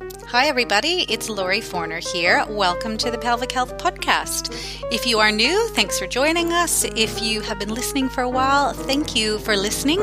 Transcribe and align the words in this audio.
Hi, 0.00 0.48
everybody. 0.48 1.06
It's 1.08 1.30
Lori 1.30 1.62
Forner 1.62 1.98
here. 1.98 2.44
Welcome 2.50 2.98
to 2.98 3.10
the 3.10 3.16
Pelvic 3.16 3.52
Health 3.52 3.78
Podcast. 3.78 4.54
If 4.92 5.06
you 5.06 5.20
are 5.20 5.32
new, 5.32 5.68
thanks 5.68 5.98
for 5.98 6.06
joining 6.06 6.52
us. 6.52 6.84
If 6.84 7.22
you 7.22 7.40
have 7.40 7.58
been 7.58 7.72
listening 7.72 8.10
for 8.10 8.20
a 8.20 8.28
while, 8.28 8.74
thank 8.74 9.16
you 9.16 9.38
for 9.38 9.56
listening. 9.56 10.00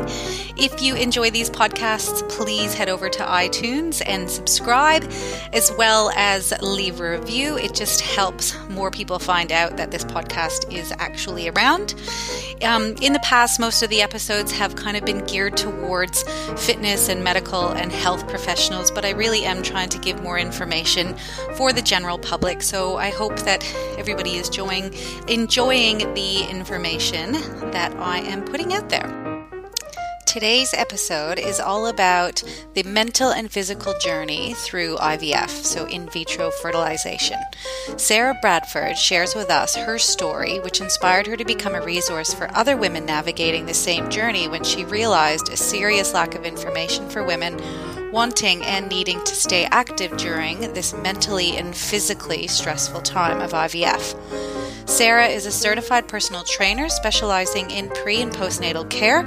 If 0.58 0.82
you 0.82 0.96
enjoy 0.96 1.30
these 1.30 1.50
podcasts, 1.50 2.28
please 2.30 2.74
head 2.74 2.90
over 2.90 3.10
to 3.10 3.24
iTunes 3.24 4.02
and 4.08 4.30
subscribe, 4.32 5.04
as 5.52 5.72
well 5.78 6.10
as 6.16 6.54
leave 6.62 7.00
a 7.00 7.12
review. 7.12 7.58
It 7.58 7.76
just 7.76 8.02
helps 8.02 8.58
more 8.70 8.90
people 8.90 9.20
find 9.20 9.52
out 9.52 9.78
that 9.78 9.92
this 9.92 10.06
podcast 10.06 10.74
is 10.74 10.92
actually 10.98 11.50
around. 11.50 11.94
Um, 12.64 12.96
in 13.02 13.14
the 13.14 13.20
past, 13.20 13.60
most 13.60 13.84
of 13.84 13.90
the 13.90 14.02
episodes 14.02 14.52
have 14.54 14.76
kind 14.76 14.98
of 14.98 15.06
been 15.06 15.24
geared 15.26 15.58
towards 15.58 16.24
fitness 16.58 17.10
and 17.10 17.24
medical 17.24 17.70
and 17.70 17.92
health 17.92 18.28
professionals, 18.28 18.90
but 18.90 19.06
I 19.06 19.12
really 19.12 19.44
am 19.44 19.62
trying 19.62 19.83
to 19.90 19.98
give 20.00 20.22
more 20.22 20.38
information 20.38 21.16
for 21.56 21.74
the 21.74 21.82
general 21.82 22.18
public. 22.18 22.62
So 22.62 22.98
I 22.98 23.10
hope 23.10 23.40
that 23.42 23.64
everybody 23.98 24.36
is 24.36 24.48
enjoying, 24.48 24.94
enjoying 25.28 26.14
the 26.14 26.44
information 26.50 27.34
that 27.72 27.94
I 27.98 28.20
am 28.20 28.44
putting 28.44 28.74
out 28.74 28.90
there. 28.90 29.24
Today's 30.34 30.74
episode 30.74 31.38
is 31.38 31.60
all 31.60 31.86
about 31.86 32.42
the 32.74 32.82
mental 32.82 33.30
and 33.30 33.52
physical 33.52 33.94
journey 34.00 34.56
through 34.56 34.98
IVF, 34.98 35.50
so 35.50 35.86
in 35.86 36.10
vitro 36.10 36.50
fertilization. 36.50 37.38
Sarah 37.98 38.36
Bradford 38.42 38.98
shares 38.98 39.36
with 39.36 39.52
us 39.52 39.76
her 39.76 40.00
story, 40.00 40.60
which 40.62 40.82
inspired 40.82 41.28
her 41.28 41.38
to 41.38 41.46
become 41.46 41.76
a 41.76 41.86
resource 41.86 42.34
for 42.34 42.50
other 42.56 42.76
women 42.76 43.06
navigating 43.06 43.68
the 43.68 43.76
same 43.76 44.10
journey 44.10 44.48
when 44.48 44.64
she 44.64 44.86
realized 44.86 45.50
a 45.50 45.56
serious 45.56 46.16
lack 46.16 46.34
of 46.34 46.46
information 46.46 47.08
for 47.12 47.24
women 47.24 47.62
wanting 48.14 48.62
and 48.64 48.88
needing 48.90 49.22
to 49.24 49.36
stay 49.36 49.66
active 49.72 50.16
during 50.18 50.60
this 50.74 50.94
mentally 50.94 51.58
and 51.58 51.76
physically 51.76 52.46
stressful 52.48 53.02
time 53.02 53.42
of 53.42 53.52
IVF. 53.52 54.16
Sarah 54.88 55.28
is 55.28 55.48
a 55.48 55.52
certified 55.52 56.08
personal 56.08 56.44
trainer 56.44 56.88
specializing 56.90 57.72
in 57.72 57.90
pre 57.90 58.22
and 58.22 58.32
postnatal 58.32 58.88
care, 58.92 59.22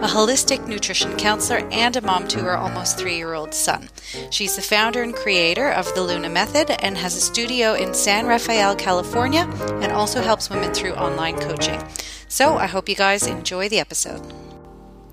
a 0.00 0.08
holistic 0.08 0.66
nutrition 0.66 1.16
counselor, 1.16 1.60
and 1.70 1.94
a 1.94 2.00
mom 2.00 2.26
to 2.26 2.40
her 2.40 2.56
almost 2.56 2.98
three 2.98 3.16
year 3.16 3.34
old 3.34 3.54
son. 3.54 3.88
She's 4.30 4.56
the 4.56 4.62
founder 4.62 5.04
and 5.04 5.14
creator 5.14 5.70
of 5.70 5.94
the 5.94 6.02
Luna 6.02 6.28
Method 6.28 6.72
and 6.82 6.98
has 6.98 7.14
a 7.14 7.20
studio 7.20 7.74
in 7.74 7.94
San 7.94 8.26
Rafael, 8.26 8.74
California, 8.74 9.48
and 9.80 9.92
also 9.92 10.20
helps 10.20 10.50
women 10.50 10.74
through 10.74 10.94
online 10.94 11.38
coaching. 11.38 11.80
So 12.26 12.56
I 12.56 12.66
hope 12.66 12.88
you 12.88 12.96
guys 12.96 13.28
enjoy 13.28 13.68
the 13.68 13.78
episode. 13.78 14.43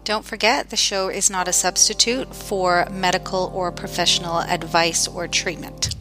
Don't 0.03 0.25
forget, 0.25 0.71
the 0.71 0.75
show 0.75 1.09
is 1.09 1.29
not 1.29 1.47
a 1.47 1.53
substitute 1.53 2.33
for 2.35 2.87
medical 2.89 3.51
or 3.53 3.71
professional 3.71 4.39
advice 4.41 5.07
or 5.07 5.27
treatment. 5.27 5.95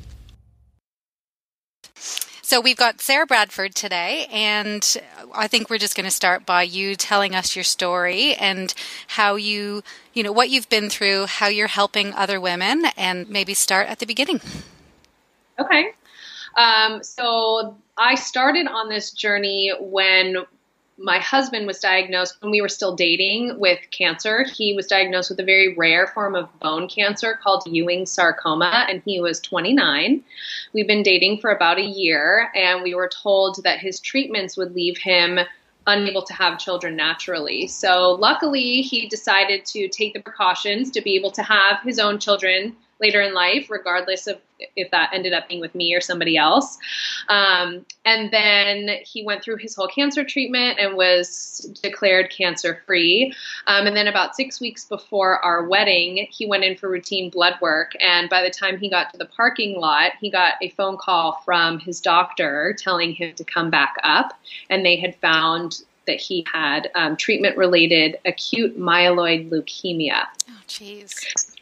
So 2.51 2.61
we've 2.61 2.77
got 2.77 3.01
Sarah 3.01 3.27
Bradford 3.27 3.77
today, 3.77 4.27
and 4.33 4.83
I 5.33 5.47
think 5.47 5.71
we're 5.71 5.79
just 5.79 5.95
going 5.95 6.07
to 6.07 6.11
start 6.11 6.45
by 6.45 6.65
you 6.65 6.97
telling 6.97 7.35
us 7.35 7.55
your 7.55 7.63
story 7.63 8.35
and 8.35 8.75
how 9.07 9.37
you, 9.37 9.85
you 10.15 10.25
know, 10.25 10.33
what 10.33 10.51
you've 10.51 10.69
been 10.69 10.91
through, 10.91 11.27
how 11.27 11.47
you're 11.47 11.69
helping 11.69 12.13
other 12.15 12.41
women, 12.41 12.87
and 12.97 13.29
maybe 13.31 13.55
start 13.55 13.87
at 13.87 14.01
the 14.01 14.07
beginning. 14.07 14.41
Okay. 15.61 15.91
Um, 16.57 17.05
so 17.05 17.77
I 17.97 18.17
started 18.17 18.67
on 18.67 18.89
this 18.89 19.13
journey 19.13 19.73
when 19.79 20.39
my 21.03 21.19
husband 21.19 21.67
was 21.67 21.79
diagnosed 21.79 22.37
when 22.41 22.51
we 22.51 22.61
were 22.61 22.69
still 22.69 22.95
dating 22.95 23.59
with 23.59 23.79
cancer. 23.91 24.45
He 24.45 24.75
was 24.75 24.87
diagnosed 24.87 25.31
with 25.31 25.41
a 25.41 25.45
very 25.45 25.75
rare 25.75 26.07
form 26.07 26.35
of 26.35 26.49
bone 26.61 26.89
cancer 26.89 27.39
called 27.43 27.63
Ewing 27.67 28.05
sarcoma, 28.05 28.87
and 28.89 29.03
he 29.05 29.19
was 29.19 29.41
29. 29.41 30.23
We've 30.75 30.87
been 30.87 31.03
dating 31.03 31.41
for 31.41 31.51
about 31.51 31.79
a 31.79 31.85
year, 31.85 32.51
and 32.55 32.83
we 32.83 32.95
were 32.95 33.09
told 33.09 33.63
that 33.65 33.79
his 33.79 33.99
treatments 33.99 34.59
would 34.59 34.75
leave 34.75 34.99
him 34.99 35.39
unable 35.87 36.23
to 36.23 36.35
have 36.35 36.59
children 36.59 36.97
naturally. 36.97 37.67
So, 37.67 38.11
luckily, 38.13 38.83
he 38.83 39.09
decided 39.09 39.65
to 39.67 39.89
take 39.89 40.13
the 40.13 40.21
precautions 40.21 40.91
to 40.91 41.01
be 41.01 41.17
able 41.17 41.31
to 41.33 41.43
have 41.43 41.79
his 41.83 41.99
own 41.99 42.19
children 42.19 42.77
later 43.01 43.21
in 43.21 43.35
life, 43.35 43.71
regardless 43.71 44.27
of 44.27 44.39
if 44.77 44.91
that 44.91 45.11
ended 45.15 45.33
up 45.33 45.49
being 45.49 45.61
with 45.61 45.75
me 45.75 45.95
or 45.95 46.01
somebody 46.01 46.37
else. 46.37 46.79
Um, 47.29 47.85
and 48.05 48.31
then 48.31 48.99
he 49.05 49.25
went 49.25 49.43
through 49.43 49.57
his 49.57 49.75
whole 49.75 49.89
cancer 49.89 50.25
treatment 50.25 50.79
and 50.79 50.97
was 50.97 51.71
declared 51.83 52.31
cancer 52.31 52.83
free. 52.87 53.35
Um, 53.67 53.87
and 53.87 53.97
then 53.97 54.07
about 54.07 54.37
six 54.37 54.61
weeks 54.61 54.85
before 54.85 55.39
our 55.45 55.65
wedding, 55.67 56.27
he 56.31 56.47
went 56.47 56.65
in 56.65 56.77
for 56.77 56.89
routine 56.89 57.31
blood 57.31 57.55
work. 57.61 57.93
And 58.01 58.29
by 58.29 58.43
the 58.43 58.51
time 58.51 58.79
he 58.79 58.91
got 58.91 59.11
to 59.13 59.19
the 59.19 59.27
parking 59.27 59.79
lot, 59.79 60.13
he 60.21 60.31
got 60.31 60.55
a 60.61 60.71
phone 60.71 60.97
call 60.99 61.41
from 61.45 61.79
his 61.79 62.01
doctor 62.01 62.75
telling 62.79 63.13
him 63.13 63.35
to 63.37 63.45
come 63.45 63.71
back 63.71 63.97
up. 64.03 64.39
And 64.69 64.85
they 64.85 64.97
had 64.97 65.17
found 65.17 65.83
that 66.07 66.21
he 66.21 66.45
had 66.53 66.91
um, 66.95 67.17
treatment 67.17 67.57
related 67.57 68.19
acute 68.25 68.79
myeloid 68.79 69.51
leukemia. 69.51 70.25
Oh, 70.49 70.53
jeez. 70.67 71.57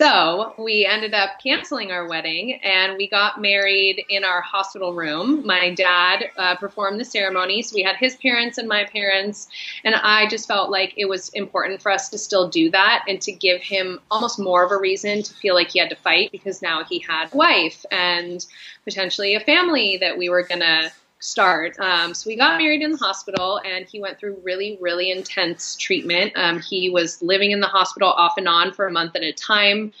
So 0.00 0.54
we 0.56 0.86
ended 0.86 1.12
up 1.12 1.42
canceling 1.44 1.92
our 1.92 2.08
wedding 2.08 2.54
and 2.62 2.96
we 2.96 3.06
got 3.06 3.38
married 3.38 4.02
in 4.08 4.24
our 4.24 4.40
hospital 4.40 4.94
room. 4.94 5.46
My 5.46 5.74
dad 5.74 6.30
uh, 6.38 6.56
performed 6.56 6.98
the 6.98 7.04
ceremony, 7.04 7.60
so 7.60 7.74
we 7.74 7.82
had 7.82 7.96
his 7.96 8.16
parents 8.16 8.56
and 8.56 8.66
my 8.66 8.84
parents, 8.84 9.48
and 9.84 9.94
I 9.94 10.26
just 10.26 10.48
felt 10.48 10.70
like 10.70 10.94
it 10.96 11.04
was 11.04 11.28
important 11.30 11.82
for 11.82 11.92
us 11.92 12.08
to 12.08 12.18
still 12.18 12.48
do 12.48 12.70
that 12.70 13.04
and 13.08 13.20
to 13.20 13.30
give 13.30 13.60
him 13.60 14.00
almost 14.10 14.38
more 14.38 14.64
of 14.64 14.70
a 14.70 14.78
reason 14.78 15.22
to 15.22 15.34
feel 15.34 15.54
like 15.54 15.68
he 15.68 15.78
had 15.78 15.90
to 15.90 15.96
fight 15.96 16.32
because 16.32 16.62
now 16.62 16.82
he 16.82 17.00
had 17.00 17.30
a 17.30 17.36
wife 17.36 17.84
and 17.90 18.46
potentially 18.84 19.34
a 19.34 19.40
family 19.40 19.98
that 20.00 20.16
we 20.16 20.30
were 20.30 20.44
going 20.44 20.60
to 20.60 20.90
start. 21.20 21.78
Um, 21.78 22.14
so 22.14 22.28
we 22.28 22.36
got 22.36 22.58
married 22.58 22.82
in 22.82 22.92
the 22.92 22.96
hospital, 22.96 23.60
and 23.64 23.86
he 23.86 24.00
went 24.00 24.18
through 24.18 24.40
really, 24.42 24.78
really 24.80 25.10
intense 25.10 25.76
treatment. 25.76 26.32
Um, 26.34 26.60
he 26.60 26.90
was 26.90 27.22
living 27.22 27.52
in 27.52 27.60
the 27.60 27.66
hospital 27.66 28.10
off 28.10 28.34
and 28.36 28.48
on 28.48 28.72
for 28.72 28.86
a 28.86 28.90
month 28.90 29.14
at 29.14 29.22
a 29.22 29.32
time 29.32 29.92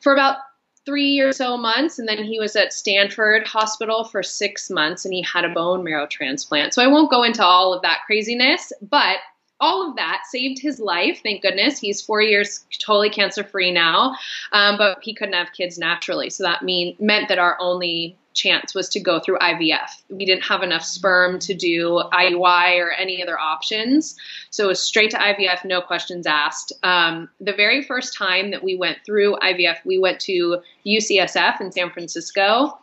for 0.00 0.12
about 0.12 0.36
three 0.84 1.20
or 1.20 1.32
so 1.32 1.56
months, 1.56 1.98
and 1.98 2.08
then 2.08 2.22
he 2.22 2.38
was 2.38 2.56
at 2.56 2.72
Stanford 2.72 3.46
Hospital 3.46 4.04
for 4.04 4.22
six 4.22 4.68
months, 4.68 5.04
and 5.04 5.14
he 5.14 5.22
had 5.22 5.44
a 5.44 5.48
bone 5.48 5.84
marrow 5.84 6.06
transplant. 6.06 6.74
So 6.74 6.82
I 6.82 6.86
won't 6.86 7.10
go 7.10 7.22
into 7.22 7.44
all 7.44 7.72
of 7.72 7.82
that 7.82 8.00
craziness, 8.06 8.72
but 8.82 9.18
all 9.60 9.88
of 9.88 9.96
that 9.96 10.22
saved 10.28 10.60
his 10.60 10.80
life. 10.80 11.20
Thank 11.22 11.42
goodness. 11.42 11.78
He's 11.78 12.02
four 12.02 12.20
years 12.20 12.64
totally 12.84 13.10
cancer 13.10 13.44
free 13.44 13.70
now, 13.70 14.16
um, 14.50 14.76
but 14.76 14.98
he 15.02 15.14
couldn't 15.14 15.34
have 15.34 15.52
kids 15.52 15.78
naturally. 15.78 16.30
So 16.30 16.42
that 16.42 16.62
mean 16.62 16.96
meant 16.98 17.28
that 17.28 17.38
our 17.38 17.56
only 17.60 18.18
chance 18.34 18.74
was 18.74 18.88
to 18.90 19.00
go 19.00 19.20
through 19.20 19.38
IVF. 19.38 20.02
We 20.08 20.24
didn't 20.24 20.44
have 20.44 20.62
enough 20.62 20.84
sperm 20.84 21.38
to 21.40 21.54
do 21.54 22.02
IUI 22.12 22.78
or 22.78 22.90
any 22.92 23.22
other 23.22 23.38
options. 23.38 24.16
So 24.50 24.64
it 24.64 24.68
was 24.68 24.82
straight 24.82 25.10
to 25.12 25.18
IVF, 25.18 25.64
no 25.64 25.80
questions 25.80 26.26
asked. 26.26 26.72
Um, 26.82 27.28
the 27.40 27.52
very 27.52 27.82
first 27.82 28.16
time 28.16 28.50
that 28.50 28.62
we 28.62 28.76
went 28.76 28.98
through 29.04 29.36
IVF, 29.36 29.84
we 29.84 29.98
went 29.98 30.20
to 30.20 30.62
UCSF 30.86 31.60
in 31.60 31.72
San 31.72 31.90
Francisco. 31.90 32.78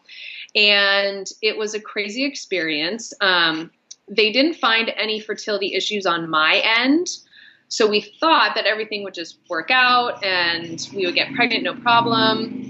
And 0.56 1.30
it 1.42 1.58
was 1.58 1.74
a 1.74 1.80
crazy 1.80 2.26
experience. 2.26 3.14
Um, 3.22 3.72
they 4.08 4.32
didn't 4.32 4.56
find 4.56 4.92
any 4.98 5.20
fertility 5.20 5.76
issues 5.76 6.06
on 6.06 6.30
my 6.30 6.62
end. 6.64 7.08
So 7.68 7.88
we 7.88 8.02
thought 8.02 8.56
that 8.56 8.66
everything 8.66 9.04
would 9.04 9.14
just 9.14 9.38
work 9.48 9.70
out 9.70 10.24
and 10.24 10.88
we 10.96 11.06
would 11.06 11.14
get 11.14 11.34
pregnant, 11.36 11.64
no 11.64 11.76
problem 11.76 12.69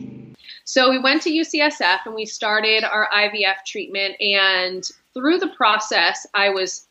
so 0.69 0.91
we 0.91 0.99
went 0.99 1.23
to 1.23 1.31
UCSF 1.31 2.01
and 2.05 2.13
we 2.13 2.27
started 2.27 2.83
our 2.83 3.09
IVF 3.11 3.65
treatment. 3.65 4.15
And 4.21 4.87
through 5.15 5.39
the 5.39 5.47
process, 5.47 6.27
I 6.35 6.51
was 6.51 6.85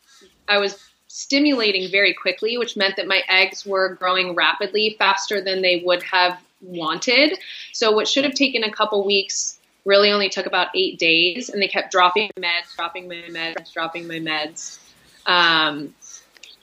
I 0.49 0.59
was 0.59 0.77
stimulating 1.07 1.89
very 1.89 2.13
quickly, 2.13 2.59
which 2.59 2.77
meant 2.77 2.97
that 2.97 3.07
my 3.07 3.23
eggs 3.29 3.65
were 3.65 3.95
growing 3.95 4.35
rapidly, 4.35 4.97
faster 4.99 5.41
than 5.41 5.63
they 5.63 5.81
would 5.87 6.03
have 6.03 6.41
wanted. 6.61 7.39
So 7.73 7.93
what 7.93 8.09
should 8.09 8.25
have 8.25 8.35
taken 8.35 8.65
a 8.65 8.73
couple 8.73 9.07
weeks 9.07 9.61
really 9.85 10.11
only 10.11 10.29
took 10.29 10.47
about 10.47 10.71
eight 10.75 10.99
days, 10.99 11.49
and 11.49 11.63
they 11.63 11.69
kept 11.69 11.93
dropping 11.93 12.33
meds, 12.37 12.75
dropping 12.75 13.07
my 13.07 13.23
meds, 13.31 13.73
dropping 13.73 14.09
my 14.09 14.19
meds. 14.19 14.81
Um, 15.25 15.95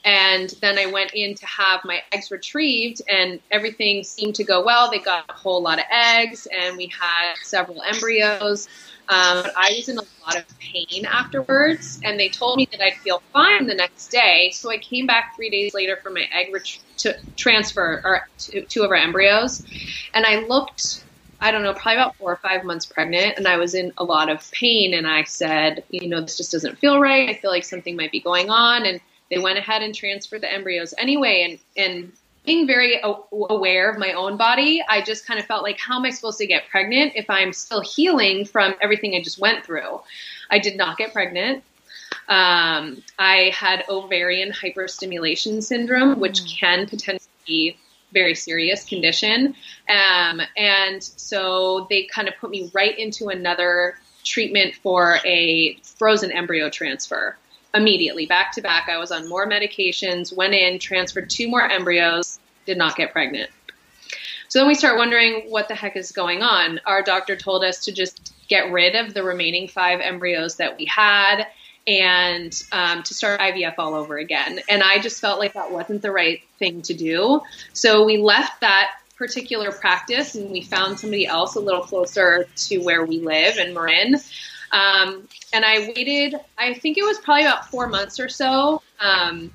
and 0.05 0.53
then 0.61 0.77
I 0.77 0.85
went 0.85 1.11
in 1.15 1.33
to 1.33 1.45
have 1.47 1.81
my 1.83 1.99
eggs 2.11 2.29
retrieved, 2.29 3.01
and 3.09 3.39
everything 3.49 4.03
seemed 4.03 4.35
to 4.35 4.43
go 4.43 4.63
well. 4.63 4.89
They 4.91 4.99
got 4.99 5.25
a 5.27 5.33
whole 5.33 5.63
lot 5.63 5.79
of 5.79 5.85
eggs, 5.91 6.47
and 6.55 6.77
we 6.77 6.91
had 6.97 7.33
several 7.41 7.81
embryos. 7.81 8.67
Um, 9.09 9.43
but 9.43 9.53
I 9.57 9.73
was 9.75 9.89
in 9.89 9.97
a 9.97 10.03
lot 10.25 10.37
of 10.37 10.45
pain 10.59 11.05
afterwards, 11.05 11.99
and 12.03 12.19
they 12.19 12.29
told 12.29 12.57
me 12.57 12.67
that 12.71 12.81
I'd 12.81 12.93
feel 13.03 13.21
fine 13.33 13.65
the 13.65 13.73
next 13.73 14.09
day. 14.09 14.51
So 14.53 14.71
I 14.71 14.77
came 14.77 15.07
back 15.07 15.35
three 15.35 15.49
days 15.49 15.73
later 15.73 15.97
for 16.01 16.11
my 16.11 16.27
egg 16.31 16.53
ret- 16.53 16.79
to 16.97 17.15
transfer 17.35 18.01
or 18.03 18.21
to, 18.37 18.61
two 18.65 18.83
of 18.83 18.91
our 18.91 18.97
embryos, 18.97 19.65
and 20.13 20.25
I 20.25 20.39
looked. 20.45 21.01
I 21.41 21.51
don't 21.51 21.63
know, 21.63 21.73
probably 21.73 21.95
about 21.95 22.15
four 22.15 22.31
or 22.31 22.37
five 22.37 22.63
months 22.63 22.85
pregnant, 22.85 23.37
and 23.37 23.45
I 23.45 23.57
was 23.57 23.73
in 23.73 23.91
a 23.97 24.03
lot 24.05 24.29
of 24.29 24.49
pain. 24.51 24.93
And 24.93 25.05
I 25.05 25.23
said, 25.23 25.83
you 25.89 26.07
know, 26.07 26.21
this 26.21 26.37
just 26.37 26.51
doesn't 26.51 26.79
feel 26.79 26.99
right. 26.99 27.29
I 27.29 27.33
feel 27.33 27.51
like 27.51 27.65
something 27.65 27.95
might 27.97 28.11
be 28.11 28.21
going 28.21 28.49
on. 28.49 28.85
And 28.85 29.01
they 29.29 29.39
went 29.39 29.57
ahead 29.57 29.81
and 29.81 29.93
transferred 29.93 30.41
the 30.41 30.51
embryos 30.51 30.93
anyway, 30.97 31.59
and 31.75 31.85
and 31.85 32.11
being 32.45 32.67
very 32.67 33.01
aware 33.01 33.89
of 33.89 33.97
my 33.97 34.13
own 34.13 34.37
body, 34.37 34.83
I 34.87 35.01
just 35.01 35.25
kind 35.25 35.39
of 35.39 35.45
felt 35.45 35.63
like, 35.63 35.79
how 35.79 35.97
am 35.97 36.05
I 36.05 36.11
supposed 36.11 36.37
to 36.37 36.47
get 36.47 36.69
pregnant 36.69 37.13
if 37.15 37.29
I'm 37.29 37.51
still 37.53 37.81
healing 37.81 38.45
from 38.45 38.75
everything 38.81 39.15
I 39.15 39.21
just 39.23 39.39
went 39.39 39.65
through? 39.65 40.01
I 40.49 40.59
did 40.59 40.77
not 40.77 40.97
get 40.97 41.11
pregnant. 41.11 41.63
Um, 42.27 43.03
I 43.17 43.51
had 43.53 43.83
ovarian 43.89 44.51
hyperstimulation 44.51 45.63
syndrome, 45.63 46.19
which 46.19 46.41
mm. 46.41 46.59
can 46.59 46.87
potentially 46.87 47.29
be 47.47 47.77
very 48.13 48.35
serious 48.35 48.85
condition. 48.85 49.55
Um, 49.89 50.41
and 50.55 51.03
so 51.03 51.87
they 51.89 52.03
kind 52.03 52.27
of 52.27 52.35
put 52.39 52.49
me 52.49 52.71
right 52.73 52.97
into 52.97 53.29
another 53.29 53.97
treatment 54.23 54.75
for 54.75 55.19
a 55.25 55.77
frozen 55.83 56.31
embryo 56.31 56.69
transfer 56.69 57.37
immediately, 57.75 58.25
back 58.25 58.53
to 58.53 58.61
back. 58.61 58.87
I 58.89 58.97
was 58.97 59.11
on 59.11 59.27
more 59.27 59.47
medications, 59.47 60.35
went 60.35 60.53
in, 60.53 60.79
transferred 60.79 61.29
two 61.29 61.47
more 61.47 61.61
embryos, 61.61 62.39
did 62.65 62.77
not 62.77 62.95
get 62.95 63.11
pregnant. 63.11 63.49
So 64.47 64.59
then 64.59 64.67
we 64.67 64.75
start 64.75 64.97
wondering 64.97 65.47
what 65.49 65.67
the 65.67 65.75
heck 65.75 65.95
is 65.95 66.11
going 66.11 66.41
on. 66.41 66.79
Our 66.85 67.01
doctor 67.01 67.35
told 67.35 67.63
us 67.63 67.85
to 67.85 67.91
just 67.91 68.33
get 68.47 68.71
rid 68.71 68.95
of 68.95 69.13
the 69.13 69.23
remaining 69.23 69.67
five 69.67 69.99
embryos 69.99 70.57
that 70.57 70.77
we 70.77 70.85
had 70.85 71.45
and 71.87 72.63
um, 72.71 73.03
to 73.03 73.13
start 73.13 73.39
IVF 73.39 73.75
all 73.77 73.93
over 73.93 74.17
again. 74.17 74.59
And 74.69 74.81
I 74.81 74.99
just 74.99 75.21
felt 75.21 75.39
like 75.39 75.53
that 75.53 75.71
wasn't 75.71 76.01
the 76.01 76.11
right 76.11 76.41
thing 76.57 76.81
to 76.83 76.93
do. 76.93 77.41
So 77.73 78.05
we 78.05 78.17
left 78.17 78.61
that 78.61 78.91
particular 79.17 79.71
practice 79.71 80.35
and 80.35 80.51
we 80.51 80.61
found 80.61 80.99
somebody 80.99 81.25
else 81.25 81.55
a 81.55 81.59
little 81.59 81.81
closer 81.81 82.47
to 82.55 82.79
where 82.79 83.05
we 83.05 83.19
live 83.19 83.57
in 83.57 83.73
Marin. 83.73 84.17
Um, 84.71 85.27
and 85.53 85.63
I 85.63 85.91
waited, 85.95 86.35
I 86.57 86.73
think 86.73 86.97
it 86.97 87.03
was 87.03 87.17
probably 87.19 87.43
about 87.43 87.69
four 87.69 87.87
months 87.87 88.19
or 88.19 88.29
so. 88.29 88.81
Um, 88.99 89.51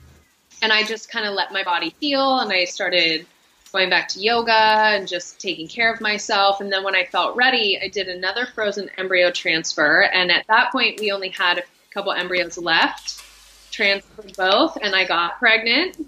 and 0.63 0.73
I 0.73 0.85
just 0.85 1.11
kind 1.11 1.27
of 1.27 1.35
let 1.35 1.53
my 1.53 1.65
body 1.65 1.95
heal 2.01 2.39
and 2.41 2.53
I 2.53 2.65
started 2.65 3.27
going 3.73 3.89
back 3.89 4.09
to 4.09 4.21
yoga 4.21 4.53
and 4.53 5.07
just 5.07 5.41
taking 5.41 5.69
care 5.69 5.93
of 5.93 6.01
myself. 6.01 6.61
And 6.61 6.73
then 6.73 6.85
when 6.85 6.95
I 6.95 7.05
felt 7.05 7.37
ready, 7.37 7.79
I 7.83 7.89
did 7.89 8.09
another 8.09 8.47
frozen 8.47 8.91
embryo 8.99 9.31
transfer. 9.31 10.03
And 10.03 10.31
at 10.31 10.47
that 10.49 10.73
point, 10.73 11.01
we 11.01 11.13
only 11.13 11.29
had 11.29 11.59
a 11.59 11.63
couple 11.93 12.13
embryos 12.13 12.59
left, 12.59 13.23
transferred 13.71 14.37
both, 14.37 14.77
and 14.83 14.95
I 14.95 15.07
got 15.07 15.39
pregnant. 15.39 16.07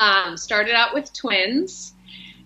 Um, 0.00 0.36
started 0.36 0.74
out 0.74 0.94
with 0.94 1.12
twins. 1.12 1.94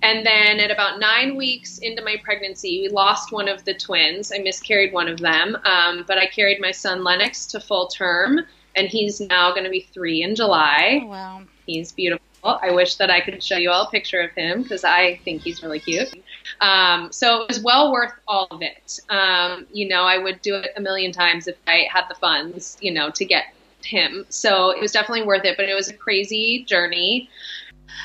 And 0.02 0.26
then 0.26 0.58
at 0.58 0.70
about 0.70 0.98
nine 0.98 1.36
weeks 1.36 1.78
into 1.78 2.02
my 2.02 2.16
pregnancy, 2.22 2.80
we 2.82 2.88
lost 2.88 3.32
one 3.32 3.48
of 3.48 3.64
the 3.64 3.74
twins. 3.74 4.32
I 4.32 4.38
miscarried 4.38 4.92
one 4.92 5.08
of 5.08 5.18
them, 5.20 5.56
um, 5.64 6.04
but 6.06 6.18
I 6.18 6.26
carried 6.26 6.60
my 6.60 6.72
son 6.72 7.04
Lennox 7.04 7.46
to 7.46 7.60
full 7.60 7.86
term, 7.86 8.40
and 8.74 8.88
he's 8.88 9.20
now 9.20 9.52
going 9.52 9.64
to 9.64 9.70
be 9.70 9.88
three 9.92 10.22
in 10.22 10.34
July. 10.34 11.00
Oh, 11.04 11.06
wow. 11.06 11.42
He's 11.66 11.92
beautiful. 11.92 12.26
I 12.44 12.72
wish 12.72 12.96
that 12.96 13.08
I 13.08 13.20
could 13.20 13.40
show 13.40 13.56
you 13.56 13.70
all 13.70 13.86
a 13.86 13.90
picture 13.90 14.20
of 14.20 14.32
him 14.32 14.64
because 14.64 14.82
I 14.82 15.20
think 15.24 15.42
he's 15.42 15.62
really 15.62 15.78
cute. 15.78 16.12
Um, 16.60 17.12
so 17.12 17.42
it 17.42 17.48
was 17.48 17.62
well 17.62 17.92
worth 17.92 18.12
all 18.26 18.48
of 18.50 18.62
it. 18.62 18.98
Um, 19.08 19.66
you 19.72 19.86
know, 19.86 20.02
I 20.02 20.18
would 20.18 20.42
do 20.42 20.56
it 20.56 20.72
a 20.76 20.80
million 20.80 21.12
times 21.12 21.46
if 21.46 21.56
I 21.68 21.86
had 21.88 22.06
the 22.08 22.16
funds, 22.16 22.76
you 22.80 22.92
know, 22.92 23.10
to 23.10 23.24
get 23.24 23.54
him. 23.84 24.26
So 24.28 24.70
it 24.70 24.80
was 24.80 24.90
definitely 24.90 25.24
worth 25.24 25.44
it, 25.44 25.56
but 25.56 25.68
it 25.68 25.74
was 25.74 25.88
a 25.88 25.94
crazy 25.94 26.64
journey. 26.64 27.30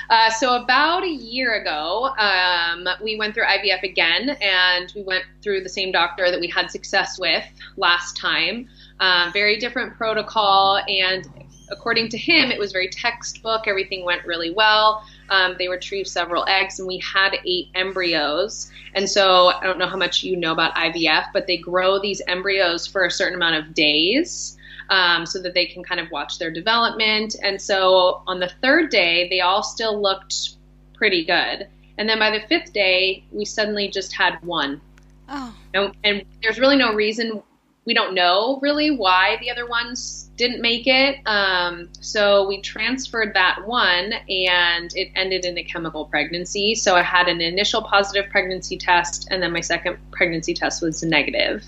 Uh, 0.10 0.30
so 0.30 0.62
about 0.62 1.04
a 1.04 1.10
year 1.10 1.62
ago, 1.62 2.13
um, 2.18 2.88
we 3.04 3.18
went 3.18 3.34
through 3.34 3.44
IVF 3.44 3.84
again, 3.84 4.30
and 4.42 4.92
we 4.95 5.04
went 5.04 5.24
through 5.42 5.62
the 5.62 5.69
same 5.69 5.92
doctor 5.92 6.31
that 6.31 6.39
we 6.39 6.48
had 6.48 6.72
success 6.72 7.19
with 7.19 7.44
last 7.75 8.18
time. 8.18 8.68
Uh, 9.00 9.30
very 9.34 9.57
different 9.57 9.95
protocol, 9.95 10.80
and 10.88 11.28
according 11.69 12.10
to 12.10 12.18
him, 12.18 12.51
it 12.51 12.60
was 12.60 12.72
very 12.72 12.88
textbook. 12.88 13.68
Everything 13.68 14.06
went 14.06 14.25
really 14.25 14.51
well. 14.51 15.04
Um, 15.30 15.56
they 15.60 15.68
retrieved 15.68 16.07
several 16.07 16.45
eggs, 16.48 16.80
and 16.80 16.88
we 16.88 17.00
had 17.00 17.36
eight 17.45 17.68
embryos. 17.75 18.72
And 18.94 19.10
so 19.10 19.48
I 19.50 19.63
don't 19.63 19.78
know 19.78 19.88
how 19.88 19.98
much 19.98 20.24
you 20.24 20.38
know 20.38 20.54
about 20.54 20.74
IVF, 20.75 21.28
but 21.33 21.48
they 21.48 21.57
grow 21.57 22.00
these 22.00 22.22
embryos 22.28 22.88
for 22.88 23.06
a 23.06 23.12
certain 23.12 23.36
amount 23.36 23.56
of 23.56 23.74
days 23.74 24.56
um, 24.89 25.25
so 25.25 25.42
that 25.42 25.54
they 25.54 25.66
can 25.66 25.84
kind 25.84 26.00
of 26.00 26.10
watch 26.12 26.39
their 26.39 26.51
development. 26.51 27.36
And 27.44 27.62
so 27.62 28.22
on 28.28 28.39
the 28.39 28.51
third 28.62 28.89
day, 28.89 29.28
they 29.30 29.42
all 29.42 29.63
still 29.63 30.01
looked 30.01 30.51
pretty 30.94 31.25
good. 31.25 31.68
And 31.98 32.07
then 32.07 32.19
by 32.19 32.31
the 32.31 32.45
fifth 32.48 32.74
day, 32.74 33.24
we 33.31 33.45
suddenly 33.45 33.89
just 33.89 34.13
had 34.13 34.42
one. 34.44 34.81
Oh. 35.30 35.54
And, 35.74 35.95
and 36.04 36.24
there's 36.42 36.60
really 36.60 36.78
no 36.78 36.94
reason. 36.94 37.42
We 37.88 37.94
don't 37.94 38.13
know 38.13 38.60
really 38.62 38.92
why 38.92 39.38
the 39.39 39.50
other 39.50 39.66
ones 39.66 40.30
didn't 40.36 40.62
make 40.62 40.88
it. 40.88 41.19
Um, 41.25 41.89
so 42.01 42.45
we 42.45 42.62
transferred 42.62 43.34
that 43.34 43.66
one 43.66 44.13
and 44.30 44.92
it 44.94 45.10
ended 45.16 45.45
in 45.45 45.57
a 45.57 45.63
chemical 45.63 46.06
pregnancy. 46.06 46.75
So 46.75 46.95
I 46.95 47.01
had 47.01 47.30
an 47.30 47.39
initial 47.42 47.81
positive 47.81 48.30
pregnancy 48.30 48.78
test 48.78 49.30
and 49.31 49.42
then 49.42 49.54
my 49.54 49.62
second 49.62 49.98
pregnancy 50.12 50.54
test 50.54 50.81
was 50.81 51.01
negative. 51.01 51.63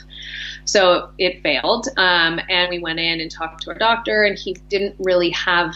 So 0.65 1.09
it 1.17 1.41
failed. 1.41 1.87
Um, 1.97 2.39
and 2.49 2.69
we 2.69 2.79
went 2.79 2.99
in 2.99 3.21
and 3.21 3.31
talked 3.31 3.63
to 3.63 3.71
our 3.71 3.77
doctor, 3.77 4.23
and 4.23 4.37
he 4.37 4.53
didn't 4.67 4.95
really 4.99 5.31
have 5.31 5.73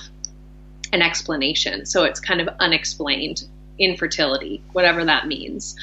an 0.92 1.02
explanation. 1.02 1.86
So 1.86 2.04
it's 2.04 2.20
kind 2.20 2.42
of 2.42 2.50
unexplained 2.60 3.46
infertility, 3.80 4.62
whatever 4.74 5.04
that 5.06 5.28
means. 5.28 5.76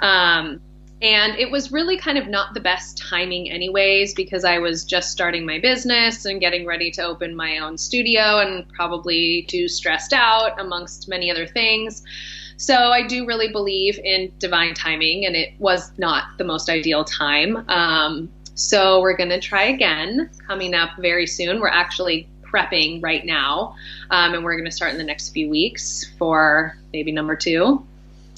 Um, 0.00 0.60
and 1.04 1.38
it 1.38 1.50
was 1.50 1.70
really 1.70 1.98
kind 1.98 2.16
of 2.16 2.28
not 2.28 2.54
the 2.54 2.60
best 2.60 2.96
timing, 2.96 3.50
anyways, 3.50 4.14
because 4.14 4.42
I 4.42 4.58
was 4.58 4.84
just 4.84 5.10
starting 5.10 5.44
my 5.44 5.58
business 5.58 6.24
and 6.24 6.40
getting 6.40 6.64
ready 6.64 6.90
to 6.92 7.02
open 7.02 7.36
my 7.36 7.58
own 7.58 7.76
studio 7.76 8.38
and 8.38 8.66
probably 8.70 9.44
too 9.48 9.68
stressed 9.68 10.14
out, 10.14 10.58
amongst 10.58 11.06
many 11.06 11.30
other 11.30 11.46
things. 11.46 12.02
So 12.56 12.74
I 12.74 13.06
do 13.06 13.26
really 13.26 13.48
believe 13.48 13.98
in 13.98 14.32
divine 14.38 14.72
timing, 14.72 15.26
and 15.26 15.36
it 15.36 15.50
was 15.58 15.92
not 15.98 16.38
the 16.38 16.44
most 16.44 16.70
ideal 16.70 17.04
time. 17.04 17.68
Um, 17.68 18.30
so 18.54 19.02
we're 19.02 19.16
going 19.16 19.28
to 19.28 19.40
try 19.40 19.64
again 19.64 20.30
coming 20.46 20.72
up 20.72 20.90
very 20.98 21.26
soon. 21.26 21.60
We're 21.60 21.68
actually 21.68 22.28
prepping 22.42 23.02
right 23.02 23.26
now, 23.26 23.74
um, 24.10 24.32
and 24.32 24.42
we're 24.42 24.54
going 24.54 24.64
to 24.64 24.74
start 24.74 24.92
in 24.92 24.98
the 24.98 25.04
next 25.04 25.30
few 25.30 25.50
weeks 25.50 26.10
for 26.18 26.78
maybe 26.94 27.12
number 27.12 27.36
two. 27.36 27.84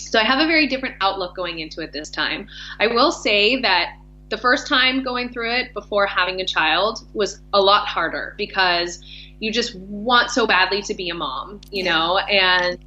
So 0.07 0.19
I 0.19 0.25
have 0.25 0.39
a 0.39 0.47
very 0.47 0.67
different 0.67 0.97
outlook 1.01 1.35
going 1.35 1.59
into 1.59 1.81
it 1.81 1.93
this 1.93 2.11
time. 2.11 2.49
I 2.81 2.87
will 2.87 3.13
say 3.13 3.61
that 3.61 3.97
the 4.29 4.39
first 4.39 4.67
time 4.67 5.05
going 5.05 5.33
through 5.33 5.53
it 5.53 5.73
before 5.73 6.07
having 6.07 6.41
a 6.41 6.47
child 6.47 7.07
was 7.15 7.41
a 7.53 7.61
lot 7.61 7.87
harder 7.87 8.35
because 8.37 9.01
you 9.39 9.53
just 9.53 9.75
want 9.77 10.31
so 10.31 10.47
badly 10.47 10.83
to 10.83 10.95
be 10.95 11.11
a 11.11 11.15
mom, 11.15 11.61
you 11.71 11.85
know, 11.85 12.19
and 12.19 12.79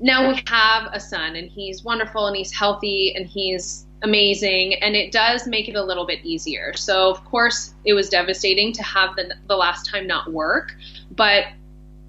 now 0.00 0.28
we 0.28 0.40
have 0.46 0.90
a 0.92 1.00
son 1.00 1.34
and 1.34 1.50
he's 1.50 1.82
wonderful 1.82 2.26
and 2.26 2.36
he's 2.36 2.52
healthy 2.52 3.14
and 3.16 3.26
he's 3.26 3.86
amazing 4.02 4.74
and 4.74 4.94
it 4.94 5.10
does 5.10 5.46
make 5.46 5.68
it 5.68 5.74
a 5.74 5.82
little 5.82 6.06
bit 6.06 6.24
easier. 6.24 6.72
So 6.76 7.10
of 7.10 7.24
course 7.24 7.74
it 7.84 7.94
was 7.94 8.08
devastating 8.08 8.72
to 8.74 8.82
have 8.82 9.16
the, 9.16 9.34
the 9.48 9.56
last 9.56 9.90
time 9.90 10.06
not 10.06 10.32
work, 10.32 10.72
but 11.10 11.46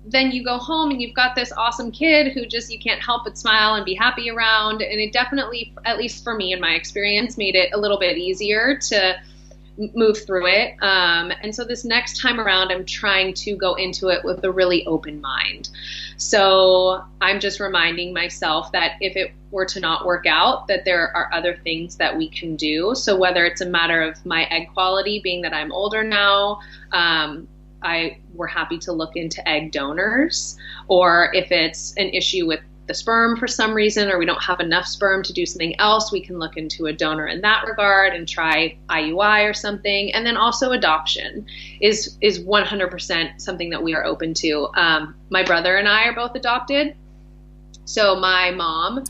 then 0.10 0.32
you 0.32 0.44
go 0.44 0.58
home 0.58 0.90
and 0.92 1.02
you've 1.02 1.14
got 1.14 1.36
this 1.36 1.52
awesome 1.58 1.92
kid 1.92 2.32
who 2.34 2.46
just 2.46 2.72
you 2.72 2.80
can't 2.80 3.02
help 3.02 3.26
but 3.26 3.38
smile 3.38 3.76
and 3.76 3.86
be 3.86 3.94
happy 3.94 4.30
around 4.30 4.82
and 4.82 5.00
it 5.00 5.12
definitely 5.12 5.74
at 5.86 5.98
least 5.98 6.24
for 6.24 6.34
me 6.34 6.54
in 6.54 6.62
my 6.62 6.74
experience 6.74 7.38
made 7.38 7.56
it 7.56 7.72
a 7.74 7.78
little 7.78 8.00
bit 8.00 8.18
easier 8.18 8.78
to 8.78 9.20
move 9.94 10.26
through 10.26 10.48
it. 10.48 10.76
Um, 10.82 11.32
and 11.42 11.54
so 11.54 11.64
this 11.64 11.86
next 11.86 12.20
time 12.20 12.40
around, 12.40 12.72
I'm 12.72 12.86
trying 12.86 13.34
to 13.36 13.56
go 13.56 13.76
into 13.76 14.10
it 14.10 14.24
with 14.24 14.44
a 14.44 14.52
really 14.52 14.86
open 14.88 15.22
mind. 15.22 15.70
So 16.18 17.04
I'm 17.22 17.40
just 17.40 17.60
reminding 17.60 18.14
myself 18.14 18.72
that 18.72 18.94
if 19.02 19.16
it 19.16 19.34
were 19.52 19.66
to 19.66 19.80
not 19.80 20.06
work 20.06 20.26
out, 20.26 20.68
that 20.68 20.84
there 20.84 21.16
are 21.16 21.30
other 21.32 21.58
things 21.64 21.96
that 21.98 22.18
we 22.18 22.28
can 22.28 22.56
do. 22.56 22.96
So 22.96 23.16
whether 23.16 23.46
it's 23.46 23.62
a 23.62 23.66
matter 23.66 24.02
of 24.02 24.26
my 24.26 24.46
egg 24.46 24.70
quality, 24.74 25.20
being 25.20 25.42
that 25.44 25.54
I'm 25.54 25.72
older 25.72 26.04
now, 26.04 26.60
um, 26.92 27.48
I 27.82 28.18
we're 28.34 28.48
happy 28.48 28.78
to 28.80 28.92
look 28.92 29.16
into 29.16 29.48
egg 29.48 29.72
donors, 29.72 30.58
or 30.88 31.32
if 31.34 31.52
it's 31.52 31.94
an 31.98 32.10
issue 32.10 32.48
with 32.48 32.62
the 32.88 32.94
sperm 32.94 33.38
for 33.38 33.48
some 33.48 33.74
reason 33.74 34.10
or 34.10 34.18
we 34.18 34.26
don't 34.26 34.42
have 34.42 34.60
enough 34.60 34.86
sperm 34.86 35.22
to 35.22 35.34
do 35.34 35.46
something 35.46 35.78
else, 35.80 36.12
we 36.12 36.22
can 36.22 36.40
look 36.40 36.58
into 36.58 36.86
a 36.86 36.94
donor 36.94 37.28
in 37.28 37.42
that 37.42 37.66
regard 37.68 38.14
and 38.14 38.28
try 38.28 38.78
IUI 38.90 39.50
or 39.50 39.54
something. 39.54 40.14
And 40.14 40.26
then 40.26 40.38
also 40.38 40.72
adoption 40.72 41.46
is 41.82 42.18
is 42.22 42.40
100% 42.40 43.42
something 43.42 43.70
that 43.70 43.84
we 43.84 43.94
are 43.94 44.06
open 44.06 44.34
to. 44.36 44.70
Um, 44.76 45.16
my 45.30 45.44
brother 45.44 45.76
and 45.76 45.88
I 45.88 46.06
are 46.06 46.16
both 46.16 46.36
adopted. 46.36 46.96
So 47.86 48.16
my 48.16 48.52
mom 48.52 49.04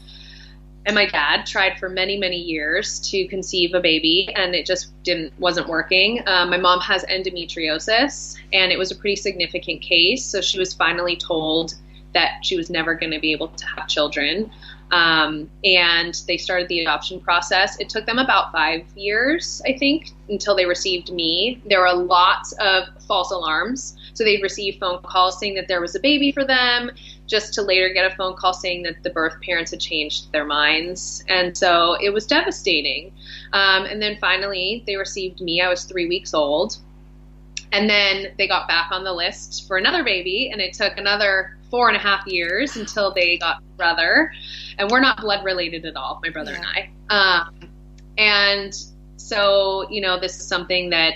and 0.88 0.96
my 0.96 1.06
dad 1.06 1.46
tried 1.46 1.78
for 1.78 1.90
many 1.90 2.18
many 2.18 2.38
years 2.38 3.00
to 3.00 3.28
conceive 3.28 3.76
a 3.76 3.80
baby 3.80 4.30
and 4.36 4.56
it 4.56 4.66
just 4.66 4.92
didn't 5.04 5.32
wasn't 5.40 5.68
working 5.68 6.24
um, 6.28 6.50
my 6.50 6.58
mom 6.58 6.80
has 6.80 7.04
endometriosis 7.06 8.36
and 8.54 8.72
it 8.72 8.78
was 8.78 8.90
a 8.90 8.96
pretty 8.96 9.16
significant 9.16 9.82
case 9.82 10.26
so 10.26 10.42
she 10.42 10.58
was 10.58 10.74
finally 10.74 11.16
told 11.16 11.76
that 12.18 12.44
she 12.44 12.56
was 12.56 12.70
never 12.70 12.96
going 12.96 13.12
to 13.12 13.20
be 13.20 13.32
able 13.32 13.50
to 13.50 13.66
have 13.66 13.88
children. 13.88 14.52
Um, 14.90 15.50
and 15.64 16.20
they 16.28 16.38
started 16.38 16.68
the 16.70 16.80
adoption 16.80 17.20
process. 17.20 17.80
It 17.80 17.90
took 17.90 18.06
them 18.06 18.18
about 18.20 18.52
five 18.52 18.86
years, 18.96 19.62
I 19.68 19.78
think, 19.78 20.12
until 20.30 20.56
they 20.56 20.66
received 20.66 21.12
me. 21.12 21.62
There 21.70 21.82
were 21.82 21.94
lots 21.94 22.54
of 22.54 22.86
false 23.06 23.32
alarms. 23.32 23.98
So 24.14 24.24
they'd 24.24 24.42
receive 24.42 24.80
phone 24.80 25.02
calls 25.04 25.40
saying 25.40 25.56
that 25.56 25.68
there 25.68 25.82
was 25.82 25.96
a 25.96 26.00
baby 26.00 26.32
for 26.32 26.46
them. 26.46 26.92
Just 27.28 27.54
to 27.54 27.62
later 27.62 27.90
get 27.90 28.12
a 28.12 28.16
phone 28.16 28.36
call 28.36 28.54
saying 28.54 28.84
that 28.84 29.04
the 29.04 29.10
birth 29.10 29.40
parents 29.42 29.72
had 29.72 29.80
changed 29.80 30.32
their 30.32 30.46
minds. 30.46 31.24
And 31.28 31.56
so 31.56 31.98
it 32.02 32.12
was 32.12 32.26
devastating. 32.26 33.14
Um, 33.54 33.86
and 33.86 34.02
then 34.02 34.18
finally, 34.20 34.84
they 34.88 34.96
received 34.96 35.42
me. 35.42 35.62
I 35.62 35.70
was 35.70 35.84
three 35.84 36.08
weeks 36.08 36.34
old. 36.34 36.78
And 37.74 37.90
then 37.90 38.34
they 38.38 38.48
got 38.48 38.68
back 38.68 38.92
on 38.92 39.04
the 39.04 39.14
list 39.14 39.68
for 39.68 39.78
another 39.78 40.02
baby, 40.02 40.50
and 40.52 40.62
it 40.62 40.74
took 40.74 40.98
another 40.98 41.58
four 41.70 41.90
and 41.90 41.98
a 41.98 42.00
half 42.00 42.26
years 42.26 42.78
until 42.78 43.14
they 43.14 43.38
got 43.38 43.62
brother. 43.76 44.32
And 44.78 44.90
we're 44.90 45.02
not 45.02 45.20
blood 45.20 45.44
related 45.44 45.86
at 45.86 45.98
all, 45.98 46.22
my 46.24 46.30
brother 46.30 46.54
yeah. 46.54 46.64
and 46.64 46.92
I. 47.10 47.14
Um, 47.14 47.70
and 48.18 48.74
so, 49.18 49.86
you 49.90 50.00
know, 50.00 50.18
this 50.18 50.40
is 50.40 50.48
something 50.48 50.90
that 50.92 51.16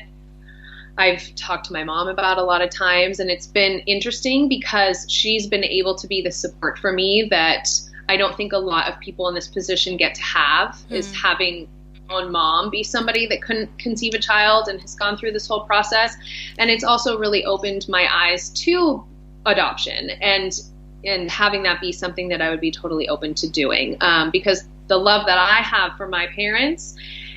I've 0.97 1.33
talked 1.35 1.65
to 1.67 1.73
my 1.73 1.83
mom 1.83 2.07
about 2.07 2.37
a 2.37 2.43
lot 2.43 2.61
of 2.61 2.69
times, 2.69 3.19
and 3.19 3.29
it's 3.29 3.47
been 3.47 3.79
interesting 3.81 4.49
because 4.49 5.05
she's 5.09 5.47
been 5.47 5.63
able 5.63 5.95
to 5.95 6.07
be 6.07 6.21
the 6.21 6.31
support 6.31 6.77
for 6.79 6.91
me 6.91 7.27
that 7.29 7.69
I 8.09 8.17
don't 8.17 8.35
think 8.35 8.53
a 8.53 8.57
lot 8.57 8.91
of 8.91 8.99
people 8.99 9.27
in 9.29 9.35
this 9.35 9.47
position 9.47 9.97
get 9.97 10.15
to 10.15 10.21
have 10.21 10.75
mm. 10.75 10.91
is 10.91 11.13
having 11.15 11.67
own 12.11 12.31
mom 12.31 12.69
be 12.69 12.83
somebody 12.83 13.25
that 13.27 13.41
couldn't 13.41 13.69
conceive 13.79 14.13
a 14.13 14.19
child 14.19 14.67
and 14.67 14.81
has 14.81 14.95
gone 14.95 15.17
through 15.17 15.31
this 15.31 15.47
whole 15.47 15.61
process 15.61 16.13
and 16.57 16.69
it's 16.69 16.83
also 16.83 17.17
really 17.17 17.45
opened 17.45 17.87
my 17.87 18.05
eyes 18.13 18.49
to 18.49 19.03
adoption 19.45 20.09
and 20.21 20.59
and 21.03 21.31
having 21.31 21.63
that 21.63 21.81
be 21.81 21.91
something 21.91 22.27
that 22.27 22.41
I 22.41 22.49
would 22.49 22.59
be 22.59 22.69
totally 22.69 23.07
open 23.09 23.33
to 23.35 23.49
doing 23.49 23.97
um, 24.01 24.29
because 24.29 24.65
the 24.87 24.97
love 24.97 25.25
that 25.25 25.37
I 25.37 25.61
have 25.61 25.97
for 25.97 26.07
my 26.07 26.27
parents 26.27 26.95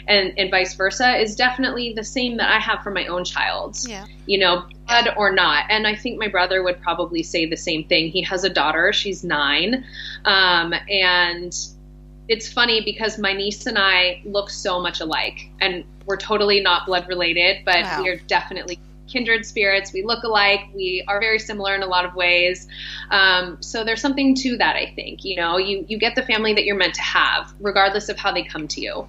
and, 0.09 0.33
and 0.39 0.51
vice 0.51 0.75
versa 0.75 1.17
is 1.17 1.37
definitely 1.37 1.93
the 1.95 2.05
same 2.05 2.37
that 2.37 2.51
I 2.51 2.59
have 2.59 2.83
for 2.83 2.91
my 2.91 3.07
own 3.07 3.25
child. 3.25 3.77
Yeah. 3.87 4.07
You 4.27 4.39
know, 4.39 4.65
blood 4.87 5.11
or 5.17 5.33
not. 5.33 5.65
And 5.69 5.87
I 5.87 5.95
think 5.95 6.19
my 6.19 6.29
brother 6.29 6.63
would 6.63 6.81
probably 6.81 7.23
say 7.23 7.47
the 7.47 7.57
same 7.57 7.85
thing. 7.85 8.11
He 8.11 8.23
has 8.23 8.45
a 8.45 8.51
daughter, 8.51 8.93
she's 8.93 9.25
nine. 9.25 9.85
Um, 10.25 10.75
and 10.89 11.57
it's 12.29 12.53
funny 12.53 12.83
because 12.85 13.19
my 13.19 13.33
niece 13.33 13.67
and 13.67 13.79
I 13.79 14.23
look 14.25 14.51
so 14.51 14.81
much 14.81 15.01
alike. 15.01 15.51
And 15.61 15.85
we're 16.07 16.17
totally 16.17 16.61
not 16.61 16.87
blood 16.87 17.09
related, 17.09 17.65
but 17.65 17.83
wow. 17.83 18.03
we 18.03 18.09
are 18.09 18.17
definitely 18.17 18.79
kindred 19.15 19.47
spirits. 19.47 19.93
We 19.93 20.03
look 20.03 20.25
alike. 20.25 20.61
We 20.75 21.05
are 21.07 21.21
very 21.21 21.39
similar 21.39 21.75
in 21.75 21.83
a 21.83 21.87
lot 21.87 22.05
of 22.05 22.15
ways. 22.15 22.67
Um, 23.11 23.63
so 23.63 23.85
there's 23.85 24.01
something 24.01 24.35
to 24.35 24.57
that, 24.59 24.75
I 24.75 24.93
think. 24.95 25.25
You 25.25 25.37
know, 25.37 25.57
you, 25.57 25.85
you 25.89 25.99
get 25.99 26.17
the 26.17 26.23
family 26.23 26.53
that 26.55 26.65
you're 26.65 26.77
meant 26.77 26.95
to 26.95 27.03
have, 27.03 27.55
regardless 27.61 28.09
of 28.09 28.19
how 28.19 28.33
they 28.33 28.43
come 28.43 28.67
to 28.69 28.81
you. 28.81 29.07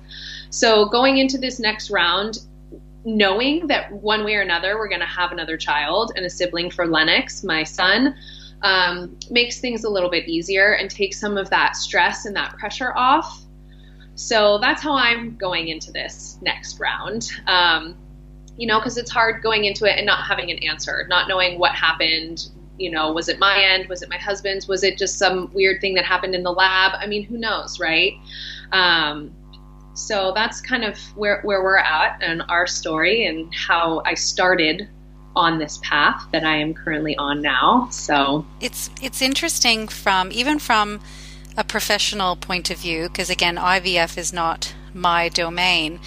So 0.52 0.86
going 0.90 1.18
into 1.18 1.40
this 1.40 1.60
next 1.60 1.90
round, 1.90 2.38
knowing 3.04 3.68
that 3.68 3.92
one 3.92 4.24
way 4.24 4.36
or 4.36 4.42
another 4.42 4.78
we're 4.78 4.90
going 4.90 5.02
to 5.02 5.08
have 5.08 5.32
another 5.32 5.58
child 5.58 6.12
and 6.16 6.24
a 6.26 6.30
sibling 6.30 6.70
for 6.70 6.86
Lennox, 6.86 7.44
my 7.44 7.64
son, 7.64 8.16
um, 8.62 9.18
makes 9.32 9.60
things 9.60 9.84
a 9.84 9.90
little 9.90 10.10
bit 10.10 10.28
easier 10.28 10.74
and 10.74 10.90
takes 10.90 11.20
some 11.20 11.38
of 11.38 11.50
that 11.50 11.76
stress 11.76 12.26
and 12.26 12.36
that 12.36 12.58
pressure 12.58 12.94
off. 12.96 13.42
So 14.16 14.60
that's 14.60 14.82
how 14.82 14.94
I'm 14.94 15.36
going 15.36 15.68
into 15.68 15.92
this 15.92 16.38
next 16.42 16.80
round. 16.80 17.30
Um, 17.48 17.98
you 18.58 18.68
know, 18.68 18.80
because 18.80 18.98
it's 18.98 19.12
hard 19.12 19.44
going 19.44 19.66
into 19.66 19.86
it 19.86 19.98
and 19.98 20.06
not 20.06 20.26
having 20.26 20.52
an 20.52 20.58
answer, 20.60 21.06
not 21.10 21.28
knowing 21.28 21.60
what 21.60 21.72
happened. 21.72 22.50
You 22.78 22.92
know, 22.92 23.12
was 23.12 23.30
it 23.30 23.40
my 23.40 23.62
end? 23.62 23.88
Was 23.88 24.02
it 24.02 24.10
my 24.10 24.18
husband's? 24.18 24.68
Was 24.68 24.84
it 24.84 24.98
just 24.98 25.18
some 25.18 25.52
weird 25.54 25.82
thing 25.82 25.94
that 25.96 26.06
happened 26.06 26.36
in 26.36 26.44
the 26.44 26.52
lab? 26.52 26.94
I 27.00 27.08
mean, 27.08 27.24
who 27.24 27.38
knows, 27.38 27.80
right? 27.80 28.14
Um, 28.72 29.34
so 29.94 30.34
that's 30.36 30.60
kind 30.60 30.84
of 30.84 30.98
where, 31.16 31.42
where 31.44 31.64
we're 31.64 31.78
at 31.78 32.22
and 32.22 32.44
our 32.50 32.68
story 32.68 33.26
and 33.26 33.54
how 33.54 34.02
I 34.06 34.14
started 34.14 34.90
on 35.36 35.58
this 35.58 35.80
path 35.84 36.28
that 36.32 36.44
I 36.44 36.58
am 36.58 36.74
currently 36.74 37.16
on 37.18 37.42
now. 37.42 37.88
So 37.92 38.46
it's 38.62 38.90
it's 39.02 39.22
interesting 39.22 39.88
from 39.88 40.32
even 40.32 40.60
from 40.60 41.02
a 41.58 41.64
professional 41.64 42.36
point 42.36 42.70
of 42.70 42.78
view 42.78 43.04
because 43.04 43.30
again 43.30 43.58
IVF 43.58 44.18
is 44.18 44.32
not 44.32 44.74
my 44.94 45.30
domain 45.30 46.00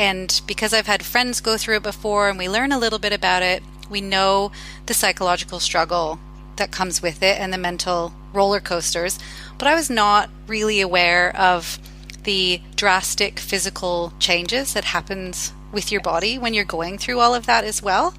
and 0.00 0.40
because 0.46 0.72
I've 0.72 0.86
had 0.86 1.04
friends 1.04 1.42
go 1.42 1.58
through 1.58 1.76
it 1.76 1.82
before 1.82 2.30
and 2.30 2.38
we 2.38 2.48
learn 2.48 2.72
a 2.72 2.78
little 2.78 2.98
bit 2.98 3.12
about 3.12 3.42
it, 3.42 3.62
we 3.90 4.00
know 4.00 4.50
the 4.86 4.94
psychological 4.94 5.60
struggle 5.60 6.18
that 6.56 6.70
comes 6.70 7.02
with 7.02 7.22
it 7.22 7.38
and 7.38 7.52
the 7.52 7.58
mental 7.58 8.14
roller 8.32 8.60
coasters, 8.60 9.18
but 9.58 9.68
I 9.68 9.74
was 9.74 9.90
not 9.90 10.30
really 10.46 10.80
aware 10.80 11.36
of 11.36 11.78
the 12.24 12.62
drastic 12.76 13.38
physical 13.38 14.14
changes 14.18 14.72
that 14.72 14.84
happens 14.84 15.52
with 15.70 15.92
your 15.92 16.00
body 16.00 16.38
when 16.38 16.54
you're 16.54 16.64
going 16.64 16.96
through 16.96 17.20
all 17.20 17.34
of 17.34 17.44
that 17.44 17.64
as 17.64 17.82
well? 17.82 18.14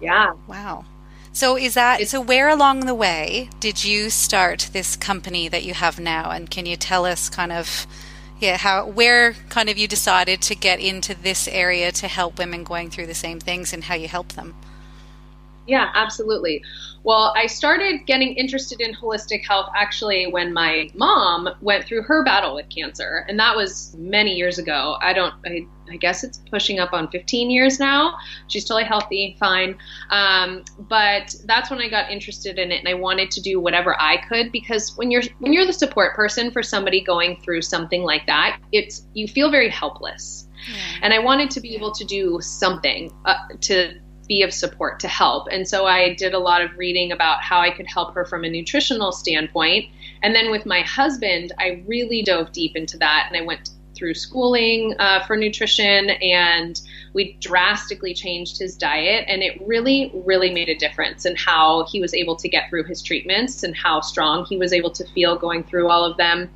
Yeah. 0.00 0.32
Wow. 0.48 0.86
So 1.32 1.56
is 1.56 1.74
that 1.74 2.08
so 2.08 2.20
where 2.20 2.48
along 2.48 2.86
the 2.86 2.96
way 2.96 3.48
did 3.60 3.84
you 3.84 4.10
start 4.10 4.70
this 4.72 4.96
company 4.96 5.48
that 5.48 5.62
you 5.62 5.72
have 5.72 6.00
now 6.00 6.32
and 6.32 6.50
can 6.50 6.66
you 6.66 6.76
tell 6.76 7.06
us 7.06 7.30
kind 7.30 7.52
of 7.52 7.86
yeah 8.40 8.56
how 8.56 8.86
where 8.86 9.34
kind 9.48 9.68
of 9.68 9.78
you 9.78 9.86
decided 9.86 10.40
to 10.42 10.54
get 10.54 10.80
into 10.80 11.14
this 11.14 11.48
area 11.48 11.92
to 11.92 12.08
help 12.08 12.38
women 12.38 12.64
going 12.64 12.90
through 12.90 13.06
the 13.06 13.14
same 13.14 13.40
things 13.40 13.72
and 13.72 13.84
how 13.84 13.94
you 13.94 14.08
help 14.08 14.32
them? 14.32 14.54
Yeah, 15.66 15.90
absolutely. 15.94 16.62
Well, 17.04 17.32
I 17.36 17.46
started 17.46 18.04
getting 18.06 18.34
interested 18.34 18.80
in 18.80 18.92
holistic 18.94 19.46
health 19.46 19.70
actually 19.76 20.26
when 20.26 20.52
my 20.52 20.90
mom 20.94 21.48
went 21.60 21.86
through 21.86 22.02
her 22.02 22.24
battle 22.24 22.56
with 22.56 22.68
cancer, 22.68 23.24
and 23.28 23.38
that 23.38 23.56
was 23.56 23.94
many 23.96 24.34
years 24.34 24.58
ago. 24.58 24.96
I 25.00 25.12
don't, 25.12 25.34
I, 25.46 25.66
I 25.90 25.96
guess 25.96 26.24
it's 26.24 26.38
pushing 26.50 26.78
up 26.78 26.92
on 26.92 27.08
15 27.08 27.50
years 27.50 27.78
now. 27.78 28.16
She's 28.48 28.64
totally 28.64 28.84
healthy, 28.84 29.36
fine. 29.38 29.76
Um, 30.10 30.64
but 30.78 31.34
that's 31.44 31.70
when 31.70 31.80
I 31.80 31.88
got 31.88 32.10
interested 32.10 32.58
in 32.58 32.72
it, 32.72 32.78
and 32.78 32.88
I 32.88 32.94
wanted 32.94 33.30
to 33.32 33.40
do 33.40 33.60
whatever 33.60 34.00
I 34.00 34.18
could 34.28 34.52
because 34.52 34.96
when 34.96 35.10
you're 35.10 35.22
when 35.38 35.52
you're 35.52 35.66
the 35.66 35.72
support 35.72 36.14
person 36.14 36.50
for 36.50 36.62
somebody 36.62 37.00
going 37.00 37.40
through 37.42 37.62
something 37.62 38.02
like 38.02 38.26
that, 38.26 38.60
it's 38.72 39.06
you 39.14 39.28
feel 39.28 39.50
very 39.50 39.68
helpless. 39.68 40.46
Yeah. 40.70 40.76
And 41.02 41.14
I 41.14 41.18
wanted 41.18 41.50
to 41.52 41.60
be 41.60 41.74
able 41.74 41.92
to 41.92 42.04
do 42.04 42.38
something 42.40 43.12
uh, 43.24 43.36
to 43.62 43.98
be 44.30 44.42
of 44.42 44.54
support 44.54 45.00
to 45.00 45.08
help. 45.08 45.48
And 45.50 45.66
so 45.66 45.86
I 45.86 46.14
did 46.14 46.34
a 46.34 46.38
lot 46.38 46.62
of 46.62 46.78
reading 46.78 47.10
about 47.10 47.42
how 47.42 47.58
I 47.58 47.70
could 47.70 47.88
help 47.88 48.14
her 48.14 48.24
from 48.24 48.44
a 48.44 48.48
nutritional 48.48 49.10
standpoint. 49.10 49.86
And 50.22 50.36
then 50.36 50.52
with 50.52 50.64
my 50.66 50.82
husband, 50.82 51.52
I 51.58 51.82
really 51.84 52.22
dove 52.22 52.52
deep 52.52 52.76
into 52.76 52.96
that 52.98 53.26
and 53.28 53.36
I 53.36 53.44
went 53.44 53.70
through 54.00 54.14
schooling 54.14 54.96
uh, 54.98 55.24
for 55.26 55.36
nutrition 55.36 56.10
and 56.10 56.80
we 57.12 57.36
drastically 57.40 58.12
changed 58.12 58.58
his 58.58 58.76
diet 58.76 59.24
and 59.28 59.42
it 59.42 59.60
really 59.64 60.10
really 60.26 60.52
made 60.52 60.68
a 60.68 60.74
difference 60.74 61.24
in 61.24 61.36
how 61.36 61.84
he 61.84 62.00
was 62.00 62.12
able 62.14 62.34
to 62.34 62.48
get 62.48 62.68
through 62.68 62.82
his 62.82 63.00
treatments 63.02 63.62
and 63.62 63.76
how 63.76 64.00
strong 64.00 64.44
he 64.46 64.56
was 64.56 64.72
able 64.72 64.90
to 64.90 65.04
feel 65.12 65.38
going 65.38 65.62
through 65.62 65.88
all 65.88 66.04
of 66.04 66.16
them 66.16 66.50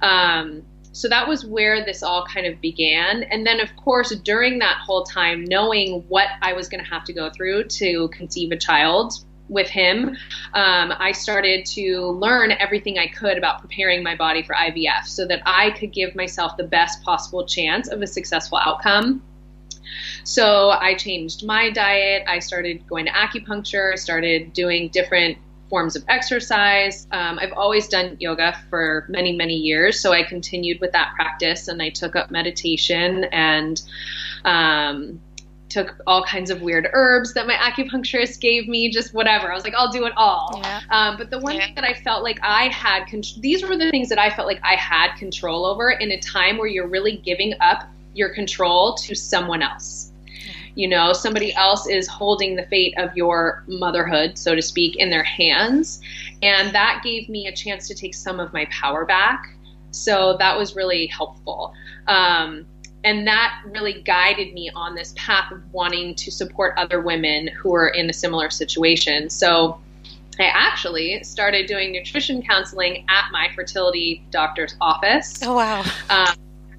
um, 0.00 0.62
so 0.92 1.08
that 1.08 1.28
was 1.28 1.44
where 1.44 1.84
this 1.84 2.02
all 2.02 2.24
kind 2.24 2.46
of 2.46 2.58
began. 2.62 3.22
And 3.24 3.46
then, 3.46 3.60
of 3.60 3.68
course, 3.76 4.16
during 4.16 4.60
that 4.60 4.78
whole 4.78 5.04
time, 5.04 5.44
knowing 5.44 6.02
what 6.08 6.28
I 6.40 6.54
was 6.54 6.70
going 6.70 6.82
to 6.82 6.88
have 6.88 7.04
to 7.04 7.12
go 7.12 7.28
through 7.28 7.64
to 7.64 8.08
conceive 8.08 8.50
a 8.50 8.56
child 8.56 9.12
with 9.48 9.68
him, 9.68 10.16
um, 10.54 10.92
I 10.98 11.12
started 11.12 11.66
to 11.66 12.08
learn 12.10 12.52
everything 12.52 12.98
I 12.98 13.06
could 13.06 13.38
about 13.38 13.60
preparing 13.60 14.02
my 14.02 14.16
body 14.16 14.42
for 14.42 14.54
IVF 14.54 15.06
so 15.06 15.26
that 15.26 15.42
I 15.46 15.70
could 15.70 15.92
give 15.92 16.14
myself 16.14 16.56
the 16.56 16.64
best 16.64 17.02
possible 17.02 17.46
chance 17.46 17.88
of 17.88 18.02
a 18.02 18.06
successful 18.06 18.58
outcome. 18.58 19.22
So 20.24 20.70
I 20.70 20.94
changed 20.94 21.44
my 21.44 21.70
diet. 21.70 22.24
I 22.26 22.40
started 22.40 22.86
going 22.88 23.06
to 23.06 23.12
acupuncture, 23.12 23.92
I 23.92 23.96
started 23.96 24.52
doing 24.52 24.88
different 24.88 25.38
forms 25.68 25.96
of 25.96 26.04
exercise. 26.08 27.06
Um, 27.10 27.38
I've 27.40 27.52
always 27.52 27.88
done 27.88 28.16
yoga 28.20 28.56
for 28.70 29.04
many, 29.08 29.34
many 29.34 29.54
years, 29.54 29.98
so 29.98 30.12
I 30.12 30.22
continued 30.22 30.80
with 30.80 30.92
that 30.92 31.12
practice 31.14 31.68
and 31.68 31.82
I 31.82 31.90
took 31.90 32.14
up 32.14 32.30
meditation 32.30 33.24
and 33.24 33.80
um, 34.44 35.20
took 35.68 35.96
all 36.06 36.24
kinds 36.24 36.50
of 36.50 36.62
weird 36.62 36.88
herbs 36.92 37.34
that 37.34 37.46
my 37.46 37.54
acupuncturist 37.54 38.40
gave 38.40 38.68
me, 38.68 38.90
just 38.90 39.12
whatever. 39.12 39.50
I 39.50 39.54
was 39.54 39.64
like, 39.64 39.74
I'll 39.74 39.90
do 39.90 40.06
it 40.06 40.12
all. 40.16 40.60
Yeah. 40.62 40.80
Um, 40.90 41.16
but 41.16 41.30
the 41.30 41.38
one 41.38 41.56
yeah. 41.56 41.74
that 41.74 41.84
I 41.84 41.94
felt 41.94 42.22
like 42.22 42.38
I 42.42 42.68
had, 42.68 43.06
con- 43.06 43.22
these 43.40 43.62
were 43.62 43.76
the 43.76 43.90
things 43.90 44.08
that 44.08 44.18
I 44.18 44.30
felt 44.30 44.46
like 44.46 44.60
I 44.62 44.76
had 44.76 45.16
control 45.16 45.66
over 45.66 45.90
in 45.90 46.12
a 46.12 46.20
time 46.20 46.56
where 46.58 46.68
you're 46.68 46.88
really 46.88 47.16
giving 47.16 47.54
up 47.60 47.88
your 48.14 48.30
control 48.30 48.94
to 48.94 49.14
someone 49.14 49.62
else 49.62 50.12
you 50.76 50.86
know 50.86 51.12
somebody 51.12 51.54
else 51.54 51.88
is 51.88 52.06
holding 52.06 52.54
the 52.54 52.64
fate 52.66 52.94
of 52.98 53.16
your 53.16 53.64
motherhood 53.66 54.38
so 54.38 54.54
to 54.54 54.62
speak 54.62 54.96
in 54.96 55.10
their 55.10 55.24
hands 55.24 56.00
and 56.42 56.72
that 56.74 57.00
gave 57.02 57.28
me 57.28 57.48
a 57.48 57.52
chance 57.52 57.88
to 57.88 57.94
take 57.94 58.14
some 58.14 58.38
of 58.38 58.52
my 58.52 58.66
power 58.66 59.04
back 59.04 59.56
so 59.90 60.36
that 60.38 60.56
was 60.56 60.76
really 60.76 61.06
helpful 61.06 61.72
um, 62.06 62.66
and 63.06 63.26
that 63.26 63.62
really 63.64 64.02
guided 64.02 64.52
me 64.52 64.70
on 64.74 64.94
this 64.94 65.14
path 65.16 65.50
of 65.52 65.62
wanting 65.72 66.14
to 66.16 66.30
support 66.30 66.74
other 66.76 67.00
women 67.00 67.46
who 67.48 67.74
are 67.74 67.88
in 67.88 68.10
a 68.10 68.12
similar 68.12 68.50
situation 68.50 69.30
so 69.30 69.80
I 70.38 70.50
actually 70.52 71.24
started 71.24 71.66
doing 71.66 71.92
nutrition 71.92 72.42
counseling 72.42 73.06
at 73.08 73.30
my 73.32 73.48
fertility 73.54 74.22
doctor's 74.30 74.76
office. 74.82 75.40
Oh 75.42 75.54
wow! 75.54 75.82
Um, 76.10 76.36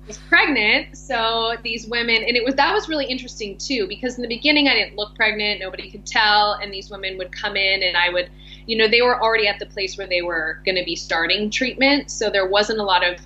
was 0.07 0.19
pregnant. 0.19 0.95
So 0.95 1.55
these 1.63 1.87
women, 1.87 2.17
and 2.17 2.37
it 2.37 2.43
was 2.43 2.53
that 2.53 2.71
was 2.71 2.87
really 2.87 3.05
interesting 3.05 3.57
too, 3.57 3.87
because 3.87 4.15
in 4.15 4.21
the 4.21 4.27
beginning 4.27 4.67
I 4.67 4.75
didn't 4.75 4.95
look 4.95 5.15
pregnant, 5.15 5.59
nobody 5.59 5.89
could 5.89 6.05
tell, 6.05 6.53
and 6.61 6.71
these 6.71 6.91
women 6.91 7.17
would 7.17 7.31
come 7.31 7.57
in, 7.57 7.81
and 7.81 7.97
I 7.97 8.09
would 8.09 8.29
you 8.67 8.77
know, 8.77 8.87
they 8.87 9.01
were 9.01 9.21
already 9.21 9.47
at 9.47 9.59
the 9.59 9.65
place 9.65 9.97
where 9.97 10.07
they 10.07 10.21
were 10.21 10.61
going 10.65 10.75
to 10.75 10.83
be 10.83 10.95
starting 10.95 11.49
treatment. 11.49 12.11
So 12.11 12.29
there 12.29 12.45
wasn't 12.45 12.79
a 12.79 12.83
lot 12.83 13.01
of 13.01 13.17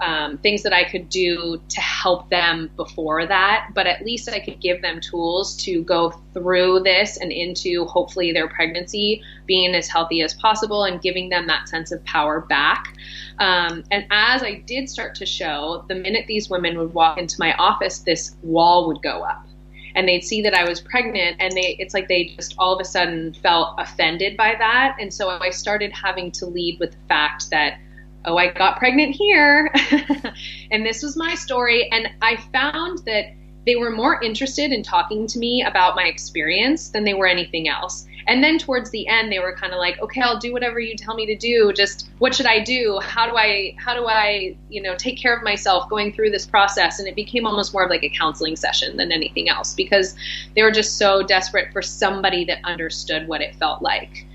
um, 0.00 0.38
things 0.38 0.62
that 0.62 0.72
I 0.72 0.84
could 0.84 1.08
do 1.08 1.60
to 1.68 1.80
help 1.80 2.28
them 2.28 2.70
before 2.76 3.26
that, 3.26 3.70
but 3.74 3.86
at 3.86 4.04
least 4.04 4.28
I 4.28 4.40
could 4.40 4.60
give 4.60 4.82
them 4.82 5.00
tools 5.00 5.56
to 5.64 5.82
go 5.82 6.10
through 6.32 6.80
this 6.80 7.16
and 7.16 7.32
into 7.32 7.86
hopefully 7.86 8.32
their 8.32 8.48
pregnancy 8.48 9.22
being 9.46 9.74
as 9.74 9.88
healthy 9.88 10.22
as 10.22 10.34
possible 10.34 10.84
and 10.84 11.00
giving 11.00 11.28
them 11.30 11.46
that 11.46 11.68
sense 11.68 11.92
of 11.92 12.04
power 12.04 12.40
back. 12.40 12.94
Um, 13.38 13.84
and 13.90 14.06
as 14.10 14.42
I 14.42 14.62
did 14.66 14.88
start 14.90 15.14
to 15.16 15.26
show, 15.26 15.84
the 15.88 15.94
minute 15.94 16.26
these 16.26 16.50
women 16.50 16.78
would 16.78 16.92
walk 16.92 17.18
into 17.18 17.36
my 17.38 17.54
office, 17.54 18.00
this 18.00 18.36
wall 18.42 18.88
would 18.88 19.02
go 19.02 19.22
up. 19.22 19.46
And 19.94 20.06
they'd 20.06 20.24
see 20.24 20.42
that 20.42 20.52
I 20.52 20.68
was 20.68 20.78
pregnant, 20.78 21.36
and 21.40 21.52
they 21.52 21.74
it's 21.78 21.94
like 21.94 22.06
they 22.06 22.34
just 22.36 22.54
all 22.58 22.74
of 22.74 22.80
a 22.82 22.84
sudden 22.84 23.32
felt 23.32 23.76
offended 23.78 24.36
by 24.36 24.54
that. 24.58 24.98
And 25.00 25.12
so 25.12 25.30
I 25.30 25.48
started 25.48 25.90
having 25.90 26.30
to 26.32 26.44
lead 26.44 26.78
with 26.78 26.90
the 26.90 26.98
fact 27.08 27.48
that 27.48 27.78
oh, 28.26 28.36
I 28.36 28.52
got 28.52 28.78
pregnant 28.78 29.14
here. 29.14 29.72
and 30.70 30.84
this 30.84 31.02
was 31.02 31.16
my 31.16 31.34
story. 31.34 31.88
And 31.90 32.08
I 32.20 32.36
found 32.52 32.98
that 33.06 33.32
they 33.66 33.76
were 33.76 33.90
more 33.90 34.22
interested 34.22 34.70
in 34.70 34.82
talking 34.82 35.26
to 35.26 35.38
me 35.38 35.64
about 35.64 35.96
my 35.96 36.04
experience 36.04 36.90
than 36.90 37.04
they 37.04 37.14
were 37.14 37.26
anything 37.26 37.68
else. 37.68 38.06
And 38.28 38.42
then 38.42 38.58
towards 38.58 38.90
the 38.90 39.06
end, 39.08 39.30
they 39.30 39.38
were 39.38 39.56
kind 39.56 39.72
of 39.72 39.78
like, 39.78 40.00
okay, 40.00 40.20
I'll 40.20 40.38
do 40.38 40.52
whatever 40.52 40.80
you 40.80 40.96
tell 40.96 41.14
me 41.14 41.26
to 41.26 41.36
do. 41.36 41.72
Just 41.72 42.08
what 42.18 42.34
should 42.34 42.46
I 42.46 42.62
do? 42.62 42.98
How 43.02 43.28
do 43.28 43.36
I, 43.36 43.74
how 43.78 43.94
do 43.94 44.06
I, 44.06 44.56
you 44.68 44.82
know, 44.82 44.96
take 44.96 45.18
care 45.18 45.36
of 45.36 45.42
myself 45.42 45.88
going 45.88 46.12
through 46.12 46.30
this 46.30 46.46
process? 46.46 46.98
And 46.98 47.06
it 47.06 47.14
became 47.14 47.46
almost 47.46 47.72
more 47.72 47.84
of 47.84 47.90
like 47.90 48.02
a 48.02 48.08
counseling 48.08 48.56
session 48.56 48.96
than 48.96 49.12
anything 49.12 49.48
else 49.48 49.74
because 49.74 50.16
they 50.54 50.62
were 50.62 50.72
just 50.72 50.98
so 50.98 51.22
desperate 51.22 51.72
for 51.72 51.82
somebody 51.82 52.44
that 52.46 52.58
understood 52.64 53.28
what 53.28 53.40
it 53.40 53.54
felt 53.56 53.82
like. 53.82 54.26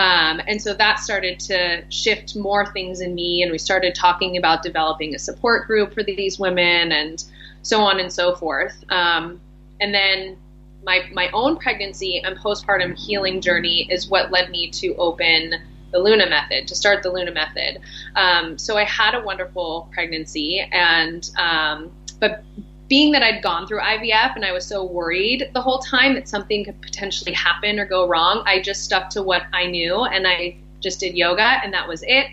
Um, 0.00 0.40
and 0.46 0.62
so 0.62 0.72
that 0.72 0.98
started 0.98 1.38
to 1.40 1.84
shift 1.90 2.34
more 2.34 2.72
things 2.72 3.02
in 3.02 3.14
me, 3.14 3.42
and 3.42 3.52
we 3.52 3.58
started 3.58 3.94
talking 3.94 4.38
about 4.38 4.62
developing 4.62 5.14
a 5.14 5.18
support 5.18 5.66
group 5.66 5.92
for 5.92 6.02
these 6.02 6.38
women, 6.38 6.90
and 6.90 7.22
so 7.60 7.82
on 7.82 8.00
and 8.00 8.10
so 8.10 8.34
forth. 8.34 8.82
Um, 8.88 9.42
and 9.78 9.92
then 9.92 10.38
my 10.86 11.02
my 11.12 11.28
own 11.34 11.58
pregnancy 11.58 12.18
and 12.24 12.34
postpartum 12.38 12.96
healing 12.98 13.42
journey 13.42 13.86
is 13.90 14.08
what 14.08 14.30
led 14.30 14.48
me 14.48 14.70
to 14.70 14.94
open 14.96 15.56
the 15.92 15.98
Luna 15.98 16.30
Method, 16.30 16.66
to 16.68 16.74
start 16.74 17.02
the 17.02 17.10
Luna 17.10 17.32
Method. 17.32 17.82
Um, 18.16 18.56
so 18.56 18.78
I 18.78 18.84
had 18.84 19.14
a 19.14 19.20
wonderful 19.20 19.90
pregnancy, 19.92 20.60
and 20.72 21.28
um, 21.36 21.90
but 22.20 22.42
being 22.90 23.12
that 23.12 23.22
I'd 23.22 23.40
gone 23.40 23.68
through 23.68 23.80
IVF 23.80 24.34
and 24.34 24.44
I 24.44 24.52
was 24.52 24.66
so 24.66 24.84
worried 24.84 25.48
the 25.54 25.62
whole 25.62 25.78
time 25.78 26.14
that 26.14 26.28
something 26.28 26.64
could 26.64 26.82
potentially 26.82 27.32
happen 27.32 27.78
or 27.78 27.86
go 27.86 28.06
wrong, 28.06 28.42
I 28.44 28.60
just 28.60 28.82
stuck 28.82 29.08
to 29.10 29.22
what 29.22 29.44
I 29.52 29.66
knew 29.66 30.04
and 30.04 30.26
I 30.26 30.56
just 30.80 30.98
did 30.98 31.16
yoga 31.16 31.60
and 31.62 31.72
that 31.72 31.86
was 31.86 32.02
it. 32.02 32.26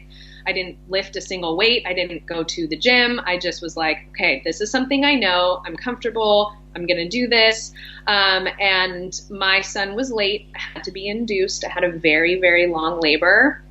I 0.48 0.54
didn't 0.54 0.78
lift 0.90 1.16
a 1.16 1.22
single 1.22 1.58
weight. 1.58 1.84
I 1.86 1.94
didn't 1.94 2.26
go 2.26 2.44
to 2.44 2.68
the 2.68 2.76
gym. 2.76 3.22
I 3.26 3.38
just 3.38 3.62
was 3.62 3.78
like, 3.78 4.08
okay, 4.12 4.42
this 4.46 4.60
is 4.60 4.72
something 4.72 5.06
I 5.06 5.14
know. 5.14 5.62
I'm 5.66 5.76
comfortable. 5.76 6.56
I'm 6.76 6.88
going 6.88 6.98
to 6.98 7.10
do 7.10 7.28
this. 7.28 7.72
Um, 8.08 8.48
and 8.60 9.22
my 9.30 9.62
son 9.62 9.94
was 9.94 10.12
late. 10.12 10.48
I 10.56 10.60
had 10.60 10.84
to 10.86 10.92
be 10.92 11.08
induced. 11.08 11.66
I 11.66 11.70
had 11.70 11.84
a 11.84 11.92
very, 11.92 12.40
very 12.40 12.66
long 12.66 13.00
labor. 13.00 13.62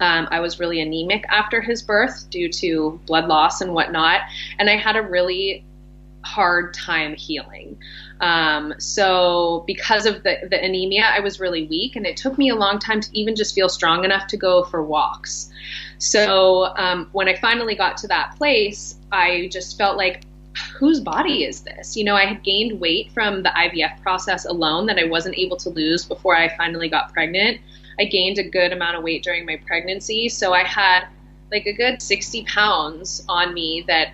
Um, 0.00 0.26
I 0.30 0.40
was 0.40 0.58
really 0.58 0.80
anemic 0.80 1.24
after 1.28 1.60
his 1.60 1.82
birth 1.82 2.28
due 2.30 2.48
to 2.48 2.98
blood 3.06 3.26
loss 3.26 3.60
and 3.60 3.74
whatnot. 3.74 4.22
And 4.58 4.68
I 4.68 4.76
had 4.76 4.96
a 4.96 5.02
really 5.02 5.65
hard 6.26 6.74
time 6.74 7.14
healing. 7.14 7.78
Um, 8.20 8.74
so 8.78 9.64
because 9.66 10.06
of 10.06 10.22
the, 10.22 10.48
the 10.50 10.62
anemia, 10.62 11.04
I 11.04 11.20
was 11.20 11.38
really 11.38 11.66
weak, 11.66 11.96
and 11.96 12.06
it 12.06 12.16
took 12.16 12.36
me 12.36 12.50
a 12.50 12.56
long 12.56 12.78
time 12.78 13.00
to 13.00 13.08
even 13.12 13.36
just 13.36 13.54
feel 13.54 13.68
strong 13.68 14.04
enough 14.04 14.26
to 14.28 14.36
go 14.36 14.64
for 14.64 14.82
walks. 14.82 15.50
So 15.98 16.74
um, 16.76 17.08
when 17.12 17.28
I 17.28 17.36
finally 17.36 17.74
got 17.74 17.96
to 17.98 18.08
that 18.08 18.34
place, 18.36 18.96
I 19.12 19.48
just 19.52 19.78
felt 19.78 19.96
like, 19.96 20.24
whose 20.78 21.00
body 21.00 21.44
is 21.44 21.60
this? 21.60 21.96
You 21.96 22.04
know, 22.04 22.16
I 22.16 22.24
had 22.24 22.42
gained 22.42 22.80
weight 22.80 23.12
from 23.12 23.42
the 23.42 23.50
IVF 23.50 24.00
process 24.02 24.46
alone 24.46 24.86
that 24.86 24.98
I 24.98 25.04
wasn't 25.04 25.38
able 25.38 25.58
to 25.58 25.70
lose 25.70 26.04
before 26.04 26.34
I 26.34 26.54
finally 26.56 26.88
got 26.88 27.12
pregnant. 27.12 27.60
I 27.98 28.06
gained 28.06 28.38
a 28.38 28.48
good 28.48 28.72
amount 28.72 28.96
of 28.96 29.02
weight 29.02 29.22
during 29.22 29.44
my 29.46 29.60
pregnancy, 29.66 30.28
so 30.28 30.52
I 30.52 30.64
had 30.64 31.06
like 31.50 31.66
a 31.66 31.72
good 31.72 32.02
60 32.02 32.44
pounds 32.44 33.24
on 33.28 33.54
me 33.54 33.84
that 33.86 34.12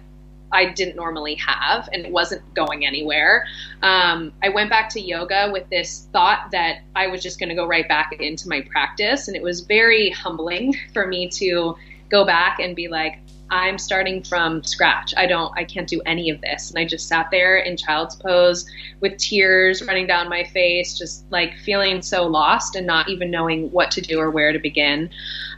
I 0.52 0.66
didn't 0.66 0.96
normally 0.96 1.34
have 1.36 1.88
and 1.92 2.04
it 2.04 2.12
wasn't 2.12 2.42
going 2.54 2.86
anywhere. 2.86 3.46
Um, 3.82 4.32
I 4.42 4.50
went 4.50 4.70
back 4.70 4.88
to 4.90 5.00
yoga 5.00 5.50
with 5.52 5.68
this 5.70 6.08
thought 6.12 6.50
that 6.52 6.82
I 6.94 7.08
was 7.08 7.22
just 7.22 7.38
going 7.38 7.48
to 7.48 7.54
go 7.54 7.66
right 7.66 7.88
back 7.88 8.12
into 8.20 8.48
my 8.48 8.60
practice. 8.62 9.28
And 9.28 9.36
it 9.36 9.42
was 9.42 9.60
very 9.60 10.10
humbling 10.10 10.76
for 10.92 11.06
me 11.06 11.28
to 11.30 11.76
go 12.10 12.24
back 12.24 12.60
and 12.60 12.76
be 12.76 12.88
like, 12.88 13.18
I'm 13.50 13.76
starting 13.76 14.22
from 14.22 14.64
scratch. 14.64 15.12
I 15.14 15.26
don't, 15.26 15.52
I 15.58 15.64
can't 15.64 15.86
do 15.86 16.00
any 16.06 16.30
of 16.30 16.40
this. 16.40 16.70
And 16.70 16.78
I 16.78 16.86
just 16.86 17.06
sat 17.06 17.30
there 17.30 17.58
in 17.58 17.76
child's 17.76 18.16
pose 18.16 18.66
with 19.00 19.18
tears 19.18 19.82
running 19.82 20.06
down 20.06 20.30
my 20.30 20.42
face, 20.42 20.96
just 20.96 21.30
like 21.30 21.54
feeling 21.58 22.00
so 22.00 22.26
lost 22.26 22.76
and 22.76 22.86
not 22.86 23.10
even 23.10 23.30
knowing 23.30 23.70
what 23.70 23.90
to 23.90 24.00
do 24.00 24.18
or 24.18 24.30
where 24.30 24.52
to 24.52 24.58
begin. 24.58 25.10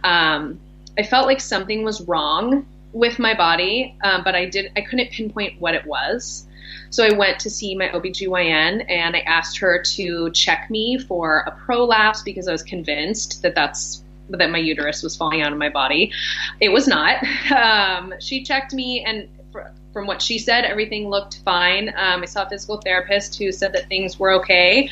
Um, 0.02 0.59
I 0.98 1.04
felt 1.04 1.26
like 1.26 1.40
something 1.40 1.85
was 1.85 2.00
wrong 2.02 2.66
with 2.94 3.18
my 3.18 3.35
body, 3.35 3.94
um, 4.02 4.22
but 4.24 4.35
I 4.35 4.46
did 4.46 4.72
I 4.76 4.80
couldn't 4.80 5.11
pinpoint 5.11 5.61
what 5.61 5.74
it 5.74 5.85
was. 5.85 6.46
So 6.90 7.04
I 7.04 7.12
went 7.12 7.40
to 7.40 7.50
see 7.50 7.74
my 7.74 7.88
OBGYN 7.88 8.88
and 8.88 9.16
I 9.16 9.20
asked 9.20 9.59
her 9.59 9.83
to 9.83 10.30
check 10.30 10.70
me 10.70 10.96
for 10.98 11.40
a 11.40 11.50
prolapse 11.50 12.22
because 12.22 12.48
I 12.48 12.52
was 12.52 12.62
convinced 12.62 13.42
that 13.42 13.54
that's 13.54 14.04
that 14.30 14.50
my 14.50 14.59
uterus 14.59 15.02
was 15.02 15.14
falling 15.14 15.42
out 15.42 15.52
of 15.52 15.59
my 15.59 15.68
body. 15.68 16.11
It 16.61 16.70
was 16.70 16.88
not. 16.88 17.16
Um, 17.54 18.14
she 18.20 18.42
checked 18.42 18.72
me 18.72 19.04
and 19.04 19.28
from 19.94 20.07
what 20.07 20.20
she 20.20 20.38
said, 20.38 20.64
everything 20.64 21.09
looked 21.09 21.38
fine. 21.44 21.88
Um, 21.90 22.22
I 22.22 22.24
saw 22.26 22.44
a 22.44 22.48
physical 22.50 22.78
therapist 22.78 23.38
who 23.38 23.52
said 23.52 23.72
that 23.72 23.88
things 23.88 24.18
were 24.18 24.33
okay. 24.33 24.90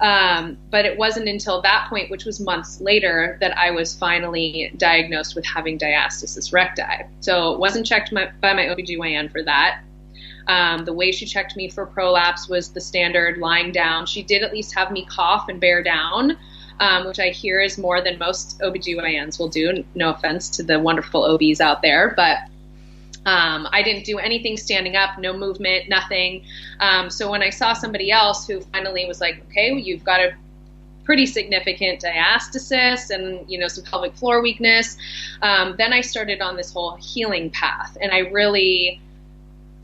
Um, 0.00 0.56
but 0.70 0.84
it 0.84 0.96
wasn't 0.96 1.28
until 1.28 1.60
that 1.62 1.88
point, 1.90 2.10
which 2.10 2.24
was 2.24 2.40
months 2.40 2.80
later, 2.80 3.36
that 3.40 3.58
I 3.58 3.72
was 3.72 3.94
finally 3.96 4.72
diagnosed 4.76 5.34
with 5.34 5.44
having 5.44 5.78
diastasis 5.78 6.52
recti. 6.52 7.04
So 7.20 7.52
it 7.52 7.58
wasn't 7.58 7.84
checked 7.84 8.12
my, 8.12 8.30
by 8.40 8.54
my 8.54 8.66
OBGYN 8.66 9.30
for 9.30 9.42
that. 9.42 9.82
Um, 10.46 10.84
the 10.84 10.92
way 10.92 11.10
she 11.10 11.26
checked 11.26 11.56
me 11.56 11.68
for 11.68 11.84
prolapse 11.84 12.48
was 12.48 12.70
the 12.70 12.80
standard 12.80 13.38
lying 13.38 13.72
down. 13.72 14.06
She 14.06 14.22
did 14.22 14.42
at 14.42 14.52
least 14.52 14.74
have 14.74 14.92
me 14.92 15.04
cough 15.06 15.48
and 15.48 15.60
bear 15.60 15.82
down. 15.82 16.38
Um, 16.80 17.06
which 17.06 17.20
I 17.20 17.28
hear 17.28 17.60
is 17.60 17.78
more 17.78 18.02
than 18.02 18.18
most 18.18 18.58
OBGYNs 18.58 19.38
will 19.38 19.48
do. 19.48 19.84
No 19.94 20.10
offense 20.10 20.48
to 20.56 20.64
the 20.64 20.80
wonderful 20.80 21.22
OBs 21.22 21.60
out 21.60 21.82
there, 21.82 22.14
but 22.16 22.38
um, 23.26 23.68
I 23.72 23.82
didn't 23.82 24.04
do 24.04 24.18
anything 24.18 24.56
standing 24.56 24.96
up, 24.96 25.18
no 25.18 25.32
movement, 25.32 25.88
nothing. 25.88 26.44
Um, 26.80 27.10
so 27.10 27.30
when 27.30 27.42
I 27.42 27.50
saw 27.50 27.72
somebody 27.72 28.10
else 28.10 28.46
who 28.46 28.60
finally 28.60 29.06
was 29.06 29.20
like, 29.20 29.42
okay, 29.50 29.72
well, 29.72 29.80
you've 29.80 30.04
got 30.04 30.20
a 30.20 30.34
pretty 31.04 31.26
significant 31.26 32.02
diastasis 32.02 33.10
and 33.10 33.48
you 33.50 33.58
know 33.58 33.68
some 33.68 33.84
pelvic 33.84 34.14
floor 34.14 34.42
weakness, 34.42 34.96
um, 35.42 35.74
then 35.78 35.92
I 35.92 36.00
started 36.00 36.40
on 36.40 36.56
this 36.56 36.72
whole 36.72 36.96
healing 36.96 37.50
path, 37.50 37.96
and 38.00 38.12
I 38.12 38.18
really 38.30 39.00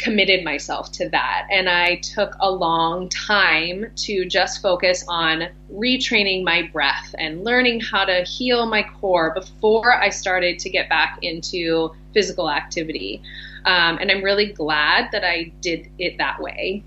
committed 0.00 0.44
myself 0.44 0.90
to 0.92 1.08
that. 1.10 1.46
And 1.50 1.68
I 1.68 1.96
took 1.96 2.34
a 2.40 2.50
long 2.50 3.08
time 3.08 3.86
to 3.96 4.24
just 4.24 4.62
focus 4.62 5.04
on 5.06 5.48
retraining 5.72 6.42
my 6.44 6.62
breath 6.72 7.14
and 7.18 7.44
learning 7.44 7.80
how 7.80 8.04
to 8.04 8.22
heal 8.22 8.66
my 8.66 8.82
core 8.82 9.32
before 9.34 9.94
I 9.94 10.08
started 10.08 10.58
to 10.60 10.70
get 10.70 10.88
back 10.88 11.18
into 11.22 11.92
physical 12.12 12.50
activity. 12.50 13.22
Um, 13.64 13.98
and 14.00 14.10
I'm 14.10 14.22
really 14.22 14.52
glad 14.52 15.10
that 15.12 15.24
I 15.24 15.52
did 15.60 15.90
it 15.98 16.18
that 16.18 16.40
way. 16.40 16.82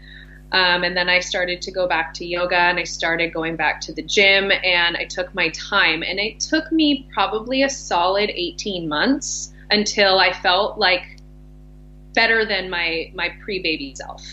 Um, 0.52 0.84
and 0.84 0.96
then 0.96 1.10
I 1.10 1.20
started 1.20 1.62
to 1.64 1.72
go 1.72 1.88
back 1.88 2.14
to 2.16 2.26
yoga 2.26 2.56
and 2.56 2.78
I 2.80 2.84
started 2.84 3.34
going 3.34 3.56
back 3.56 3.82
to 3.82 3.94
the 3.94 4.04
gym 4.04 4.52
and 4.52 4.96
I 4.96 5.06
took 5.06 5.34
my 5.34 5.50
time. 5.50 6.04
And 6.04 6.20
it 6.20 6.40
took 6.40 6.72
me 6.72 7.08
probably 7.12 7.64
a 7.64 7.70
solid 7.70 8.30
18 8.30 8.88
months 8.88 9.52
until 9.72 10.20
I 10.20 10.32
felt 10.32 10.78
like 10.78 11.13
better 12.14 12.46
than 12.46 12.70
my 12.70 13.12
my 13.14 13.30
pre-baby 13.44 13.94
self. 13.96 14.24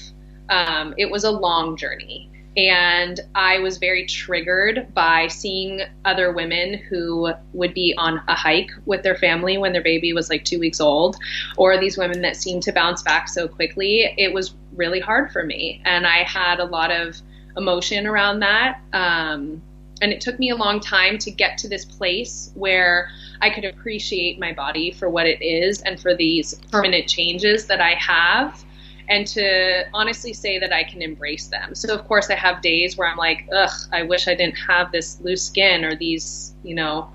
Um, 0.48 0.94
it 0.98 1.10
was 1.10 1.24
a 1.24 1.30
long 1.30 1.76
journey, 1.76 2.30
and 2.56 3.20
I 3.34 3.60
was 3.60 3.78
very 3.78 4.04
triggered 4.06 4.92
by 4.94 5.28
seeing 5.28 5.82
other 6.04 6.32
women 6.32 6.74
who 6.74 7.32
would 7.52 7.72
be 7.72 7.94
on 7.96 8.20
a 8.26 8.34
hike 8.34 8.70
with 8.84 9.02
their 9.02 9.14
family 9.16 9.58
when 9.58 9.72
their 9.72 9.82
baby 9.82 10.12
was 10.12 10.28
like 10.28 10.44
two 10.44 10.58
weeks 10.58 10.80
old, 10.80 11.16
or 11.56 11.78
these 11.78 11.96
women 11.96 12.22
that 12.22 12.36
seemed 12.36 12.62
to 12.64 12.72
bounce 12.72 13.02
back 13.02 13.28
so 13.28 13.46
quickly. 13.46 14.12
It 14.18 14.34
was 14.34 14.54
really 14.74 15.00
hard 15.00 15.30
for 15.30 15.44
me, 15.44 15.80
and 15.84 16.06
I 16.06 16.24
had 16.24 16.58
a 16.58 16.64
lot 16.64 16.90
of 16.90 17.16
emotion 17.56 18.06
around 18.06 18.40
that. 18.40 18.80
Um, 18.92 19.62
and 20.00 20.12
it 20.12 20.20
took 20.20 20.38
me 20.38 20.50
a 20.50 20.56
long 20.56 20.80
time 20.80 21.18
to 21.18 21.30
get 21.30 21.58
to 21.58 21.68
this 21.68 21.84
place 21.84 22.50
where 22.54 23.10
I 23.40 23.50
could 23.50 23.64
appreciate 23.64 24.38
my 24.38 24.52
body 24.52 24.90
for 24.90 25.08
what 25.08 25.26
it 25.26 25.42
is 25.42 25.82
and 25.82 26.00
for 26.00 26.14
these 26.14 26.54
permanent 26.70 27.08
changes 27.08 27.66
that 27.66 27.80
I 27.80 27.94
have 27.94 28.64
and 29.08 29.26
to 29.26 29.84
honestly 29.92 30.32
say 30.32 30.58
that 30.58 30.72
I 30.72 30.84
can 30.84 31.02
embrace 31.02 31.48
them. 31.48 31.74
So, 31.74 31.92
of 31.92 32.06
course, 32.06 32.30
I 32.30 32.36
have 32.36 32.62
days 32.62 32.96
where 32.96 33.08
I'm 33.08 33.16
like, 33.16 33.48
ugh, 33.52 33.70
I 33.92 34.04
wish 34.04 34.28
I 34.28 34.34
didn't 34.34 34.56
have 34.56 34.92
this 34.92 35.20
loose 35.20 35.42
skin 35.42 35.84
or 35.84 35.96
these, 35.96 36.54
you 36.62 36.76
know, 36.76 37.10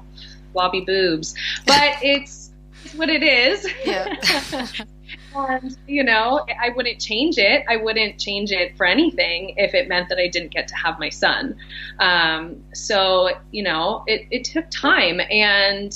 floppy 0.51 0.81
boobs. 0.81 1.33
But 1.65 1.95
it's, 2.01 2.51
it's 2.83 2.95
what 2.95 3.09
it 3.09 3.23
is. 3.23 3.67
Yeah. 3.85 4.15
and, 5.35 5.77
you 5.87 6.03
know, 6.03 6.45
I 6.61 6.69
wouldn't 6.69 6.99
change 6.99 7.37
it. 7.37 7.63
I 7.69 7.77
wouldn't 7.77 8.19
change 8.19 8.51
it 8.51 8.75
for 8.77 8.85
anything 8.85 9.53
if 9.57 9.73
it 9.73 9.87
meant 9.87 10.09
that 10.09 10.17
I 10.17 10.27
didn't 10.27 10.51
get 10.51 10.67
to 10.69 10.75
have 10.75 10.99
my 10.99 11.09
son. 11.09 11.55
Um, 11.99 12.63
so, 12.73 13.29
you 13.51 13.63
know, 13.63 14.03
it, 14.07 14.27
it 14.31 14.43
took 14.43 14.69
time. 14.69 15.21
And, 15.29 15.93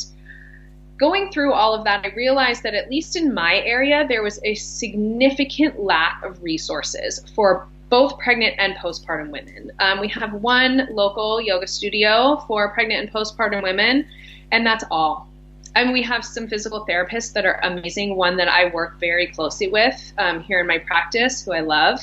going 0.99 1.32
through 1.32 1.54
all 1.54 1.73
of 1.73 1.86
that, 1.86 2.06
I 2.06 2.10
realized 2.10 2.62
that 2.63 2.75
at 2.75 2.89
least 2.89 3.15
in 3.15 3.34
my 3.34 3.62
area, 3.62 4.06
there 4.08 4.21
was 4.21 4.39
a 4.43 4.54
significant 4.56 5.80
lack 5.80 6.21
of 6.23 6.43
resources 6.43 7.25
for 7.34 7.67
both 7.89 8.19
pregnant 8.19 8.56
and 8.60 8.75
postpartum 8.75 9.32
women. 9.32 9.71
Um, 9.80 9.99
we 9.99 10.10
have 10.10 10.34
one 10.34 10.88
local 10.91 11.41
yoga 11.41 11.65
studio 11.65 12.43
for 12.47 12.71
pregnant 12.73 13.02
and 13.02 13.12
postpartum 13.12 13.63
women, 13.63 14.06
and 14.52 14.65
that's 14.65 14.84
all. 14.91 15.28
And 15.76 15.94
we 15.94 16.02
have 16.04 16.26
some 16.26 16.48
physical 16.48 16.86
therapists 16.86 17.34
that 17.34 17.46
are 17.46 17.60
amazing. 17.64 18.16
One 18.16 18.38
that 18.38 18.48
I 18.48 18.70
work 18.70 19.00
very 19.00 19.28
closely 19.28 19.68
with 19.68 20.14
um, 20.18 20.42
here 20.42 20.60
in 20.60 20.68
my 20.68 20.80
practice, 20.80 21.44
who 21.44 21.54
I 21.54 21.62
love. 21.62 22.00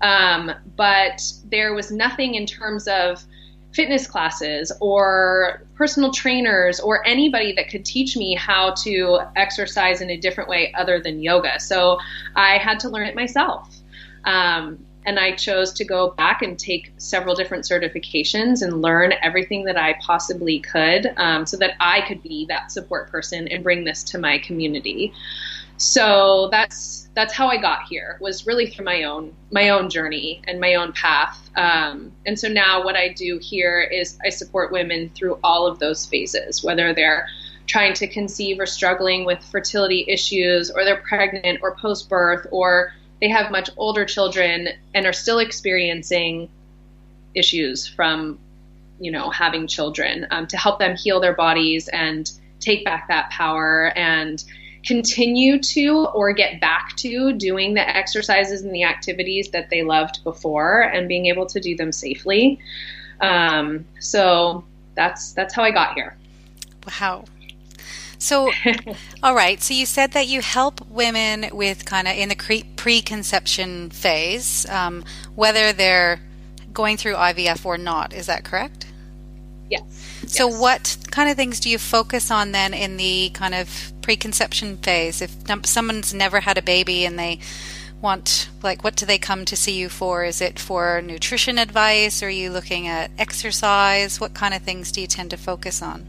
Um, 0.00 0.52
but 0.76 1.22
there 1.50 1.74
was 1.74 1.90
nothing 1.90 2.34
in 2.34 2.46
terms 2.46 2.86
of 2.86 3.24
fitness 3.72 4.06
classes 4.06 4.72
or 4.80 5.62
personal 5.74 6.10
trainers 6.10 6.80
or 6.80 7.06
anybody 7.06 7.52
that 7.52 7.68
could 7.68 7.84
teach 7.84 8.16
me 8.16 8.34
how 8.34 8.72
to 8.72 9.20
exercise 9.36 10.00
in 10.00 10.10
a 10.10 10.16
different 10.16 10.48
way 10.48 10.72
other 10.74 11.00
than 11.00 11.22
yoga. 11.22 11.60
So 11.60 11.98
I 12.34 12.56
had 12.56 12.80
to 12.80 12.88
learn 12.88 13.06
it 13.06 13.14
myself. 13.14 13.74
Um, 14.24 14.85
and 15.06 15.20
I 15.20 15.32
chose 15.32 15.72
to 15.74 15.84
go 15.84 16.10
back 16.10 16.42
and 16.42 16.58
take 16.58 16.92
several 16.98 17.36
different 17.36 17.64
certifications 17.64 18.60
and 18.60 18.82
learn 18.82 19.14
everything 19.22 19.64
that 19.64 19.78
I 19.78 19.94
possibly 20.02 20.58
could 20.58 21.12
um, 21.16 21.46
so 21.46 21.56
that 21.58 21.74
I 21.80 22.02
could 22.02 22.22
be 22.22 22.44
that 22.46 22.72
support 22.72 23.10
person 23.10 23.46
and 23.48 23.62
bring 23.62 23.84
this 23.84 24.02
to 24.04 24.18
my 24.18 24.38
community. 24.38 25.14
So 25.78 26.48
that's 26.50 27.08
that's 27.14 27.32
how 27.32 27.48
I 27.48 27.56
got 27.56 27.84
here 27.88 28.18
was 28.20 28.46
really 28.46 28.66
through 28.66 28.84
my 28.84 29.04
own 29.04 29.32
my 29.50 29.70
own 29.70 29.88
journey 29.88 30.42
and 30.48 30.60
my 30.60 30.74
own 30.74 30.92
path. 30.92 31.50
Um, 31.54 32.12
and 32.26 32.38
so 32.38 32.48
now 32.48 32.84
what 32.84 32.96
I 32.96 33.08
do 33.08 33.38
here 33.38 33.80
is 33.80 34.18
I 34.24 34.30
support 34.30 34.72
women 34.72 35.10
through 35.14 35.38
all 35.44 35.66
of 35.66 35.78
those 35.78 36.04
phases, 36.04 36.64
whether 36.64 36.92
they're 36.92 37.28
trying 37.66 37.94
to 37.94 38.06
conceive 38.06 38.58
or 38.58 38.66
struggling 38.66 39.24
with 39.24 39.42
fertility 39.42 40.04
issues, 40.08 40.70
or 40.70 40.84
they're 40.84 41.02
pregnant 41.02 41.60
or 41.62 41.74
post 41.76 42.08
birth, 42.08 42.46
or 42.50 42.92
they 43.20 43.28
have 43.28 43.50
much 43.50 43.70
older 43.76 44.04
children 44.04 44.68
and 44.94 45.06
are 45.06 45.12
still 45.12 45.38
experiencing 45.38 46.48
issues 47.34 47.86
from 47.86 48.38
you 48.98 49.10
know 49.10 49.30
having 49.30 49.66
children 49.66 50.26
um, 50.30 50.46
to 50.46 50.56
help 50.56 50.78
them 50.78 50.96
heal 50.96 51.20
their 51.20 51.34
bodies 51.34 51.88
and 51.88 52.32
take 52.60 52.84
back 52.84 53.08
that 53.08 53.30
power 53.30 53.92
and 53.96 54.44
continue 54.84 55.58
to 55.60 56.06
or 56.14 56.32
get 56.32 56.60
back 56.60 56.94
to 56.96 57.32
doing 57.32 57.74
the 57.74 57.96
exercises 57.96 58.62
and 58.62 58.74
the 58.74 58.84
activities 58.84 59.50
that 59.50 59.68
they 59.68 59.82
loved 59.82 60.22
before 60.22 60.82
and 60.82 61.08
being 61.08 61.26
able 61.26 61.44
to 61.44 61.58
do 61.58 61.76
them 61.76 61.90
safely. 61.90 62.58
Um, 63.20 63.84
so 63.98 64.64
that's 64.94 65.32
that's 65.32 65.54
how 65.54 65.62
I 65.62 65.72
got 65.72 65.94
here. 65.94 66.16
Wow. 67.00 67.24
So, 68.18 68.50
all 69.22 69.34
right. 69.34 69.62
So 69.62 69.74
you 69.74 69.86
said 69.86 70.12
that 70.12 70.26
you 70.26 70.40
help 70.40 70.86
women 70.88 71.48
with 71.52 71.84
kind 71.84 72.08
of 72.08 72.16
in 72.16 72.28
the 72.28 72.64
preconception 72.76 73.90
phase, 73.90 74.68
um, 74.68 75.04
whether 75.34 75.72
they're 75.72 76.20
going 76.72 76.96
through 76.96 77.14
IVF 77.14 77.64
or 77.64 77.78
not. 77.78 78.12
Is 78.12 78.26
that 78.26 78.44
correct? 78.44 78.86
Yes. 79.68 79.82
So, 80.26 80.48
yes. 80.48 80.60
what 80.60 80.96
kind 81.10 81.30
of 81.30 81.36
things 81.36 81.60
do 81.60 81.68
you 81.68 81.78
focus 81.78 82.30
on 82.30 82.52
then 82.52 82.72
in 82.72 82.96
the 82.96 83.30
kind 83.30 83.54
of 83.54 83.92
preconception 84.02 84.76
phase? 84.78 85.20
If 85.20 85.34
someone's 85.64 86.14
never 86.14 86.40
had 86.40 86.58
a 86.58 86.62
baby 86.62 87.04
and 87.04 87.18
they 87.18 87.40
want, 88.00 88.48
like, 88.62 88.84
what 88.84 88.96
do 88.96 89.06
they 89.06 89.18
come 89.18 89.44
to 89.46 89.56
see 89.56 89.76
you 89.76 89.88
for? 89.88 90.24
Is 90.24 90.40
it 90.40 90.58
for 90.58 91.02
nutrition 91.02 91.58
advice? 91.58 92.22
Are 92.22 92.30
you 92.30 92.50
looking 92.50 92.86
at 92.86 93.10
exercise? 93.18 94.20
What 94.20 94.34
kind 94.34 94.54
of 94.54 94.62
things 94.62 94.92
do 94.92 95.00
you 95.00 95.06
tend 95.06 95.30
to 95.30 95.36
focus 95.36 95.82
on? 95.82 96.06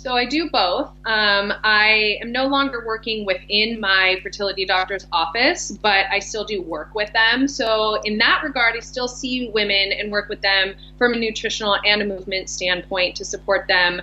So 0.00 0.14
I 0.14 0.24
do 0.24 0.48
both. 0.48 0.88
Um, 1.04 1.52
I 1.62 2.16
am 2.22 2.32
no 2.32 2.46
longer 2.46 2.82
working 2.86 3.26
within 3.26 3.78
my 3.78 4.18
fertility 4.22 4.64
doctor's 4.64 5.06
office, 5.12 5.72
but 5.72 6.06
I 6.10 6.20
still 6.20 6.44
do 6.44 6.62
work 6.62 6.94
with 6.94 7.12
them. 7.12 7.46
So 7.46 8.00
in 8.04 8.16
that 8.16 8.40
regard, 8.42 8.76
I 8.76 8.80
still 8.80 9.08
see 9.08 9.50
women 9.50 9.92
and 9.92 10.10
work 10.10 10.30
with 10.30 10.40
them 10.40 10.74
from 10.96 11.12
a 11.12 11.18
nutritional 11.18 11.76
and 11.84 12.00
a 12.00 12.06
movement 12.06 12.48
standpoint 12.48 13.14
to 13.16 13.26
support 13.26 13.68
them 13.68 14.00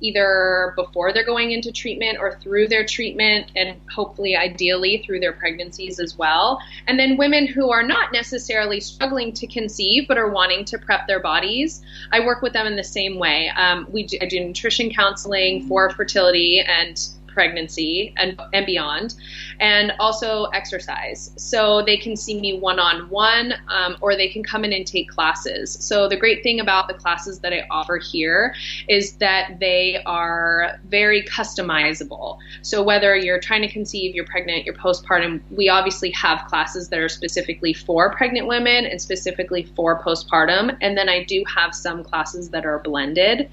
either 0.00 0.72
before 0.76 1.12
they're 1.12 1.24
going 1.24 1.52
into 1.52 1.72
treatment 1.72 2.18
or 2.20 2.38
through 2.40 2.68
their 2.68 2.84
treatment, 2.84 3.50
and 3.56 3.80
hopefully, 3.90 4.36
ideally, 4.36 5.02
through 5.04 5.20
their 5.20 5.32
pregnancies 5.32 5.98
as 5.98 6.16
well. 6.18 6.58
And 6.86 6.98
then 6.98 7.16
women 7.16 7.46
who 7.46 7.70
are 7.70 7.82
not 7.82 8.12
necessarily 8.12 8.80
struggling 8.80 9.32
to 9.32 9.46
conceive 9.46 10.06
but 10.08 10.18
are 10.18 10.28
wanting 10.28 10.64
to 10.66 10.78
prep 10.78 11.06
their 11.06 11.20
bodies, 11.20 11.82
I 12.12 12.20
work 12.20 12.42
with 12.42 12.52
them 12.52 12.66
in 12.66 12.76
the 12.76 12.84
same 12.84 13.18
way. 13.18 13.50
Um, 13.56 13.86
we 13.90 14.04
do, 14.04 14.18
I 14.20 14.26
do 14.26 14.40
nutrition 14.40 14.90
counseling 14.90 15.66
for 15.66 15.90
fertility 15.90 16.60
and 16.60 17.00
pregnancy 17.36 18.14
and, 18.16 18.40
and 18.54 18.64
beyond, 18.64 19.14
and 19.60 19.92
also 20.00 20.44
exercise. 20.54 21.30
So 21.36 21.82
they 21.82 21.98
can 21.98 22.16
see 22.16 22.40
me 22.40 22.58
one 22.58 22.78
on 22.78 23.10
one, 23.10 23.52
or 24.00 24.16
they 24.16 24.28
can 24.28 24.42
come 24.42 24.64
in 24.64 24.72
and 24.72 24.86
take 24.86 25.10
classes. 25.10 25.76
So 25.78 26.08
the 26.08 26.16
great 26.16 26.42
thing 26.42 26.60
about 26.60 26.88
the 26.88 26.94
classes 26.94 27.40
that 27.40 27.52
I 27.52 27.66
offer 27.70 27.98
here 27.98 28.54
is 28.88 29.12
that 29.18 29.58
they 29.60 30.02
are 30.06 30.80
very 30.88 31.24
customizable. 31.24 32.38
So 32.62 32.82
whether 32.82 33.14
you're 33.14 33.38
trying 33.40 33.60
to 33.62 33.68
conceive, 33.68 34.14
you're 34.14 34.24
pregnant, 34.24 34.64
you're 34.64 34.74
postpartum, 34.74 35.42
we 35.50 35.68
obviously 35.68 36.12
have 36.12 36.46
classes 36.48 36.88
that 36.88 36.98
are 37.00 37.10
specifically 37.10 37.74
for 37.74 38.14
pregnant 38.14 38.46
women 38.46 38.86
and 38.86 38.98
specifically 39.00 39.64
for 39.76 40.02
postpartum. 40.02 40.74
And 40.80 40.96
then 40.96 41.10
I 41.10 41.24
do 41.24 41.44
have 41.54 41.74
some 41.74 42.02
classes 42.02 42.48
that 42.50 42.64
are 42.64 42.78
blended. 42.78 43.50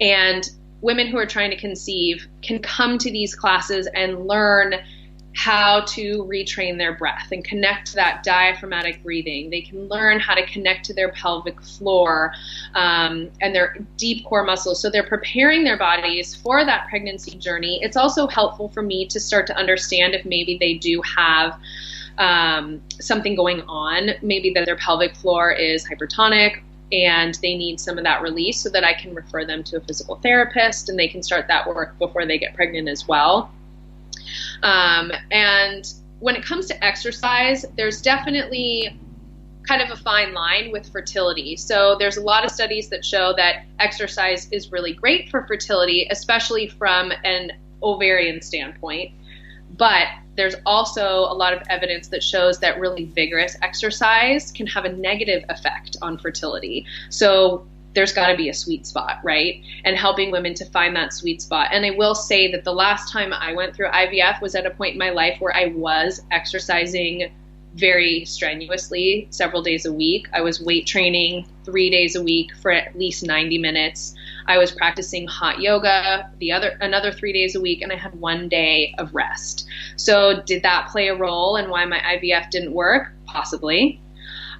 And 0.00 0.48
women 0.80 1.06
who 1.06 1.18
are 1.18 1.26
trying 1.26 1.50
to 1.50 1.56
conceive 1.56 2.26
can 2.42 2.58
come 2.60 2.98
to 2.98 3.10
these 3.10 3.34
classes 3.34 3.88
and 3.94 4.26
learn 4.26 4.74
how 5.36 5.82
to 5.82 6.24
retrain 6.24 6.78
their 6.78 6.94
breath 6.96 7.28
and 7.30 7.44
connect 7.44 7.88
to 7.88 7.94
that 7.94 8.22
diaphragmatic 8.22 9.02
breathing. 9.02 9.50
They 9.50 9.60
can 9.60 9.86
learn 9.86 10.18
how 10.18 10.34
to 10.34 10.44
connect 10.46 10.86
to 10.86 10.94
their 10.94 11.12
pelvic 11.12 11.60
floor 11.62 12.32
um, 12.74 13.30
and 13.42 13.54
their 13.54 13.76
deep 13.98 14.24
core 14.24 14.44
muscles. 14.44 14.80
So 14.80 14.88
they're 14.88 15.06
preparing 15.06 15.62
their 15.62 15.76
bodies 15.76 16.34
for 16.34 16.64
that 16.64 16.88
pregnancy 16.88 17.36
journey. 17.36 17.80
It's 17.82 17.98
also 17.98 18.26
helpful 18.26 18.70
for 18.70 18.82
me 18.82 19.06
to 19.08 19.20
start 19.20 19.46
to 19.48 19.56
understand 19.56 20.14
if 20.14 20.24
maybe 20.24 20.56
they 20.58 20.74
do 20.74 21.02
have. 21.02 21.58
Um, 22.18 22.80
something 22.98 23.34
going 23.34 23.60
on, 23.68 24.12
maybe 24.22 24.50
that 24.54 24.64
their 24.64 24.76
pelvic 24.76 25.14
floor 25.14 25.50
is 25.52 25.86
hypertonic 25.86 26.62
and 26.92 27.34
they 27.42 27.56
need 27.56 27.80
some 27.80 27.98
of 27.98 28.04
that 28.04 28.22
release 28.22 28.60
so 28.60 28.68
that 28.70 28.84
I 28.84 28.94
can 28.94 29.14
refer 29.14 29.44
them 29.44 29.64
to 29.64 29.78
a 29.78 29.80
physical 29.80 30.16
therapist 30.16 30.88
and 30.88 30.98
they 30.98 31.08
can 31.08 31.22
start 31.22 31.48
that 31.48 31.66
work 31.66 31.98
before 31.98 32.26
they 32.26 32.38
get 32.38 32.54
pregnant 32.54 32.88
as 32.88 33.08
well. 33.08 33.50
Um, 34.62 35.12
and 35.30 35.92
when 36.20 36.36
it 36.36 36.44
comes 36.44 36.66
to 36.66 36.84
exercise, 36.84 37.64
there's 37.76 38.00
definitely 38.00 38.98
kind 39.66 39.82
of 39.82 39.90
a 39.90 39.96
fine 39.96 40.32
line 40.32 40.70
with 40.70 40.90
fertility. 40.90 41.56
So 41.56 41.96
there's 41.98 42.16
a 42.16 42.22
lot 42.22 42.44
of 42.44 42.50
studies 42.52 42.88
that 42.90 43.04
show 43.04 43.34
that 43.36 43.64
exercise 43.80 44.48
is 44.52 44.70
really 44.70 44.92
great 44.92 45.28
for 45.28 45.44
fertility, 45.46 46.06
especially 46.10 46.68
from 46.68 47.12
an 47.24 47.52
ovarian 47.82 48.40
standpoint. 48.42 49.12
But 49.76 50.06
there's 50.36 50.54
also 50.64 51.20
a 51.20 51.34
lot 51.34 51.52
of 51.52 51.62
evidence 51.68 52.08
that 52.08 52.22
shows 52.22 52.58
that 52.60 52.78
really 52.78 53.04
vigorous 53.04 53.56
exercise 53.62 54.52
can 54.52 54.66
have 54.66 54.84
a 54.84 54.92
negative 54.92 55.44
effect 55.48 55.96
on 56.02 56.18
fertility. 56.18 56.84
So 57.10 57.66
there's 57.94 58.12
got 58.12 58.28
to 58.28 58.36
be 58.36 58.50
a 58.50 58.54
sweet 58.54 58.86
spot, 58.86 59.20
right? 59.24 59.62
And 59.84 59.96
helping 59.96 60.30
women 60.30 60.52
to 60.54 60.66
find 60.66 60.94
that 60.96 61.14
sweet 61.14 61.40
spot. 61.40 61.68
And 61.72 61.84
I 61.84 61.90
will 61.90 62.14
say 62.14 62.52
that 62.52 62.62
the 62.62 62.72
last 62.72 63.10
time 63.10 63.32
I 63.32 63.54
went 63.54 63.74
through 63.74 63.88
IVF 63.88 64.42
was 64.42 64.54
at 64.54 64.66
a 64.66 64.70
point 64.70 64.92
in 64.92 64.98
my 64.98 65.10
life 65.10 65.40
where 65.40 65.56
I 65.56 65.66
was 65.74 66.20
exercising 66.30 67.32
very 67.74 68.24
strenuously 68.24 69.28
several 69.30 69.62
days 69.62 69.86
a 69.86 69.92
week. 69.92 70.28
I 70.32 70.42
was 70.42 70.60
weight 70.60 70.86
training 70.86 71.46
three 71.64 71.90
days 71.90 72.16
a 72.16 72.22
week 72.22 72.54
for 72.60 72.70
at 72.70 72.98
least 72.98 73.24
90 73.24 73.58
minutes. 73.58 74.14
I 74.48 74.58
was 74.58 74.72
practicing 74.72 75.26
hot 75.26 75.60
yoga 75.60 76.30
the 76.38 76.52
other 76.52 76.76
another 76.80 77.12
three 77.12 77.32
days 77.32 77.54
a 77.54 77.60
week, 77.60 77.82
and 77.82 77.92
I 77.92 77.96
had 77.96 78.14
one 78.14 78.48
day 78.48 78.94
of 78.98 79.14
rest. 79.14 79.66
So, 79.96 80.42
did 80.42 80.62
that 80.62 80.88
play 80.90 81.08
a 81.08 81.16
role 81.16 81.56
in 81.56 81.70
why 81.70 81.84
my 81.84 81.98
IVF 81.98 82.50
didn't 82.50 82.72
work? 82.72 83.12
Possibly. 83.26 84.00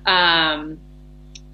Um, 0.06 0.78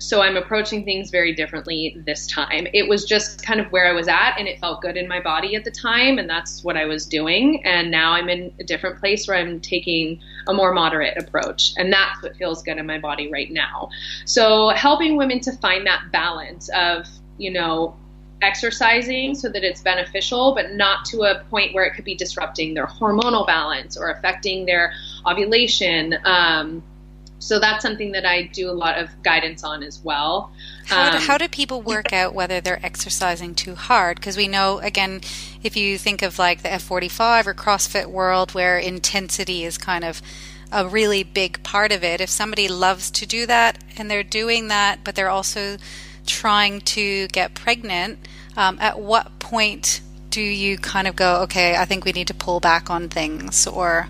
so 0.03 0.21
I'm 0.21 0.37
approaching 0.37 0.85
things 0.85 1.11
very 1.11 1.33
differently 1.33 1.97
this 2.05 2.27
time. 2.27 2.67
It 2.75 2.89
was 2.89 3.05
just 3.05 3.45
kind 3.45 3.61
of 3.61 3.71
where 3.71 3.87
I 3.87 3.93
was 3.93 4.09
at, 4.09 4.35
and 4.37 4.49
it 4.49 4.59
felt 4.59 4.83
good 4.83 4.97
in 4.97 5.07
my 5.07 5.21
body 5.21 5.55
at 5.55 5.63
the 5.63 5.71
time, 5.71 6.19
and 6.19 6.29
that's 6.29 6.65
what 6.65 6.77
I 6.77 6.87
was 6.87 7.07
doing. 7.07 7.65
And 7.65 7.89
now 7.91 8.13
I'm 8.13 8.29
in 8.29 8.53
a 8.59 8.65
different 8.65 8.99
place 8.99 9.29
where 9.29 9.37
I'm 9.37 9.61
taking 9.61 10.21
a 10.49 10.55
more 10.55 10.73
moderate 10.73 11.17
approach, 11.17 11.73
and 11.77 11.93
that's 11.93 12.21
what 12.21 12.35
feels 12.37 12.65
good 12.65 12.79
in 12.79 12.87
my 12.87 12.99
body 12.99 13.31
right 13.31 13.51
now. 13.53 13.91
So, 14.25 14.71
helping 14.71 15.17
women 15.17 15.39
to 15.41 15.53
find 15.53 15.87
that 15.87 16.11
balance 16.11 16.69
of, 16.71 17.07
you 17.39 17.53
know, 17.53 17.97
exercising 18.43 19.35
so 19.35 19.49
that 19.49 19.65
it's 19.65 19.81
beneficial, 19.81 20.55
but 20.55 20.73
not 20.73 21.05
to 21.07 21.23
a 21.23 21.43
point 21.51 21.75
where 21.75 21.85
it 21.85 21.95
could 21.95 22.05
be 22.05 22.15
disrupting 22.15 22.75
their 22.75 22.87
hormonal 22.87 23.47
balance 23.47 23.97
or 23.97 24.11
affecting 24.11 24.67
their 24.67 24.93
ovulation. 25.27 26.17
Um, 26.25 26.83
so 27.43 27.59
that's 27.59 27.83
something 27.83 28.13
that 28.13 28.25
I 28.25 28.43
do 28.43 28.71
a 28.71 28.73
lot 28.73 28.99
of 28.99 29.11
guidance 29.25 29.65
on 29.65 29.83
as 29.83 29.99
well. 30.05 30.53
How 30.87 31.11
do, 31.11 31.17
um, 31.17 31.23
how 31.23 31.39
do 31.39 31.49
people 31.49 31.83
work 31.83 32.13
out 32.13 32.35
whether 32.35 32.61
they're 32.61 32.85
exercising 32.87 33.57
too 33.57 33.75
hard? 33.75 34.19
Because 34.19 34.37
we 34.37 34.47
know, 34.47 34.79
again, 34.79 35.23
if 35.61 35.77
you 35.77 35.99
think 35.99 36.23
of 36.23 36.39
like 36.39 36.63
the 36.63 36.69
F45 36.69 37.47
or 37.49 37.55
CrossFit 37.55 38.07
world 38.07 38.55
where 38.55 38.79
intensity 38.79 39.65
is 39.65 39.77
kind 39.77 40.05
of 40.05 40.23
a 40.71 40.87
really 40.87 41.25
big 41.25 41.65
part 41.65 41.91
of 41.91 42.05
it, 42.05 42.21
if 42.21 42.31
somebody 42.31 42.69
loves 42.69 43.11
to 43.11 43.27
do 43.27 43.45
that 43.47 43.77
and 43.99 44.09
they're 44.09 44.23
doing 44.23 44.69
that, 44.69 45.01
but 45.03 45.17
they're 45.17 45.29
also 45.29 45.79
trying 46.27 46.81
to 46.81 47.27
get 47.29 47.55
pregnant, 47.55 48.21
um, 48.57 48.79
at 48.81 48.99
what 48.99 49.39
point 49.39 50.01
do 50.31 50.41
you 50.41 50.79
kind 50.79 51.07
of 51.07 51.15
go, 51.15 51.43
okay, 51.43 51.77
I 51.77 51.85
think 51.85 52.05
we 52.05 52.13
need 52.13 52.29
to 52.29 52.35
pull 52.35 52.61
back 52.61 52.91
on 52.91 53.09
things 53.09 53.67
or 53.67 54.09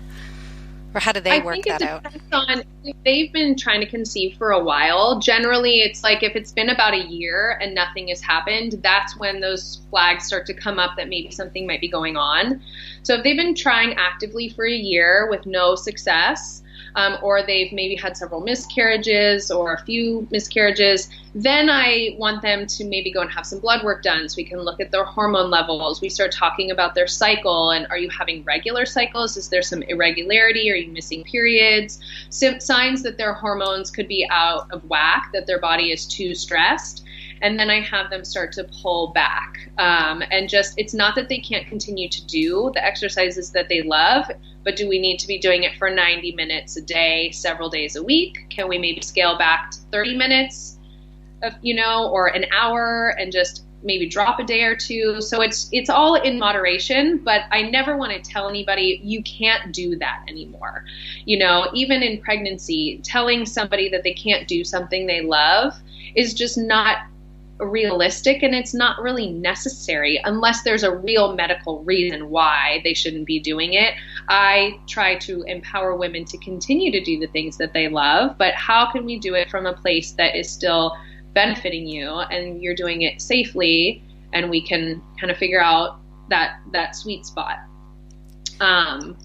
or 0.93 0.99
how 0.99 1.11
do 1.11 1.19
they 1.19 1.41
I 1.41 1.43
work 1.43 1.63
that 1.65 1.81
out? 1.81 2.05
On, 2.31 2.63
they've 3.03 3.33
been 3.33 3.55
trying 3.55 3.79
to 3.79 3.87
conceive 3.87 4.37
for 4.37 4.51
a 4.51 4.63
while. 4.63 5.19
Generally, 5.19 5.81
it's 5.81 6.03
like 6.03 6.21
if 6.21 6.35
it's 6.35 6.51
been 6.51 6.69
about 6.69 6.93
a 6.93 7.03
year 7.07 7.57
and 7.61 7.73
nothing 7.73 8.09
has 8.09 8.21
happened, 8.21 8.79
that's 8.83 9.17
when 9.17 9.41
those 9.41 9.81
flags 9.89 10.25
start 10.25 10.45
to 10.47 10.53
come 10.53 10.77
up 10.77 10.95
that 10.97 11.09
maybe 11.09 11.31
something 11.31 11.65
might 11.65 11.81
be 11.81 11.87
going 11.87 12.15
on. 12.15 12.61
So 13.01 13.15
if 13.15 13.23
they've 13.23 13.37
been 13.37 13.55
trying 13.55 13.93
actively 13.95 14.49
for 14.49 14.65
a 14.65 14.73
year 14.73 15.27
with 15.29 15.45
no 15.45 15.75
success, 15.75 16.62
um, 16.95 17.17
or 17.21 17.41
they've 17.43 17.71
maybe 17.71 17.95
had 17.95 18.15
several 18.15 18.41
miscarriages 18.41 19.51
or 19.51 19.73
a 19.73 19.83
few 19.83 20.27
miscarriages, 20.31 21.09
then 21.35 21.69
I 21.69 22.15
want 22.17 22.41
them 22.41 22.67
to 22.67 22.85
maybe 22.85 23.11
go 23.11 23.21
and 23.21 23.31
have 23.31 23.45
some 23.45 23.59
blood 23.59 23.83
work 23.83 24.03
done 24.03 24.29
so 24.29 24.35
we 24.37 24.43
can 24.43 24.59
look 24.59 24.79
at 24.79 24.91
their 24.91 25.03
hormone 25.03 25.49
levels. 25.49 26.01
We 26.01 26.09
start 26.09 26.31
talking 26.31 26.71
about 26.71 26.93
their 26.93 27.07
cycle 27.07 27.71
and 27.71 27.87
are 27.89 27.97
you 27.97 28.09
having 28.09 28.43
regular 28.43 28.85
cycles? 28.85 29.37
Is 29.37 29.49
there 29.49 29.63
some 29.63 29.81
irregularity? 29.83 30.71
Are 30.71 30.75
you 30.75 30.91
missing 30.91 31.23
periods? 31.23 31.99
signs 32.29 33.03
that 33.03 33.17
their 33.17 33.33
hormones 33.33 33.89
could 33.89 34.07
be 34.07 34.27
out 34.29 34.71
of 34.71 34.83
whack, 34.89 35.29
that 35.33 35.47
their 35.47 35.59
body 35.59 35.91
is 35.91 36.05
too 36.05 36.35
stressed 36.35 37.03
and 37.41 37.59
then 37.59 37.69
I 37.69 37.81
have 37.81 38.09
them 38.09 38.23
start 38.23 38.51
to 38.53 38.63
pull 38.81 39.07
back. 39.07 39.69
Um, 39.77 40.23
and 40.31 40.47
just, 40.49 40.73
it's 40.77 40.93
not 40.93 41.15
that 41.15 41.29
they 41.29 41.39
can't 41.39 41.67
continue 41.67 42.09
to 42.09 42.25
do 42.25 42.71
the 42.73 42.83
exercises 42.83 43.51
that 43.51 43.69
they 43.69 43.81
love, 43.81 44.29
but 44.63 44.75
do 44.75 44.87
we 44.87 44.99
need 44.99 45.17
to 45.19 45.27
be 45.27 45.37
doing 45.39 45.63
it 45.63 45.75
for 45.77 45.89
90 45.89 46.33
minutes 46.33 46.77
a 46.77 46.81
day, 46.81 47.31
several 47.31 47.69
days 47.69 47.95
a 47.95 48.03
week? 48.03 48.45
Can 48.49 48.67
we 48.67 48.77
maybe 48.77 49.01
scale 49.01 49.37
back 49.37 49.71
to 49.71 49.77
30 49.91 50.17
minutes, 50.17 50.77
of, 51.41 51.53
you 51.61 51.75
know, 51.75 52.09
or 52.09 52.27
an 52.27 52.45
hour 52.53 53.15
and 53.19 53.31
just 53.31 53.63
maybe 53.83 54.07
drop 54.07 54.39
a 54.39 54.43
day 54.43 54.63
or 54.63 54.75
two. 54.75 55.21
So 55.21 55.41
it's 55.41 55.69
it's 55.71 55.89
all 55.89 56.15
in 56.15 56.39
moderation, 56.39 57.17
but 57.17 57.41
I 57.51 57.63
never 57.63 57.97
want 57.97 58.11
to 58.13 58.31
tell 58.31 58.49
anybody 58.49 59.01
you 59.03 59.21
can't 59.23 59.73
do 59.73 59.97
that 59.97 60.23
anymore. 60.27 60.85
You 61.25 61.39
know, 61.39 61.67
even 61.73 62.01
in 62.01 62.21
pregnancy, 62.21 63.01
telling 63.03 63.45
somebody 63.45 63.89
that 63.89 64.03
they 64.03 64.13
can't 64.13 64.47
do 64.47 64.63
something 64.63 65.05
they 65.05 65.21
love 65.21 65.73
is 66.15 66.33
just 66.33 66.57
not 66.57 66.99
realistic 67.65 68.43
and 68.43 68.53
it's 68.53 68.73
not 68.73 69.01
really 69.01 69.29
necessary 69.29 70.19
unless 70.23 70.63
there's 70.63 70.83
a 70.83 70.95
real 70.95 71.35
medical 71.35 71.83
reason 71.83 72.29
why 72.29 72.81
they 72.83 72.93
shouldn't 72.93 73.25
be 73.25 73.39
doing 73.39 73.73
it. 73.73 73.93
I 74.29 74.79
try 74.87 75.15
to 75.19 75.43
empower 75.43 75.95
women 75.95 76.25
to 76.25 76.37
continue 76.39 76.91
to 76.91 77.03
do 77.03 77.19
the 77.19 77.27
things 77.27 77.57
that 77.57 77.73
they 77.73 77.87
love, 77.87 78.37
but 78.37 78.53
how 78.55 78.91
can 78.91 79.05
we 79.05 79.19
do 79.19 79.35
it 79.35 79.49
from 79.49 79.65
a 79.65 79.73
place 79.73 80.11
that 80.13 80.35
is 80.35 80.49
still 80.49 80.95
benefiting 81.33 81.87
you 81.87 82.09
and 82.09 82.61
you're 82.61 82.75
doing 82.75 83.01
it 83.01 83.21
safely 83.21 84.03
and 84.33 84.49
we 84.49 84.61
can 84.65 85.01
kind 85.19 85.31
of 85.31 85.37
figure 85.37 85.61
out 85.61 85.99
that 86.29 86.59
that 86.71 86.95
sweet 86.95 87.25
spot. 87.25 87.57
Um, 88.59 89.17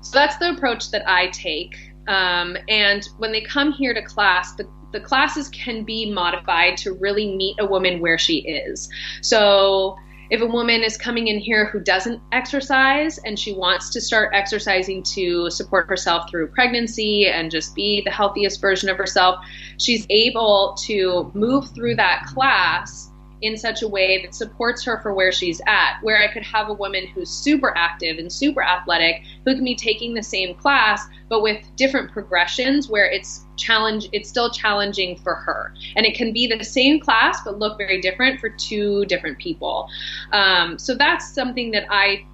so 0.00 0.10
that's 0.12 0.36
the 0.36 0.50
approach 0.50 0.90
that 0.90 1.08
I 1.08 1.28
take. 1.28 1.76
Um, 2.06 2.56
and 2.68 3.08
when 3.18 3.32
they 3.32 3.40
come 3.40 3.72
here 3.72 3.94
to 3.94 4.02
class, 4.02 4.54
the 4.54 4.68
the 4.94 5.00
classes 5.00 5.48
can 5.48 5.82
be 5.82 6.10
modified 6.10 6.76
to 6.78 6.92
really 6.92 7.36
meet 7.36 7.56
a 7.58 7.66
woman 7.66 8.00
where 8.00 8.16
she 8.16 8.36
is. 8.38 8.88
So 9.22 9.96
if 10.30 10.40
a 10.40 10.46
woman 10.46 10.84
is 10.84 10.96
coming 10.96 11.26
in 11.26 11.38
here 11.38 11.66
who 11.66 11.80
doesn't 11.80 12.22
exercise 12.30 13.18
and 13.18 13.36
she 13.36 13.52
wants 13.52 13.90
to 13.90 14.00
start 14.00 14.30
exercising 14.32 15.02
to 15.14 15.50
support 15.50 15.88
herself 15.88 16.30
through 16.30 16.46
pregnancy 16.46 17.26
and 17.26 17.50
just 17.50 17.74
be 17.74 18.02
the 18.04 18.10
healthiest 18.12 18.60
version 18.60 18.88
of 18.88 18.96
herself, 18.96 19.44
she's 19.78 20.06
able 20.10 20.76
to 20.84 21.30
move 21.34 21.68
through 21.74 21.96
that 21.96 22.24
class 22.32 23.10
in 23.42 23.58
such 23.58 23.82
a 23.82 23.88
way 23.88 24.22
that 24.22 24.32
supports 24.32 24.84
her 24.84 25.00
for 25.02 25.12
where 25.12 25.32
she's 25.32 25.60
at. 25.66 25.98
Where 26.02 26.22
I 26.22 26.32
could 26.32 26.44
have 26.44 26.68
a 26.68 26.74
woman 26.74 27.08
who's 27.08 27.28
super 27.28 27.76
active 27.76 28.18
and 28.18 28.32
super 28.32 28.62
athletic 28.62 29.22
who 29.44 29.56
can 29.56 29.64
be 29.64 29.74
taking 29.74 30.14
the 30.14 30.22
same 30.22 30.54
class 30.54 31.04
but 31.28 31.42
with 31.42 31.58
different 31.76 32.12
progressions 32.12 32.88
where 32.88 33.10
it's 33.10 33.43
challenge 33.56 34.08
it's 34.12 34.28
still 34.28 34.50
challenging 34.50 35.16
for 35.16 35.34
her 35.34 35.72
and 35.96 36.04
it 36.06 36.14
can 36.14 36.32
be 36.32 36.46
the 36.46 36.62
same 36.64 37.00
class 37.00 37.40
but 37.44 37.58
look 37.58 37.78
very 37.78 38.00
different 38.00 38.40
for 38.40 38.48
two 38.48 39.04
different 39.06 39.38
people 39.38 39.88
um, 40.32 40.78
so 40.78 40.94
that's 40.94 41.32
something 41.34 41.70
that 41.70 41.86
i 41.90 42.24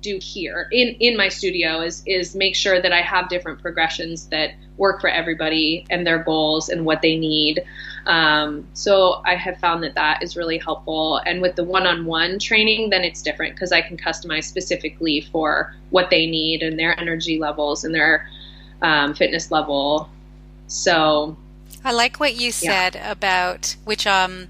do 0.00 0.18
here 0.20 0.68
in 0.72 0.88
in 1.00 1.16
my 1.16 1.28
studio 1.28 1.80
is 1.80 2.02
is 2.06 2.34
make 2.34 2.54
sure 2.54 2.80
that 2.80 2.92
I 2.92 3.02
have 3.02 3.28
different 3.28 3.60
progressions 3.60 4.26
that 4.28 4.54
work 4.76 5.00
for 5.00 5.08
everybody 5.08 5.84
and 5.90 6.06
their 6.06 6.22
goals 6.22 6.68
and 6.68 6.84
what 6.84 7.02
they 7.02 7.16
need. 7.18 7.62
Um, 8.06 8.66
so 8.72 9.20
I 9.26 9.34
have 9.34 9.58
found 9.58 9.82
that 9.82 9.94
that 9.94 10.22
is 10.22 10.36
really 10.36 10.56
helpful. 10.56 11.20
And 11.26 11.42
with 11.42 11.54
the 11.54 11.64
one-on-one 11.64 12.38
training, 12.38 12.88
then 12.88 13.04
it's 13.04 13.20
different 13.20 13.54
because 13.54 13.72
I 13.72 13.82
can 13.82 13.98
customize 13.98 14.44
specifically 14.44 15.20
for 15.20 15.74
what 15.90 16.08
they 16.08 16.26
need 16.26 16.62
and 16.62 16.78
their 16.78 16.98
energy 16.98 17.38
levels 17.38 17.84
and 17.84 17.94
their 17.94 18.26
um, 18.80 19.14
fitness 19.14 19.50
level. 19.50 20.08
So 20.70 21.36
I 21.84 21.92
like 21.92 22.20
what 22.20 22.36
you 22.36 22.52
said 22.52 22.94
yeah. 22.94 23.10
about 23.10 23.76
which 23.84 24.06
um 24.06 24.48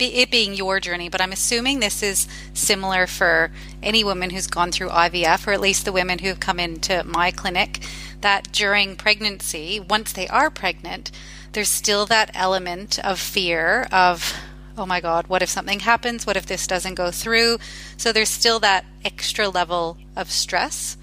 it 0.00 0.30
being 0.32 0.54
your 0.54 0.80
journey, 0.80 1.08
but 1.08 1.20
I'm 1.20 1.30
assuming 1.30 1.78
this 1.78 2.02
is 2.02 2.26
similar 2.54 3.06
for 3.06 3.52
any 3.82 4.02
woman 4.02 4.30
who's 4.30 4.48
gone 4.48 4.72
through 4.72 4.88
IVF, 4.88 5.46
or 5.46 5.52
at 5.52 5.60
least 5.60 5.84
the 5.84 5.92
women 5.92 6.18
who 6.18 6.28
have 6.28 6.40
come 6.40 6.58
into 6.58 7.04
my 7.04 7.30
clinic, 7.30 7.80
that 8.20 8.50
during 8.50 8.96
pregnancy, 8.96 9.78
once 9.78 10.12
they 10.12 10.26
are 10.26 10.50
pregnant, 10.50 11.12
there's 11.52 11.68
still 11.68 12.04
that 12.06 12.32
element 12.34 12.98
of 13.04 13.20
fear 13.20 13.86
of, 13.92 14.34
oh 14.76 14.86
my 14.86 15.00
God, 15.00 15.28
what 15.28 15.42
if 15.42 15.48
something 15.48 15.80
happens? 15.80 16.26
What 16.26 16.36
if 16.36 16.46
this 16.46 16.66
doesn't 16.66 16.94
go 16.94 17.12
through? 17.12 17.58
So 17.96 18.12
there's 18.12 18.28
still 18.28 18.58
that 18.60 18.84
extra 19.04 19.48
level 19.48 19.98
of 20.16 20.32
stress 20.32 20.96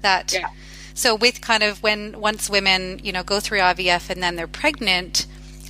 that. 0.00 0.32
Yeah. 0.32 0.48
So 0.96 1.14
with 1.14 1.42
kind 1.42 1.62
of 1.62 1.82
when 1.82 2.18
once 2.18 2.48
women, 2.48 3.00
you 3.02 3.12
know, 3.12 3.22
go 3.22 3.38
through 3.38 3.58
IVF 3.58 4.08
and 4.08 4.22
then 4.22 4.34
they're 4.34 4.46
pregnant, 4.46 5.26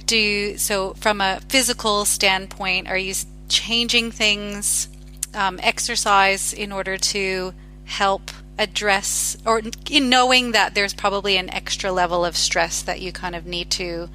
do 0.06 0.56
so 0.56 0.94
from 0.94 1.20
a 1.20 1.40
physical 1.48 2.04
standpoint 2.04 2.86
are 2.86 2.96
you 2.96 3.12
changing 3.48 4.12
things 4.12 4.88
um, 5.34 5.58
exercise 5.60 6.52
in 6.52 6.70
order 6.70 6.96
to 6.96 7.52
help 7.86 8.30
address 8.56 9.36
or 9.44 9.62
in 9.90 10.08
knowing 10.08 10.52
that 10.52 10.76
there's 10.76 10.94
probably 10.94 11.36
an 11.36 11.50
extra 11.50 11.90
level 11.90 12.24
of 12.24 12.36
stress 12.36 12.82
that 12.82 13.00
you 13.00 13.10
kind 13.12 13.34
of 13.34 13.46
need 13.46 13.68
to 13.68 14.08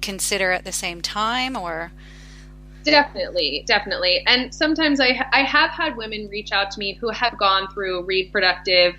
consider 0.00 0.52
at 0.52 0.64
the 0.64 0.72
same 0.72 1.02
time 1.02 1.56
or? 1.56 1.90
Definitely 2.84 3.64
definitely. 3.66 4.22
And 4.24 4.54
sometimes 4.54 5.00
i 5.00 5.26
i 5.32 5.42
have 5.42 5.70
had 5.70 5.96
women 5.96 6.28
reach 6.28 6.52
out 6.52 6.70
to 6.70 6.78
me 6.78 6.94
who 6.94 7.08
have 7.10 7.36
gone 7.38 7.66
through 7.72 8.04
reproductive 8.04 8.94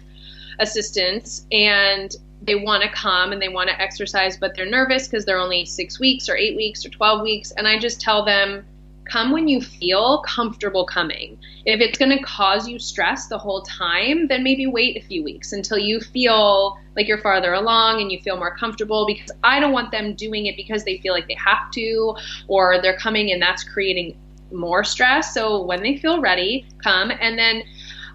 assistance 0.59 1.45
and 1.51 2.15
they 2.41 2.55
want 2.55 2.83
to 2.83 2.89
come 2.89 3.31
and 3.31 3.41
they 3.41 3.49
want 3.49 3.69
to 3.69 3.81
exercise, 3.81 4.37
but 4.37 4.55
they're 4.55 4.69
nervous 4.69 5.07
because 5.07 5.25
they're 5.25 5.39
only 5.39 5.65
six 5.65 5.99
weeks 5.99 6.29
or 6.29 6.35
eight 6.35 6.55
weeks 6.55 6.85
or 6.85 6.89
12 6.89 7.21
weeks. 7.21 7.51
And 7.51 7.67
I 7.67 7.79
just 7.79 7.99
tell 7.99 8.23
them, 8.23 8.65
come 9.05 9.31
when 9.31 9.47
you 9.47 9.61
feel 9.61 10.21
comfortable 10.23 10.85
coming. 10.85 11.37
If 11.65 11.79
it's 11.79 11.97
going 11.97 12.15
to 12.15 12.23
cause 12.23 12.67
you 12.67 12.79
stress 12.79 13.27
the 13.27 13.37
whole 13.37 13.61
time, 13.61 14.27
then 14.27 14.43
maybe 14.43 14.67
wait 14.67 14.97
a 14.97 15.05
few 15.07 15.23
weeks 15.23 15.53
until 15.53 15.77
you 15.77 15.99
feel 15.99 16.77
like 16.95 17.07
you're 17.07 17.19
farther 17.19 17.53
along 17.53 18.01
and 18.01 18.11
you 18.11 18.19
feel 18.21 18.37
more 18.37 18.55
comfortable 18.55 19.05
because 19.05 19.31
I 19.43 19.59
don't 19.59 19.73
want 19.73 19.91
them 19.91 20.15
doing 20.15 20.47
it 20.47 20.55
because 20.55 20.83
they 20.83 20.97
feel 20.99 21.13
like 21.13 21.27
they 21.27 21.37
have 21.43 21.71
to 21.71 22.15
or 22.47 22.81
they're 22.81 22.97
coming 22.97 23.31
and 23.31 23.41
that's 23.41 23.63
creating 23.63 24.17
more 24.51 24.83
stress. 24.83 25.33
So 25.33 25.63
when 25.63 25.81
they 25.81 25.97
feel 25.97 26.21
ready, 26.21 26.65
come 26.83 27.11
and 27.11 27.37
then 27.37 27.63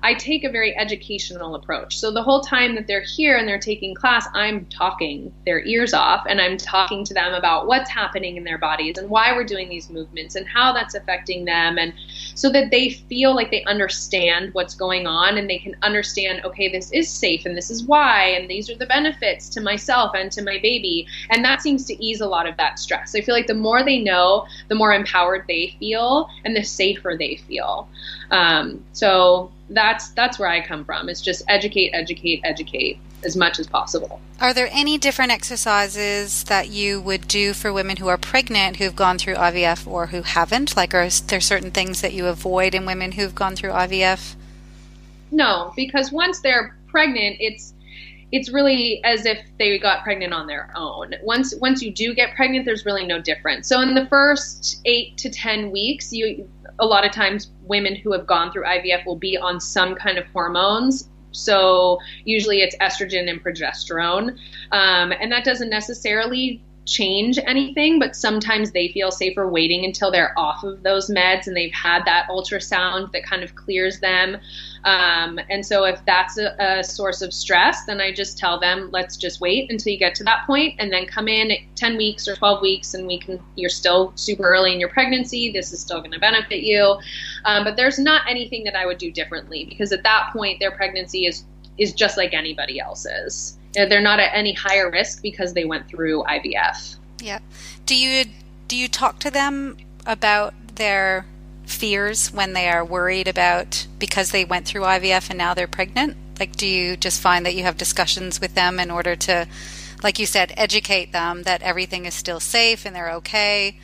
I 0.02 0.14
take 0.14 0.44
a 0.44 0.50
very 0.50 0.76
educational 0.76 1.54
approach. 1.54 1.98
So 1.98 2.10
the 2.10 2.22
whole 2.22 2.40
time 2.40 2.74
that 2.74 2.86
they're 2.86 3.02
here 3.02 3.36
and 3.36 3.46
they're 3.46 3.58
taking 3.58 3.94
class, 3.94 4.26
I'm 4.34 4.66
talking 4.66 5.32
their 5.44 5.62
ears 5.64 5.92
off 5.92 6.24
and 6.28 6.40
I'm 6.40 6.56
talking 6.56 7.04
to 7.04 7.14
them 7.14 7.34
about 7.34 7.66
what's 7.66 7.90
happening 7.90 8.36
in 8.36 8.44
their 8.44 8.58
bodies 8.58 8.98
and 8.98 9.10
why 9.10 9.32
we're 9.32 9.44
doing 9.44 9.68
these 9.68 9.90
movements 9.90 10.36
and 10.36 10.46
how 10.46 10.72
that's 10.72 10.94
affecting 10.94 11.44
them 11.44 11.78
and 11.78 11.92
so 12.34 12.50
that 12.50 12.70
they 12.70 12.90
feel 12.90 13.34
like 13.34 13.50
they 13.50 13.64
understand 13.64 14.54
what's 14.54 14.74
going 14.74 15.06
on 15.06 15.36
and 15.36 15.48
they 15.48 15.58
can 15.58 15.76
understand 15.82 16.40
okay, 16.44 16.68
this 16.70 16.90
is 16.92 17.08
safe 17.08 17.44
and 17.44 17.56
this 17.56 17.70
is 17.70 17.84
why 17.84 18.24
and 18.28 18.48
these 18.48 18.70
are 18.70 18.76
the 18.76 18.86
benefits 18.86 19.48
to 19.50 19.60
myself 19.60 20.12
and 20.14 20.32
to 20.32 20.42
my 20.42 20.58
baby. 20.62 21.06
And 21.30 21.44
that 21.44 21.60
seems 21.60 21.84
to 21.86 22.04
ease 22.04 22.20
a 22.20 22.26
lot 22.26 22.48
of 22.48 22.56
that 22.56 22.78
stress. 22.78 23.14
I 23.14 23.20
feel 23.20 23.34
like 23.34 23.46
the 23.46 23.54
more 23.54 23.84
they 23.84 23.98
know, 23.98 24.46
the 24.68 24.74
more 24.74 24.92
empowered 24.92 25.44
they 25.46 25.76
feel 25.78 26.28
and 26.44 26.56
the 26.56 26.62
safer 26.62 27.16
they 27.18 27.36
feel. 27.36 27.88
Um, 28.30 28.84
so 28.92 29.50
that's 29.70 30.10
that's 30.10 30.38
where 30.38 30.48
I 30.48 30.60
come 30.66 30.84
from. 30.84 31.08
It's 31.08 31.20
just 31.20 31.42
educate, 31.48 31.90
educate, 31.92 32.40
educate 32.44 32.98
as 33.24 33.36
much 33.36 33.58
as 33.58 33.66
possible. 33.66 34.20
Are 34.40 34.54
there 34.54 34.68
any 34.72 34.98
different 34.98 35.30
exercises 35.30 36.44
that 36.44 36.68
you 36.68 37.00
would 37.00 37.28
do 37.28 37.52
for 37.52 37.72
women 37.72 37.96
who 37.96 38.08
are 38.08 38.16
pregnant 38.16 38.76
who've 38.76 38.96
gone 38.96 39.18
through 39.18 39.34
IVF 39.34 39.86
or 39.86 40.06
who 40.06 40.22
haven't? 40.22 40.76
Like, 40.76 40.94
are 40.94 41.08
there 41.08 41.40
certain 41.40 41.70
things 41.70 42.00
that 42.00 42.12
you 42.12 42.26
avoid 42.26 42.74
in 42.74 42.86
women 42.86 43.12
who've 43.12 43.34
gone 43.34 43.56
through 43.56 43.70
IVF? 43.70 44.34
No, 45.30 45.72
because 45.76 46.10
once 46.10 46.40
they're 46.40 46.76
pregnant, 46.88 47.36
it's 47.40 47.72
it's 48.32 48.48
really 48.48 49.02
as 49.02 49.26
if 49.26 49.38
they 49.58 49.76
got 49.78 50.04
pregnant 50.04 50.32
on 50.32 50.46
their 50.46 50.70
own. 50.76 51.14
Once 51.22 51.54
once 51.56 51.82
you 51.82 51.92
do 51.92 52.14
get 52.14 52.34
pregnant, 52.34 52.64
there's 52.64 52.86
really 52.86 53.06
no 53.06 53.20
difference. 53.20 53.68
So 53.68 53.80
in 53.80 53.94
the 53.94 54.06
first 54.06 54.80
eight 54.84 55.18
to 55.18 55.30
ten 55.30 55.70
weeks, 55.70 56.12
you 56.12 56.48
a 56.80 56.86
lot 56.86 57.04
of 57.04 57.12
times 57.12 57.52
women 57.62 57.94
who 57.94 58.12
have 58.12 58.26
gone 58.26 58.50
through 58.50 58.64
IVF 58.64 59.06
will 59.06 59.16
be 59.16 59.36
on 59.36 59.60
some 59.60 59.94
kind 59.94 60.18
of 60.18 60.26
hormones. 60.28 61.08
So 61.32 61.98
usually 62.24 62.62
it's 62.62 62.74
estrogen 62.78 63.30
and 63.30 63.42
progesterone, 63.42 64.36
um, 64.72 65.12
and 65.12 65.30
that 65.30 65.44
doesn't 65.44 65.70
necessarily 65.70 66.62
change 66.90 67.38
anything, 67.46 68.00
but 68.00 68.16
sometimes 68.16 68.72
they 68.72 68.88
feel 68.88 69.12
safer 69.12 69.48
waiting 69.48 69.84
until 69.84 70.10
they're 70.10 70.36
off 70.36 70.64
of 70.64 70.82
those 70.82 71.08
meds 71.08 71.46
and 71.46 71.56
they've 71.56 71.72
had 71.72 72.04
that 72.04 72.26
ultrasound 72.28 73.12
that 73.12 73.24
kind 73.24 73.44
of 73.44 73.54
clears 73.54 74.00
them. 74.00 74.36
Um, 74.84 75.38
and 75.48 75.64
so 75.64 75.84
if 75.84 76.04
that's 76.04 76.36
a, 76.36 76.56
a, 76.58 76.82
source 76.82 77.22
of 77.22 77.32
stress, 77.32 77.84
then 77.84 78.00
I 78.00 78.12
just 78.12 78.38
tell 78.38 78.58
them, 78.58 78.90
let's 78.92 79.16
just 79.16 79.40
wait 79.40 79.70
until 79.70 79.92
you 79.92 79.98
get 79.98 80.14
to 80.16 80.24
that 80.24 80.46
point 80.46 80.74
and 80.78 80.90
then 80.92 81.06
come 81.06 81.28
in 81.28 81.52
at 81.52 81.58
10 81.76 81.96
weeks 81.96 82.26
or 82.26 82.34
12 82.34 82.60
weeks 82.60 82.94
and 82.94 83.06
we 83.06 83.18
can, 83.18 83.40
you're 83.54 83.70
still 83.70 84.12
super 84.16 84.48
early 84.48 84.72
in 84.72 84.80
your 84.80 84.88
pregnancy. 84.88 85.52
This 85.52 85.72
is 85.72 85.80
still 85.80 86.00
going 86.00 86.12
to 86.12 86.18
benefit 86.18 86.62
you. 86.62 86.98
Um, 87.44 87.62
but 87.62 87.76
there's 87.76 87.98
not 87.98 88.22
anything 88.28 88.64
that 88.64 88.74
I 88.74 88.86
would 88.86 88.98
do 88.98 89.12
differently 89.12 89.64
because 89.64 89.92
at 89.92 90.02
that 90.02 90.30
point, 90.32 90.58
their 90.58 90.72
pregnancy 90.72 91.26
is, 91.26 91.44
is 91.78 91.92
just 91.92 92.16
like 92.16 92.34
anybody 92.34 92.80
else's. 92.80 93.59
They're 93.72 94.00
not 94.00 94.20
at 94.20 94.30
any 94.34 94.52
higher 94.52 94.90
risk 94.90 95.22
because 95.22 95.54
they 95.54 95.64
went 95.64 95.88
through 95.88 96.24
IVF. 96.24 96.96
Yeah. 97.20 97.38
Do 97.86 97.96
you 97.96 98.24
do 98.68 98.76
you 98.76 98.88
talk 98.88 99.18
to 99.20 99.30
them 99.30 99.76
about 100.06 100.54
their 100.76 101.26
fears 101.64 102.32
when 102.32 102.52
they 102.52 102.68
are 102.68 102.84
worried 102.84 103.28
about 103.28 103.86
because 103.98 104.32
they 104.32 104.44
went 104.44 104.66
through 104.66 104.82
IVF 104.82 105.30
and 105.30 105.38
now 105.38 105.54
they're 105.54 105.68
pregnant? 105.68 106.16
Like 106.38 106.56
do 106.56 106.66
you 106.66 106.96
just 106.96 107.20
find 107.20 107.46
that 107.46 107.54
you 107.54 107.62
have 107.62 107.76
discussions 107.76 108.40
with 108.40 108.54
them 108.54 108.80
in 108.80 108.90
order 108.90 109.14
to 109.14 109.46
like 110.02 110.18
you 110.18 110.26
said 110.26 110.52
educate 110.56 111.12
them 111.12 111.42
that 111.44 111.62
everything 111.62 112.06
is 112.06 112.14
still 112.14 112.40
safe 112.40 112.86
and 112.86 112.96
they're 112.96 113.12
okay? 113.12 113.78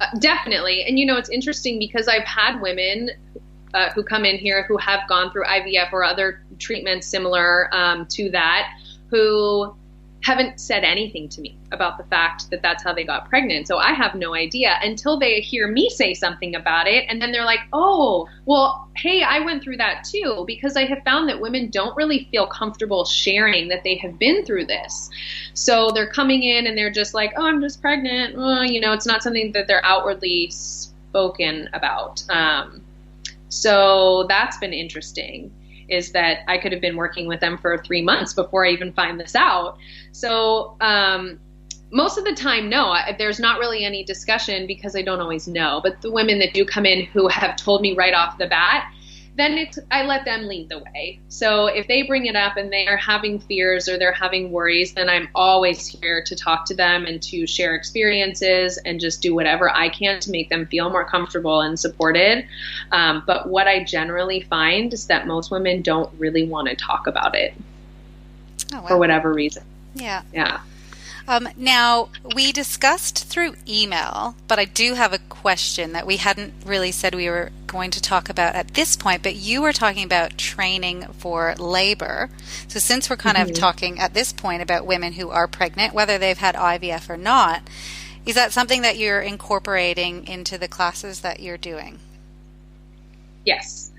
Uh, 0.00 0.06
definitely. 0.18 0.84
And 0.84 0.98
you 0.98 1.06
know, 1.06 1.16
it's 1.16 1.30
interesting 1.30 1.78
because 1.78 2.08
I've 2.08 2.24
had 2.24 2.60
women 2.60 3.10
uh, 3.74 3.90
who 3.90 4.02
come 4.02 4.24
in 4.24 4.38
here 4.38 4.64
who 4.64 4.76
have 4.76 5.00
gone 5.08 5.32
through 5.32 5.44
IVF 5.44 5.92
or 5.92 6.04
other 6.04 6.43
treatments 6.58 7.06
similar 7.06 7.68
um, 7.74 8.06
to 8.06 8.30
that 8.30 8.68
who 9.10 9.74
haven't 10.24 10.58
said 10.58 10.84
anything 10.84 11.28
to 11.28 11.42
me 11.42 11.54
about 11.70 11.98
the 11.98 12.04
fact 12.04 12.48
that 12.50 12.62
that's 12.62 12.82
how 12.82 12.94
they 12.94 13.04
got 13.04 13.28
pregnant. 13.28 13.68
So 13.68 13.76
I 13.76 13.92
have 13.92 14.14
no 14.14 14.34
idea 14.34 14.78
until 14.82 15.18
they 15.18 15.40
hear 15.40 15.68
me 15.68 15.90
say 15.90 16.14
something 16.14 16.54
about 16.54 16.86
it. 16.86 17.04
And 17.10 17.20
then 17.20 17.30
they're 17.30 17.44
like, 17.44 17.60
oh, 17.74 18.26
well, 18.46 18.88
hey, 18.96 19.22
I 19.22 19.40
went 19.40 19.62
through 19.62 19.76
that 19.76 20.04
too. 20.04 20.44
Because 20.46 20.78
I 20.78 20.86
have 20.86 21.02
found 21.04 21.28
that 21.28 21.42
women 21.42 21.68
don't 21.68 21.94
really 21.94 22.26
feel 22.30 22.46
comfortable 22.46 23.04
sharing 23.04 23.68
that 23.68 23.84
they 23.84 23.96
have 23.96 24.18
been 24.18 24.46
through 24.46 24.64
this. 24.64 25.10
So 25.52 25.90
they're 25.90 26.10
coming 26.10 26.42
in 26.42 26.66
and 26.66 26.76
they're 26.76 26.90
just 26.90 27.12
like, 27.12 27.34
oh, 27.36 27.46
I'm 27.46 27.60
just 27.60 27.82
pregnant. 27.82 28.34
Well, 28.34 28.64
you 28.64 28.80
know, 28.80 28.94
it's 28.94 29.06
not 29.06 29.22
something 29.22 29.52
that 29.52 29.66
they're 29.68 29.84
outwardly 29.84 30.50
spoken 30.50 31.68
about. 31.74 32.24
Um, 32.30 32.82
so 33.50 34.24
that's 34.30 34.56
been 34.56 34.72
interesting 34.72 35.52
is 35.88 36.12
that 36.12 36.38
I 36.48 36.58
could 36.58 36.72
have 36.72 36.80
been 36.80 36.96
working 36.96 37.26
with 37.26 37.40
them 37.40 37.58
for 37.58 37.78
three 37.78 38.02
months 38.02 38.32
before 38.32 38.66
I 38.66 38.70
even 38.70 38.92
find 38.92 39.18
this 39.18 39.34
out. 39.34 39.76
So 40.12 40.76
um, 40.80 41.38
most 41.90 42.18
of 42.18 42.24
the 42.24 42.34
time, 42.34 42.68
no, 42.68 42.86
I, 42.86 43.14
there's 43.18 43.38
not 43.38 43.58
really 43.58 43.84
any 43.84 44.04
discussion 44.04 44.66
because 44.66 44.96
I 44.96 45.02
don't 45.02 45.20
always 45.20 45.46
know. 45.46 45.80
But 45.82 46.02
the 46.02 46.10
women 46.10 46.38
that 46.40 46.52
do 46.52 46.64
come 46.64 46.86
in 46.86 47.04
who 47.06 47.28
have 47.28 47.56
told 47.56 47.82
me 47.82 47.94
right 47.94 48.14
off 48.14 48.38
the 48.38 48.46
bat, 48.46 48.92
then 49.36 49.58
it's 49.58 49.78
I 49.90 50.04
let 50.04 50.24
them 50.24 50.46
lead 50.46 50.68
the 50.68 50.78
way. 50.78 51.18
So 51.28 51.66
if 51.66 51.88
they 51.88 52.02
bring 52.02 52.26
it 52.26 52.36
up 52.36 52.56
and 52.56 52.72
they 52.72 52.86
are 52.86 52.96
having 52.96 53.40
fears 53.40 53.88
or 53.88 53.98
they're 53.98 54.12
having 54.12 54.52
worries, 54.52 54.94
then 54.94 55.08
I'm 55.08 55.28
always 55.34 55.86
here 55.86 56.22
to 56.24 56.36
talk 56.36 56.66
to 56.66 56.74
them 56.74 57.04
and 57.04 57.20
to 57.24 57.46
share 57.46 57.74
experiences 57.74 58.78
and 58.78 59.00
just 59.00 59.22
do 59.22 59.34
whatever 59.34 59.68
I 59.68 59.88
can 59.88 60.20
to 60.20 60.30
make 60.30 60.50
them 60.50 60.66
feel 60.66 60.88
more 60.88 61.04
comfortable 61.04 61.60
and 61.60 61.78
supported. 61.78 62.46
Um, 62.92 63.24
but 63.26 63.48
what 63.48 63.66
I 63.66 63.82
generally 63.82 64.40
find 64.42 64.92
is 64.92 65.08
that 65.08 65.26
most 65.26 65.50
women 65.50 65.82
don't 65.82 66.10
really 66.18 66.46
want 66.46 66.68
to 66.68 66.76
talk 66.76 67.08
about 67.08 67.34
it 67.34 67.54
oh, 68.72 68.82
wow. 68.82 68.86
for 68.86 68.98
whatever 68.98 69.32
reason. 69.32 69.64
Yeah. 69.94 70.22
Yeah. 70.32 70.60
Um, 71.26 71.48
now, 71.56 72.10
we 72.34 72.52
discussed 72.52 73.24
through 73.24 73.54
email, 73.66 74.36
but 74.46 74.58
I 74.58 74.66
do 74.66 74.94
have 74.94 75.12
a 75.12 75.18
question 75.18 75.92
that 75.92 76.06
we 76.06 76.18
hadn't 76.18 76.52
really 76.66 76.92
said 76.92 77.14
we 77.14 77.30
were 77.30 77.50
going 77.66 77.90
to 77.92 78.02
talk 78.02 78.28
about 78.28 78.54
at 78.54 78.74
this 78.74 78.94
point, 78.94 79.22
but 79.22 79.34
you 79.34 79.62
were 79.62 79.72
talking 79.72 80.04
about 80.04 80.36
training 80.36 81.06
for 81.18 81.54
labor. 81.56 82.28
So, 82.68 82.78
since 82.78 83.08
we're 83.08 83.16
kind 83.16 83.38
mm-hmm. 83.38 83.50
of 83.50 83.56
talking 83.56 83.98
at 83.98 84.12
this 84.12 84.32
point 84.32 84.60
about 84.60 84.86
women 84.86 85.14
who 85.14 85.30
are 85.30 85.48
pregnant, 85.48 85.94
whether 85.94 86.18
they've 86.18 86.36
had 86.36 86.56
IVF 86.56 87.08
or 87.08 87.16
not, 87.16 87.62
is 88.26 88.34
that 88.34 88.52
something 88.52 88.82
that 88.82 88.98
you're 88.98 89.20
incorporating 89.20 90.26
into 90.26 90.58
the 90.58 90.68
classes 90.68 91.20
that 91.20 91.40
you're 91.40 91.58
doing? 91.58 91.98
Yes. 93.44 93.92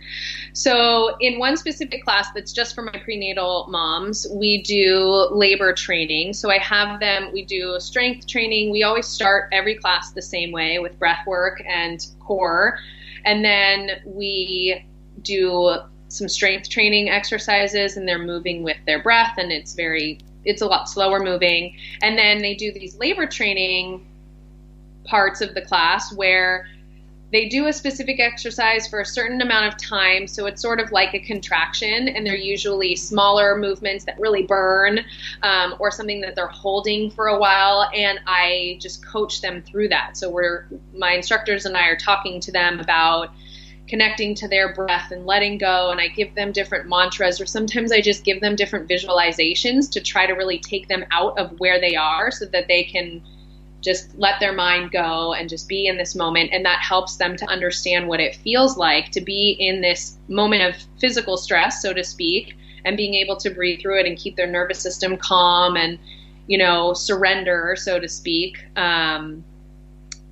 So, 0.55 1.17
in 1.19 1.37
one 1.37 1.57
specific 1.57 2.05
class 2.05 2.29
that's 2.33 2.53
just 2.53 2.75
for 2.75 2.81
my 2.81 2.97
prenatal 3.03 3.67
moms, 3.69 4.25
we 4.31 4.63
do 4.63 5.27
labor 5.29 5.73
training. 5.73 6.31
So, 6.31 6.49
I 6.49 6.59
have 6.59 7.01
them, 7.01 7.29
we 7.33 7.43
do 7.43 7.77
strength 7.81 8.25
training. 8.25 8.71
We 8.71 8.81
always 8.81 9.05
start 9.05 9.49
every 9.51 9.75
class 9.75 10.13
the 10.13 10.21
same 10.21 10.53
way 10.53 10.79
with 10.79 10.97
breath 10.97 11.27
work 11.27 11.61
and 11.67 12.07
core. 12.21 12.79
And 13.25 13.43
then 13.43 14.01
we 14.05 14.81
do 15.23 15.75
some 16.07 16.29
strength 16.29 16.69
training 16.69 17.09
exercises, 17.09 17.97
and 17.97 18.07
they're 18.07 18.17
moving 18.17 18.63
with 18.63 18.77
their 18.85 19.03
breath, 19.03 19.33
and 19.37 19.51
it's 19.51 19.73
very, 19.73 20.19
it's 20.45 20.61
a 20.61 20.67
lot 20.67 20.87
slower 20.87 21.19
moving. 21.21 21.75
And 22.01 22.17
then 22.17 22.41
they 22.41 22.55
do 22.55 22.71
these 22.71 22.97
labor 22.97 23.27
training 23.27 24.07
parts 25.03 25.41
of 25.41 25.53
the 25.53 25.61
class 25.61 26.13
where 26.13 26.65
they 27.35 27.49
do 27.49 27.67
a 27.67 27.73
specific 27.73 28.17
exercise 28.21 28.87
for 28.87 29.01
a 29.01 29.05
certain 29.05 29.41
amount 29.41 29.65
of 29.65 29.77
time. 29.77 30.25
So 30.25 30.45
it's 30.45 30.61
sort 30.61 30.79
of 30.79 30.93
like 30.93 31.13
a 31.13 31.19
contraction, 31.19 32.07
and 32.07 32.25
they're 32.25 32.37
usually 32.37 32.95
smaller 32.95 33.57
movements 33.57 34.05
that 34.05 34.17
really 34.17 34.43
burn 34.43 35.01
um, 35.43 35.75
or 35.77 35.91
something 35.91 36.21
that 36.21 36.35
they're 36.35 36.47
holding 36.47 37.11
for 37.11 37.27
a 37.27 37.37
while. 37.37 37.89
And 37.93 38.21
I 38.25 38.77
just 38.79 39.05
coach 39.05 39.41
them 39.41 39.61
through 39.63 39.89
that. 39.89 40.15
So 40.15 40.29
we're, 40.29 40.67
my 40.95 41.11
instructors 41.11 41.65
and 41.65 41.75
I 41.75 41.87
are 41.87 41.97
talking 41.97 42.39
to 42.39 42.53
them 42.53 42.79
about 42.79 43.31
connecting 43.89 44.33
to 44.35 44.47
their 44.47 44.73
breath 44.73 45.11
and 45.11 45.27
letting 45.27 45.59
go 45.59 45.91
and 45.91 46.01
i 46.01 46.07
give 46.07 46.33
them 46.33 46.51
different 46.51 46.89
mantras 46.89 47.39
or 47.39 47.45
sometimes 47.45 47.91
i 47.91 48.01
just 48.01 48.23
give 48.23 48.41
them 48.41 48.55
different 48.55 48.89
visualizations 48.89 49.91
to 49.91 50.01
try 50.01 50.25
to 50.25 50.33
really 50.33 50.57
take 50.57 50.87
them 50.87 51.05
out 51.11 51.37
of 51.37 51.59
where 51.59 51.79
they 51.79 51.95
are 51.95 52.31
so 52.31 52.45
that 52.45 52.67
they 52.67 52.83
can 52.83 53.21
just 53.85 54.17
let 54.17 54.39
their 54.39 54.51
mind 54.51 54.91
go 54.91 55.33
and 55.33 55.47
just 55.47 55.69
be 55.69 55.87
in 55.87 55.97
this 55.97 56.15
moment. 56.15 56.49
And 56.51 56.65
that 56.65 56.79
helps 56.79 57.17
them 57.17 57.37
to 57.37 57.45
understand 57.45 58.07
what 58.07 58.19
it 58.19 58.35
feels 58.35 58.75
like 58.75 59.11
to 59.11 59.21
be 59.21 59.55
in 59.59 59.81
this 59.81 60.17
moment 60.27 60.63
of 60.63 60.75
physical 60.99 61.37
stress, 61.37 61.81
so 61.81 61.93
to 61.93 62.03
speak, 62.03 62.57
and 62.83 62.97
being 62.97 63.13
able 63.13 63.37
to 63.37 63.49
breathe 63.51 63.79
through 63.79 63.99
it 63.99 64.07
and 64.07 64.17
keep 64.17 64.35
their 64.35 64.47
nervous 64.47 64.79
system 64.79 65.15
calm 65.15 65.77
and, 65.77 65.99
you 66.47 66.57
know, 66.57 66.93
surrender, 66.93 67.75
so 67.77 67.99
to 67.99 68.09
speak. 68.09 68.57
Um, 68.75 69.43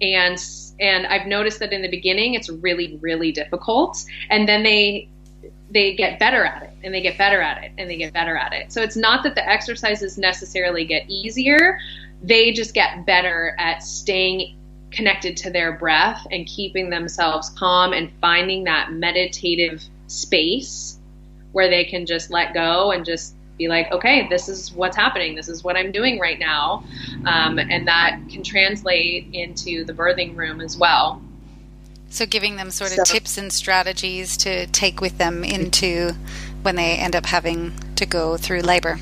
and 0.01 0.43
and 0.79 1.05
I've 1.07 1.27
noticed 1.27 1.59
that 1.59 1.71
in 1.71 1.81
the 1.81 1.87
beginning 1.87 2.33
it's 2.33 2.49
really 2.49 2.97
really 3.01 3.31
difficult, 3.31 4.03
and 4.29 4.49
then 4.49 4.63
they 4.63 5.07
they 5.71 5.95
get 5.95 6.19
better 6.19 6.45
at 6.45 6.63
it 6.63 6.69
and 6.83 6.93
they 6.93 7.01
get 7.01 7.17
better 7.17 7.41
at 7.41 7.63
it 7.63 7.71
and 7.77 7.89
they 7.89 7.97
get 7.97 8.13
better 8.13 8.37
at 8.37 8.53
it. 8.53 8.71
So 8.71 8.81
it's 8.81 8.95
not 8.95 9.23
that 9.23 9.35
the 9.35 9.47
exercises 9.47 10.17
necessarily 10.17 10.85
get 10.85 11.09
easier, 11.09 11.79
they 12.23 12.51
just 12.51 12.73
get 12.73 13.05
better 13.05 13.55
at 13.59 13.83
staying 13.83 14.57
connected 14.91 15.35
to 15.37 15.49
their 15.49 15.73
breath 15.73 16.25
and 16.31 16.45
keeping 16.47 16.89
themselves 16.89 17.49
calm 17.49 17.93
and 17.93 18.11
finding 18.21 18.63
that 18.63 18.91
meditative 18.91 19.83
space 20.07 20.97
where 21.51 21.69
they 21.69 21.83
can 21.83 22.05
just 22.05 22.31
let 22.31 22.53
go 22.53 22.91
and 22.91 23.05
just 23.05 23.35
be 23.57 23.67
like, 23.67 23.91
okay, 23.91 24.27
this 24.29 24.49
is 24.49 24.71
what's 24.71 24.95
happening. 24.95 25.35
This 25.35 25.47
is 25.47 25.63
what 25.63 25.75
I'm 25.75 25.91
doing 25.91 26.19
right 26.19 26.39
now. 26.39 26.83
Um, 27.25 27.59
and 27.59 27.87
that 27.87 28.19
can 28.29 28.43
translate 28.43 29.27
into 29.33 29.83
the 29.83 29.93
birthing 29.93 30.35
room 30.35 30.61
as 30.61 30.77
well. 30.77 31.21
So, 32.09 32.25
giving 32.27 32.57
them 32.57 32.69
sort 32.69 32.91
of 32.91 33.07
so, 33.07 33.13
tips 33.13 33.37
and 33.39 33.51
strategies 33.51 34.37
to 34.37 34.67
take 34.67 35.01
with 35.01 35.17
them 35.17 35.43
into 35.43 36.13
when 36.61 36.75
they 36.75 36.95
end 36.95 37.15
up 37.15 37.25
having 37.25 37.73
to 37.95 38.05
go 38.05 38.37
through 38.37 38.61
labor. 38.61 38.99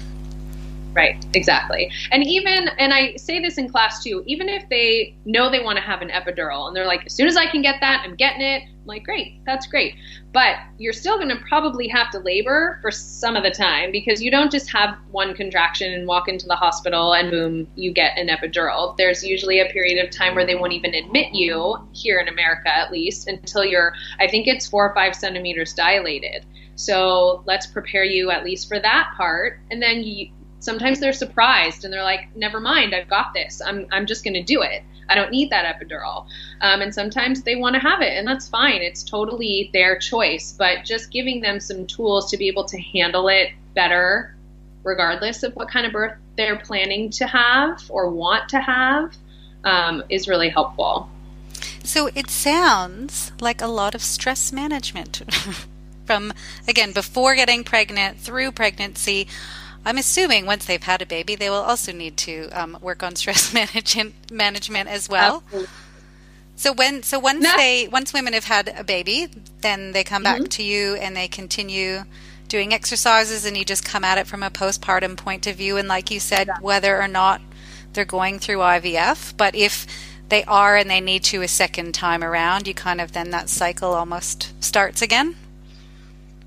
Right, 0.94 1.26
exactly. 1.34 1.90
And 2.12 2.22
even, 2.22 2.68
and 2.78 2.94
I 2.94 3.16
say 3.16 3.40
this 3.40 3.58
in 3.58 3.70
class 3.70 4.04
too, 4.04 4.24
even 4.26 4.50
if 4.50 4.68
they 4.68 5.16
know 5.24 5.50
they 5.50 5.64
want 5.64 5.78
to 5.78 5.82
have 5.82 6.02
an 6.02 6.10
epidural 6.10 6.68
and 6.68 6.76
they're 6.76 6.86
like, 6.86 7.06
as 7.06 7.14
soon 7.14 7.28
as 7.28 7.38
I 7.38 7.46
can 7.46 7.62
get 7.62 7.78
that, 7.80 8.04
I'm 8.06 8.16
getting 8.16 8.42
it. 8.42 8.64
I'm 8.64 8.86
like, 8.86 9.06
great, 9.06 9.40
that's 9.46 9.68
great. 9.68 9.96
But 10.34 10.58
you're 10.78 10.92
still 10.92 11.16
going 11.18 11.30
to 11.30 11.38
probably 11.48 11.88
have 11.88 12.12
to 12.12 12.20
labor 12.20 12.78
for 12.82 12.92
some 12.92 13.38
of 13.38 13.44
the 13.44 13.52
time 13.52 13.94
because 13.94 14.22
you 14.22 14.30
don't 14.30 14.52
just 14.52 14.70
have 14.72 14.98
one 15.12 15.34
contraction 15.34 15.94
and 15.94 16.08
walk 16.08 16.28
into 16.28 16.46
the 16.46 16.56
hospital 16.56 17.14
and 17.14 17.32
boom, 17.32 17.68
you 17.76 17.94
get 17.94 18.18
an 18.18 18.28
epidural. 18.28 18.98
There's 18.98 19.24
usually 19.24 19.62
a 19.62 19.68
period 19.68 20.04
of 20.04 20.12
time 20.12 20.36
where 20.36 20.46
they 20.46 20.56
won't 20.56 20.74
even 20.74 20.94
admit 20.94 21.34
you, 21.34 21.78
here 21.94 22.20
in 22.20 22.28
America 22.28 22.68
at 22.68 22.92
least, 22.92 23.30
until 23.30 23.64
you're, 23.64 23.94
I 24.20 24.28
think 24.28 24.46
it's 24.46 24.68
four 24.68 24.90
or 24.90 24.94
five 24.94 25.16
centimeters 25.16 25.74
dilated. 25.74 26.46
So 26.76 27.44
let's 27.46 27.68
prepare 27.68 28.04
you 28.04 28.32
at 28.32 28.44
least 28.44 28.68
for 28.68 28.80
that 28.80 29.14
part. 29.16 29.60
And 29.70 29.82
then 29.82 30.04
you, 30.04 30.32
sometimes 30.62 31.00
they're 31.00 31.12
surprised 31.12 31.84
and 31.84 31.94
they're 31.94 32.04
like, 32.04 32.34
never 32.36 32.60
mind, 32.60 32.96
I've 32.96 33.10
got 33.10 33.34
this. 33.34 33.62
I'm, 33.66 33.88
I'm 33.92 34.06
just 34.06 34.24
going 34.24 34.36
to 34.36 34.44
do 34.44 34.62
it. 34.62 34.84
I 35.10 35.16
don't 35.16 35.32
need 35.32 35.50
that 35.50 35.66
epidural. 35.66 36.28
Um, 36.62 36.82
and 36.82 36.94
sometimes 36.94 37.44
they 37.44 37.56
want 37.56 37.74
to 37.76 37.82
have 37.82 38.02
it, 38.02 38.18
and 38.18 38.26
that's 38.26 38.48
fine. 38.48 38.82
It's 38.82 39.04
totally 39.04 39.70
their 39.74 40.00
choice. 40.00 40.56
But 40.58 40.86
just 40.86 41.12
giving 41.12 41.42
them 41.42 41.60
some 41.60 41.86
tools 41.86 42.32
to 42.32 42.38
be 42.38 42.48
able 42.48 42.64
to 42.66 42.80
handle 42.80 43.28
it 43.28 43.50
better, 43.74 44.36
regardless 44.84 45.44
of 45.44 45.54
what 45.56 45.70
kind 45.70 45.86
of 45.86 45.92
birth 45.92 46.14
they're 46.38 46.60
planning 46.60 47.10
to 47.10 47.28
have 47.28 47.82
or 47.90 48.10
want 48.10 48.48
to 48.50 48.62
have, 48.62 49.14
um, 49.66 50.04
is 50.10 50.28
really 50.28 50.50
helpful. 50.50 51.10
So 51.84 52.10
it 52.16 52.30
sounds 52.30 53.32
like 53.42 53.62
a 53.62 53.68
lot 53.68 53.96
of 53.96 54.02
stress 54.02 54.54
management 54.54 55.24
from, 56.06 56.32
again, 56.68 56.94
before 56.94 57.36
getting 57.36 57.64
pregnant, 57.64 58.20
through 58.20 58.52
pregnancy 58.52 59.28
I'm 59.86 59.98
assuming 59.98 60.46
once 60.46 60.66
they've 60.66 60.82
had 60.82 61.02
a 61.02 61.06
baby, 61.06 61.36
they 61.36 61.50
will 61.50 61.58
also 61.58 61.92
need 61.92 62.18
to 62.18 62.50
um, 62.50 62.78
work 62.82 63.04
on 63.04 63.16
stress 63.16 63.54
management 63.54 64.32
management 64.32 64.90
as 64.90 65.10
well. 65.10 65.44
Absolutely. 65.46 65.70
So 66.56 66.74
when 66.74 67.02
so 67.02 67.18
once 67.18 67.42
no. 67.42 67.58
they 67.58 67.88
once 67.88 68.14
women 68.14 68.34
have 68.34 68.46
had 68.46 68.72
a 68.78 68.84
baby, 68.84 69.28
then 69.62 69.94
they 69.94 70.04
come 70.04 70.24
mm-hmm. 70.24 70.44
back 70.44 70.52
to 70.52 70.64
you 70.64 70.96
and 70.96 71.16
they 71.16 71.28
continue 71.28 72.04
doing 72.48 72.74
exercises, 72.74 73.46
and 73.46 73.58
you 73.58 73.64
just 73.64 73.86
come 73.86 74.04
at 74.04 74.18
it 74.18 74.28
from 74.28 74.44
a 74.44 74.50
postpartum 74.52 75.18
point 75.18 75.48
of 75.48 75.56
view. 75.56 75.78
And 75.78 75.88
like 75.88 76.12
you 76.12 76.20
said, 76.20 76.48
yeah. 76.48 76.60
whether 76.60 77.02
or 77.02 77.08
not 77.08 77.42
they're 77.94 78.06
going 78.06 78.40
through 78.40 78.58
IVF, 78.58 79.36
but 79.38 79.56
if 79.56 79.88
they 80.30 80.44
are 80.44 80.78
and 80.78 80.90
they 80.90 81.02
need 81.02 81.24
to 81.24 81.42
a 81.42 81.48
second 81.48 81.94
time 81.94 82.24
around, 82.24 82.68
you 82.68 82.74
kind 82.74 83.02
of 83.02 83.14
then 83.14 83.32
that 83.32 83.50
cycle 83.50 83.94
almost 83.94 84.54
starts 84.64 85.02
again. 85.02 85.36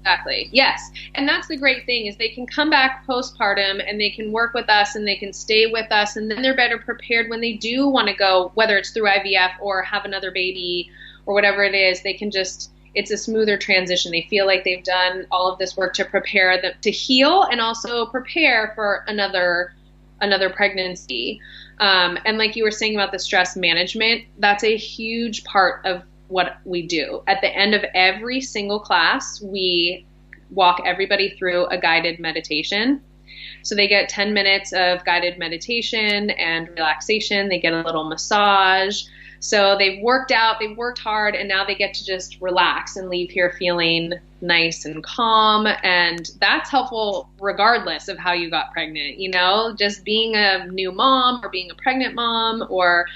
Exactly. 0.04 0.50
Yes. 0.52 0.90
And 1.14 1.26
that's 1.26 1.48
the 1.48 1.56
great 1.56 1.86
thing 1.86 2.04
is 2.06 2.16
they 2.18 2.28
can 2.28 2.46
come 2.46 2.68
back 2.68 3.06
postpartum 3.06 3.82
and 3.88 3.98
they 3.98 4.10
can 4.10 4.32
work 4.32 4.52
with 4.52 4.68
us 4.68 4.96
and 4.96 5.08
they 5.08 5.16
can 5.16 5.32
stay 5.32 5.66
with 5.66 5.90
us 5.90 6.16
and 6.16 6.30
then 6.30 6.42
they're 6.42 6.54
better 6.54 6.76
prepared 6.76 7.30
when 7.30 7.40
they 7.40 7.54
do 7.54 7.88
want 7.88 8.08
to 8.08 8.14
go 8.14 8.52
whether 8.54 8.76
it's 8.76 8.90
through 8.90 9.06
IVF 9.08 9.52
or 9.62 9.80
have 9.80 10.04
another 10.04 10.30
baby 10.30 10.90
or 11.24 11.32
whatever 11.32 11.64
it 11.64 11.74
is, 11.74 12.02
they 12.02 12.12
can 12.12 12.30
just 12.30 12.70
it's 12.94 13.10
a 13.10 13.16
smoother 13.16 13.56
transition. 13.56 14.12
They 14.12 14.26
feel 14.28 14.46
like 14.46 14.62
they've 14.62 14.84
done 14.84 15.26
all 15.30 15.50
of 15.50 15.58
this 15.58 15.74
work 15.74 15.94
to 15.94 16.04
prepare 16.04 16.60
them 16.60 16.74
to 16.82 16.90
heal 16.90 17.44
and 17.44 17.60
also 17.60 18.04
prepare 18.06 18.72
for 18.74 19.04
another 19.08 19.74
another 20.20 20.50
pregnancy. 20.50 21.40
Um, 21.80 22.18
and 22.26 22.36
like 22.36 22.56
you 22.56 22.62
were 22.62 22.70
saying 22.70 22.94
about 22.94 23.10
the 23.10 23.18
stress 23.18 23.56
management, 23.56 24.26
that's 24.38 24.64
a 24.64 24.76
huge 24.76 25.44
part 25.44 25.84
of 25.86 26.02
what 26.28 26.56
we 26.64 26.86
do. 26.86 27.22
At 27.26 27.40
the 27.40 27.48
end 27.48 27.74
of 27.74 27.84
every 27.94 28.40
single 28.40 28.80
class, 28.80 29.40
we 29.40 30.06
walk 30.50 30.80
everybody 30.84 31.36
through 31.36 31.66
a 31.66 31.78
guided 31.78 32.18
meditation. 32.20 33.02
So 33.62 33.74
they 33.74 33.88
get 33.88 34.08
10 34.08 34.34
minutes 34.34 34.72
of 34.72 35.04
guided 35.04 35.38
meditation 35.38 36.30
and 36.30 36.68
relaxation. 36.68 37.48
They 37.48 37.58
get 37.58 37.72
a 37.72 37.82
little 37.82 38.04
massage. 38.04 39.04
So 39.40 39.76
they've 39.78 40.00
worked 40.02 40.32
out, 40.32 40.56
they've 40.58 40.76
worked 40.76 40.98
hard, 40.98 41.34
and 41.34 41.46
now 41.46 41.66
they 41.66 41.74
get 41.74 41.92
to 41.94 42.04
just 42.04 42.40
relax 42.40 42.96
and 42.96 43.10
leave 43.10 43.30
here 43.30 43.54
feeling 43.58 44.14
nice 44.40 44.86
and 44.86 45.04
calm. 45.04 45.66
And 45.82 46.30
that's 46.40 46.70
helpful 46.70 47.28
regardless 47.38 48.08
of 48.08 48.16
how 48.16 48.32
you 48.32 48.48
got 48.48 48.72
pregnant. 48.72 49.18
You 49.18 49.30
know, 49.30 49.74
just 49.78 50.02
being 50.02 50.34
a 50.34 50.66
new 50.68 50.92
mom 50.92 51.44
or 51.44 51.50
being 51.50 51.70
a 51.70 51.74
pregnant 51.74 52.14
mom 52.14 52.66
or 52.70 53.06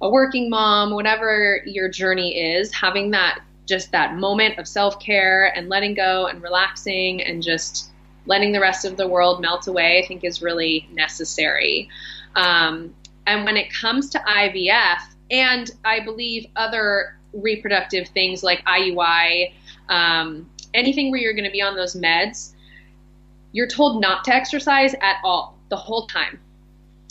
a 0.00 0.08
working 0.08 0.48
mom, 0.48 0.92
whatever 0.92 1.62
your 1.66 1.88
journey 1.88 2.38
is, 2.38 2.72
having 2.72 3.10
that 3.10 3.40
just 3.66 3.92
that 3.92 4.16
moment 4.16 4.58
of 4.58 4.66
self 4.66 4.98
care 4.98 5.52
and 5.56 5.68
letting 5.68 5.94
go 5.94 6.26
and 6.26 6.42
relaxing 6.42 7.22
and 7.22 7.42
just 7.42 7.90
letting 8.26 8.52
the 8.52 8.60
rest 8.60 8.84
of 8.84 8.96
the 8.96 9.06
world 9.06 9.40
melt 9.40 9.66
away, 9.66 10.02
I 10.02 10.06
think 10.06 10.24
is 10.24 10.42
really 10.42 10.88
necessary. 10.92 11.88
Um, 12.34 12.94
and 13.26 13.44
when 13.44 13.56
it 13.56 13.72
comes 13.72 14.08
to 14.10 14.18
IVF, 14.18 14.98
and 15.30 15.70
I 15.84 16.00
believe 16.00 16.46
other 16.56 17.18
reproductive 17.32 18.08
things 18.08 18.42
like 18.42 18.64
IUI, 18.64 19.52
um, 19.88 20.48
anything 20.74 21.10
where 21.10 21.20
you're 21.20 21.34
going 21.34 21.44
to 21.44 21.50
be 21.50 21.62
on 21.62 21.76
those 21.76 21.94
meds, 21.94 22.52
you're 23.52 23.68
told 23.68 24.00
not 24.00 24.24
to 24.24 24.34
exercise 24.34 24.94
at 25.00 25.16
all 25.24 25.58
the 25.68 25.76
whole 25.76 26.06
time. 26.06 26.38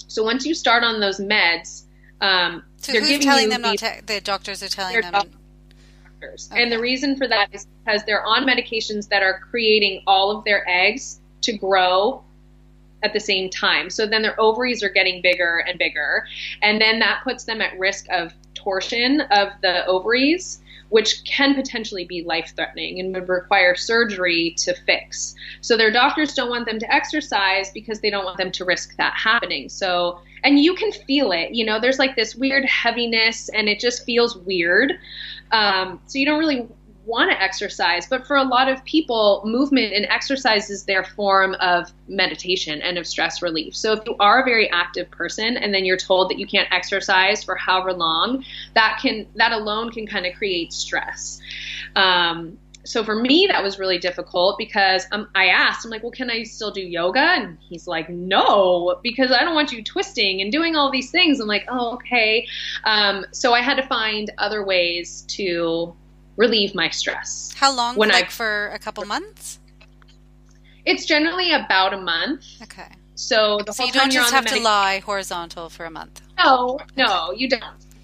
So 0.08 0.24
once 0.24 0.46
you 0.46 0.54
start 0.54 0.84
on 0.84 1.00
those 1.00 1.20
meds, 1.20 1.84
um, 2.22 2.64
so 2.94 3.00
who's 3.00 3.20
telling 3.20 3.50
them 3.50 3.62
not 3.62 3.78
to? 3.80 4.02
The 4.06 4.22
doctors 4.22 4.64
are 4.64 4.68
telling 4.68 5.02
them. 5.02 5.12
Doctors. 5.12 6.50
Okay. 6.52 6.64
And 6.64 6.72
the 6.72 6.80
reason 6.80 7.16
for 7.16 7.28
that 7.28 7.50
is 7.54 7.68
because 7.86 8.04
they're 8.06 8.26
on 8.26 8.46
medications 8.46 9.08
that 9.10 9.22
are 9.24 9.40
creating 9.52 10.04
all 10.08 10.36
of 10.36 10.44
their 10.46 10.68
eggs 10.68 11.20
to 11.42 11.54
grow 11.58 12.24
at 13.04 13.14
the 13.14 13.20
same 13.20 13.50
time. 13.50 13.90
So 13.90 14.08
then 14.08 14.22
their 14.22 14.40
ovaries 14.40 14.82
are 14.84 14.90
getting 14.90 15.22
bigger 15.22 15.64
and 15.68 15.78
bigger. 15.78 16.26
And 16.62 16.82
then 16.82 17.00
that 17.00 17.22
puts 17.24 17.44
them 17.44 17.62
at 17.62 17.78
risk 17.78 18.08
of 18.10 18.34
torsion 18.56 19.22
of 19.22 19.50
the 19.62 19.86
ovaries 19.86 20.60
which 20.90 21.24
can 21.26 21.54
potentially 21.54 22.06
be 22.06 22.24
life 22.24 22.54
threatening 22.56 23.00
and 23.00 23.14
would 23.14 23.28
require 23.28 23.76
surgery 23.76 24.56
to 24.58 24.74
fix. 24.86 25.36
So 25.62 25.76
their 25.76 25.92
doctors 25.92 26.34
don't 26.34 26.50
want 26.50 26.66
them 26.66 26.80
to 26.80 26.94
exercise 26.94 27.72
because 27.72 28.00
they 28.00 28.10
don't 28.10 28.26
want 28.26 28.38
them 28.38 28.52
to 28.52 28.66
risk 28.66 28.96
that 28.98 29.14
happening. 29.16 29.70
So, 29.70 30.20
and 30.44 30.60
you 30.60 30.76
can 30.76 30.92
feel 30.92 31.32
it, 31.32 31.52
you 31.52 31.66
know, 31.66 31.80
there's 31.80 32.00
like 32.00 32.16
this 32.16 32.36
weird 32.36 32.66
heaviness 32.66 33.50
and 33.50 33.68
it 33.68 33.80
just 33.80 34.06
feels 34.06 34.38
weird. 34.38 34.94
Um, 35.52 36.00
so 36.08 36.20
you 36.20 36.26
don't 36.26 36.40
really 36.40 36.68
want 37.08 37.32
to 37.32 37.42
exercise, 37.42 38.06
but 38.06 38.28
for 38.28 38.36
a 38.36 38.44
lot 38.44 38.68
of 38.70 38.84
people, 38.86 39.42
movement 39.46 39.94
and 39.94 40.06
exercise 40.06 40.70
is 40.70 40.84
their 40.84 41.04
form 41.04 41.56
of 41.62 41.92
meditation 42.08 42.82
and 42.82 42.98
of 42.98 43.08
stress 43.08 43.42
relief. 43.42 43.76
So 43.76 43.94
if 43.94 44.06
you 44.06 44.16
are 44.20 44.42
a 44.42 44.46
very 44.46 44.70
active 44.70 45.10
person 45.10 45.58
and 45.58 45.74
then 45.74 45.86
you're 45.86 45.98
told 45.98 46.30
that 46.30 46.38
you 46.38 46.46
can't 46.46 46.72
exercise 46.72 47.44
for 47.44 47.56
however 47.56 47.94
long, 47.94 48.44
that 48.76 49.00
can 49.02 49.26
that 49.36 49.54
alone 49.54 49.92
can 49.92 50.06
kind 50.06 50.26
of 50.26 50.34
create 50.34 50.74
stress. 50.74 51.40
Um, 51.96 52.58
so 52.88 53.04
for 53.04 53.16
me 53.16 53.48
that 53.48 53.62
was 53.62 53.80
really 53.80 53.98
difficult 53.98 54.58
because 54.58 55.06
um, 55.12 55.28
i 55.36 55.48
asked 55.48 55.84
i'm 55.84 55.92
like 55.92 56.02
well 56.02 56.12
can 56.12 56.30
i 56.30 56.44
still 56.44 56.72
do 56.72 56.82
yoga 56.82 57.20
and 57.20 57.58
he's 57.60 57.86
like 57.86 58.10
no 58.10 58.98
because 59.04 59.30
i 59.32 59.44
don't 59.44 59.54
want 59.54 59.74
you 59.74 59.84
twisting 59.84 60.42
and 60.42 60.54
doing 60.54 60.76
all 60.76 60.90
these 60.90 61.12
things 61.12 61.40
i'm 61.42 61.48
like 61.48 61.66
oh 61.68 61.96
okay 61.96 62.48
um, 62.86 63.26
so 63.32 63.54
i 63.54 63.62
had 63.62 63.76
to 63.76 63.86
find 63.88 64.32
other 64.38 64.64
ways 64.66 65.26
to 65.28 65.94
relieve 66.38 66.74
my 66.74 66.90
stress. 66.90 67.54
How 67.58 67.76
long? 67.76 67.96
When 67.96 68.10
like 68.10 68.26
I, 68.26 68.30
for 68.30 68.68
a 68.70 68.80
couple 68.80 69.04
months? 69.06 69.60
It's 70.86 71.06
generally 71.06 71.52
about 71.52 71.94
a 71.94 71.98
month. 71.98 72.46
Okay. 72.64 72.88
So 73.16 73.60
the 73.66 73.74
so 73.74 73.84
whole 73.84 73.88
you 73.88 73.94
don't 73.94 74.12
just 74.12 74.32
have 74.32 74.46
to 74.46 74.60
lie 74.60 75.00
horizontal 75.00 75.70
for 75.70 75.86
a 75.86 75.90
month. 75.90 76.22
No, 76.38 76.80
no, 76.96 77.32
you 77.32 77.50
don't. 77.50 77.64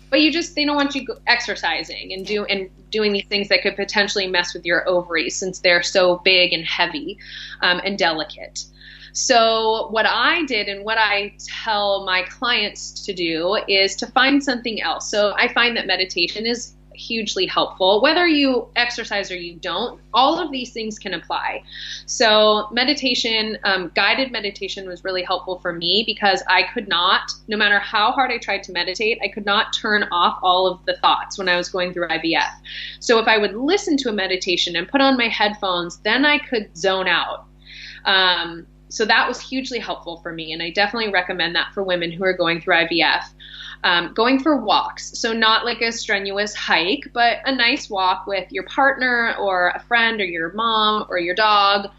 But 0.09 0.21
you 0.21 0.31
just 0.31 0.55
they 0.55 0.65
don't 0.65 0.75
want 0.75 0.93
you 0.95 1.07
exercising 1.27 2.11
and 2.13 2.25
do 2.25 2.45
and 2.45 2.69
doing 2.89 3.13
these 3.13 3.25
things 3.25 3.47
that 3.49 3.61
could 3.61 3.75
potentially 3.75 4.27
mess 4.27 4.53
with 4.53 4.65
your 4.65 4.87
ovaries 4.89 5.35
since 5.35 5.59
they're 5.59 5.83
so 5.83 6.17
big 6.23 6.51
and 6.51 6.65
heavy 6.65 7.17
um, 7.61 7.79
and 7.85 7.97
delicate. 7.97 8.65
So, 9.13 9.89
what 9.91 10.07
I 10.07 10.43
did 10.45 10.67
and 10.67 10.83
what 10.83 10.97
I 10.97 11.35
tell 11.63 12.03
my 12.03 12.23
clients 12.23 13.05
to 13.05 13.13
do 13.13 13.59
is 13.67 13.95
to 13.97 14.07
find 14.07 14.43
something 14.43 14.81
else. 14.81 15.09
So, 15.09 15.33
I 15.37 15.53
find 15.53 15.77
that 15.77 15.85
meditation 15.85 16.47
is 16.47 16.73
hugely 16.95 17.45
helpful. 17.45 18.01
Whether 18.01 18.27
you 18.27 18.67
exercise 18.75 19.31
or 19.31 19.35
you 19.35 19.55
don't, 19.55 19.99
all 20.13 20.39
of 20.39 20.51
these 20.51 20.71
things 20.71 20.99
can 20.99 21.13
apply. 21.13 21.63
So, 22.05 22.67
meditation, 22.71 23.57
um, 23.63 23.91
guided 23.95 24.31
meditation 24.31 24.87
was 24.87 25.03
really 25.03 25.23
helpful 25.23 25.59
for 25.59 25.73
me 25.73 26.03
because 26.05 26.43
I 26.47 26.63
could 26.73 26.87
not, 26.87 27.31
no 27.47 27.57
matter 27.57 27.79
how 27.79 28.11
hard 28.11 28.31
I 28.31 28.37
tried 28.37 28.63
to 28.63 28.71
meditate, 28.71 29.19
I 29.23 29.27
could 29.27 29.45
not 29.45 29.73
turn 29.73 30.03
off 30.11 30.39
all 30.41 30.67
of 30.67 30.85
the 30.85 30.97
thoughts 30.97 31.37
when 31.37 31.49
I 31.49 31.57
was 31.57 31.69
going 31.69 31.93
through 31.93 32.07
IVF. 32.07 32.51
So, 32.99 33.19
if 33.19 33.27
I 33.27 33.37
would 33.37 33.55
listen 33.55 33.97
to 33.97 34.09
a 34.09 34.13
meditation 34.13 34.75
and 34.75 34.87
put 34.87 35.01
on 35.01 35.17
my 35.17 35.27
headphones, 35.27 35.97
then 35.99 36.25
I 36.25 36.39
could 36.39 36.75
zone 36.77 37.07
out. 37.07 37.45
Um, 38.05 38.67
so 38.93 39.05
that 39.05 39.27
was 39.27 39.41
hugely 39.41 39.79
helpful 39.79 40.17
for 40.17 40.31
me, 40.31 40.53
and 40.53 40.61
I 40.61 40.69
definitely 40.69 41.11
recommend 41.11 41.55
that 41.55 41.73
for 41.73 41.81
women 41.81 42.11
who 42.11 42.23
are 42.25 42.37
going 42.37 42.61
through 42.61 42.75
IVF. 42.75 43.23
Um, 43.83 44.13
going 44.13 44.39
for 44.39 44.55
walks, 44.55 45.17
so 45.17 45.33
not 45.33 45.65
like 45.65 45.81
a 45.81 45.91
strenuous 45.91 46.53
hike, 46.53 47.09
but 47.11 47.39
a 47.43 47.55
nice 47.55 47.89
walk 47.89 48.27
with 48.27 48.51
your 48.51 48.65
partner 48.65 49.35
or 49.39 49.69
a 49.69 49.79
friend 49.79 50.21
or 50.21 50.25
your 50.25 50.53
mom 50.53 51.07
or 51.09 51.17
your 51.17 51.33
dog, 51.33 51.89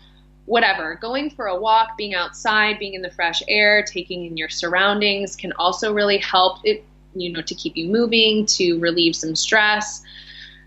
whatever. 0.44 0.94
Going 0.94 1.30
for 1.30 1.46
a 1.46 1.60
walk, 1.60 1.96
being 1.98 2.14
outside, 2.14 2.78
being 2.78 2.94
in 2.94 3.02
the 3.02 3.10
fresh 3.10 3.42
air, 3.48 3.82
taking 3.82 4.26
in 4.26 4.36
your 4.36 4.48
surroundings 4.48 5.34
can 5.34 5.52
also 5.54 5.92
really 5.92 6.18
help 6.18 6.60
it, 6.62 6.84
you 7.16 7.32
know, 7.32 7.42
to 7.42 7.56
keep 7.56 7.76
you 7.76 7.88
moving, 7.88 8.46
to 8.46 8.78
relieve 8.78 9.16
some 9.16 9.34
stress. 9.34 10.04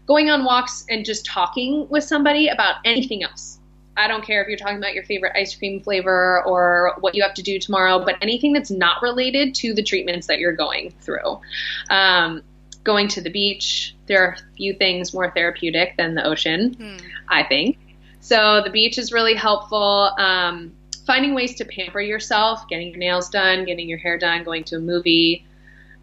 Going 0.05 0.29
on 0.29 0.43
walks 0.43 0.83
and 0.89 1.05
just 1.05 1.25
talking 1.25 1.87
with 1.87 2.03
somebody 2.03 2.49
about 2.49 2.75
anything 2.83 3.23
else 3.23 3.56
I 3.97 4.07
don't 4.07 4.23
care 4.23 4.41
if 4.41 4.47
you're 4.47 4.57
talking 4.57 4.77
about 4.77 4.93
your 4.93 5.03
favorite 5.03 5.33
ice 5.35 5.55
cream 5.55 5.81
flavor 5.81 6.43
or 6.45 6.93
what 6.99 7.15
you 7.15 7.23
have 7.23 7.33
to 7.35 7.41
do 7.41 7.59
tomorrow, 7.59 8.03
but 8.03 8.15
anything 8.21 8.53
that's 8.53 8.71
not 8.71 9.01
related 9.01 9.55
to 9.55 9.73
the 9.73 9.83
treatments 9.83 10.27
that 10.27 10.39
you're 10.39 10.55
going 10.55 10.93
through. 11.01 11.41
Um, 11.89 12.43
going 12.83 13.07
to 13.09 13.21
the 13.21 13.29
beach, 13.29 13.95
there 14.05 14.23
are 14.23 14.33
a 14.33 14.55
few 14.55 14.73
things 14.73 15.13
more 15.13 15.31
therapeutic 15.31 15.97
than 15.97 16.15
the 16.15 16.23
ocean, 16.23 16.73
hmm. 16.73 16.97
I 17.27 17.43
think. 17.43 17.77
So 18.21 18.61
the 18.63 18.69
beach 18.69 18.97
is 18.97 19.11
really 19.11 19.35
helpful. 19.35 20.11
Um, 20.17 20.73
finding 21.05 21.33
ways 21.33 21.55
to 21.55 21.65
pamper 21.65 22.01
yourself, 22.01 22.67
getting 22.69 22.89
your 22.89 22.97
nails 22.97 23.29
done, 23.29 23.65
getting 23.65 23.89
your 23.89 23.97
hair 23.97 24.17
done, 24.17 24.43
going 24.43 24.63
to 24.65 24.75
a 24.75 24.79
movie, 24.79 25.45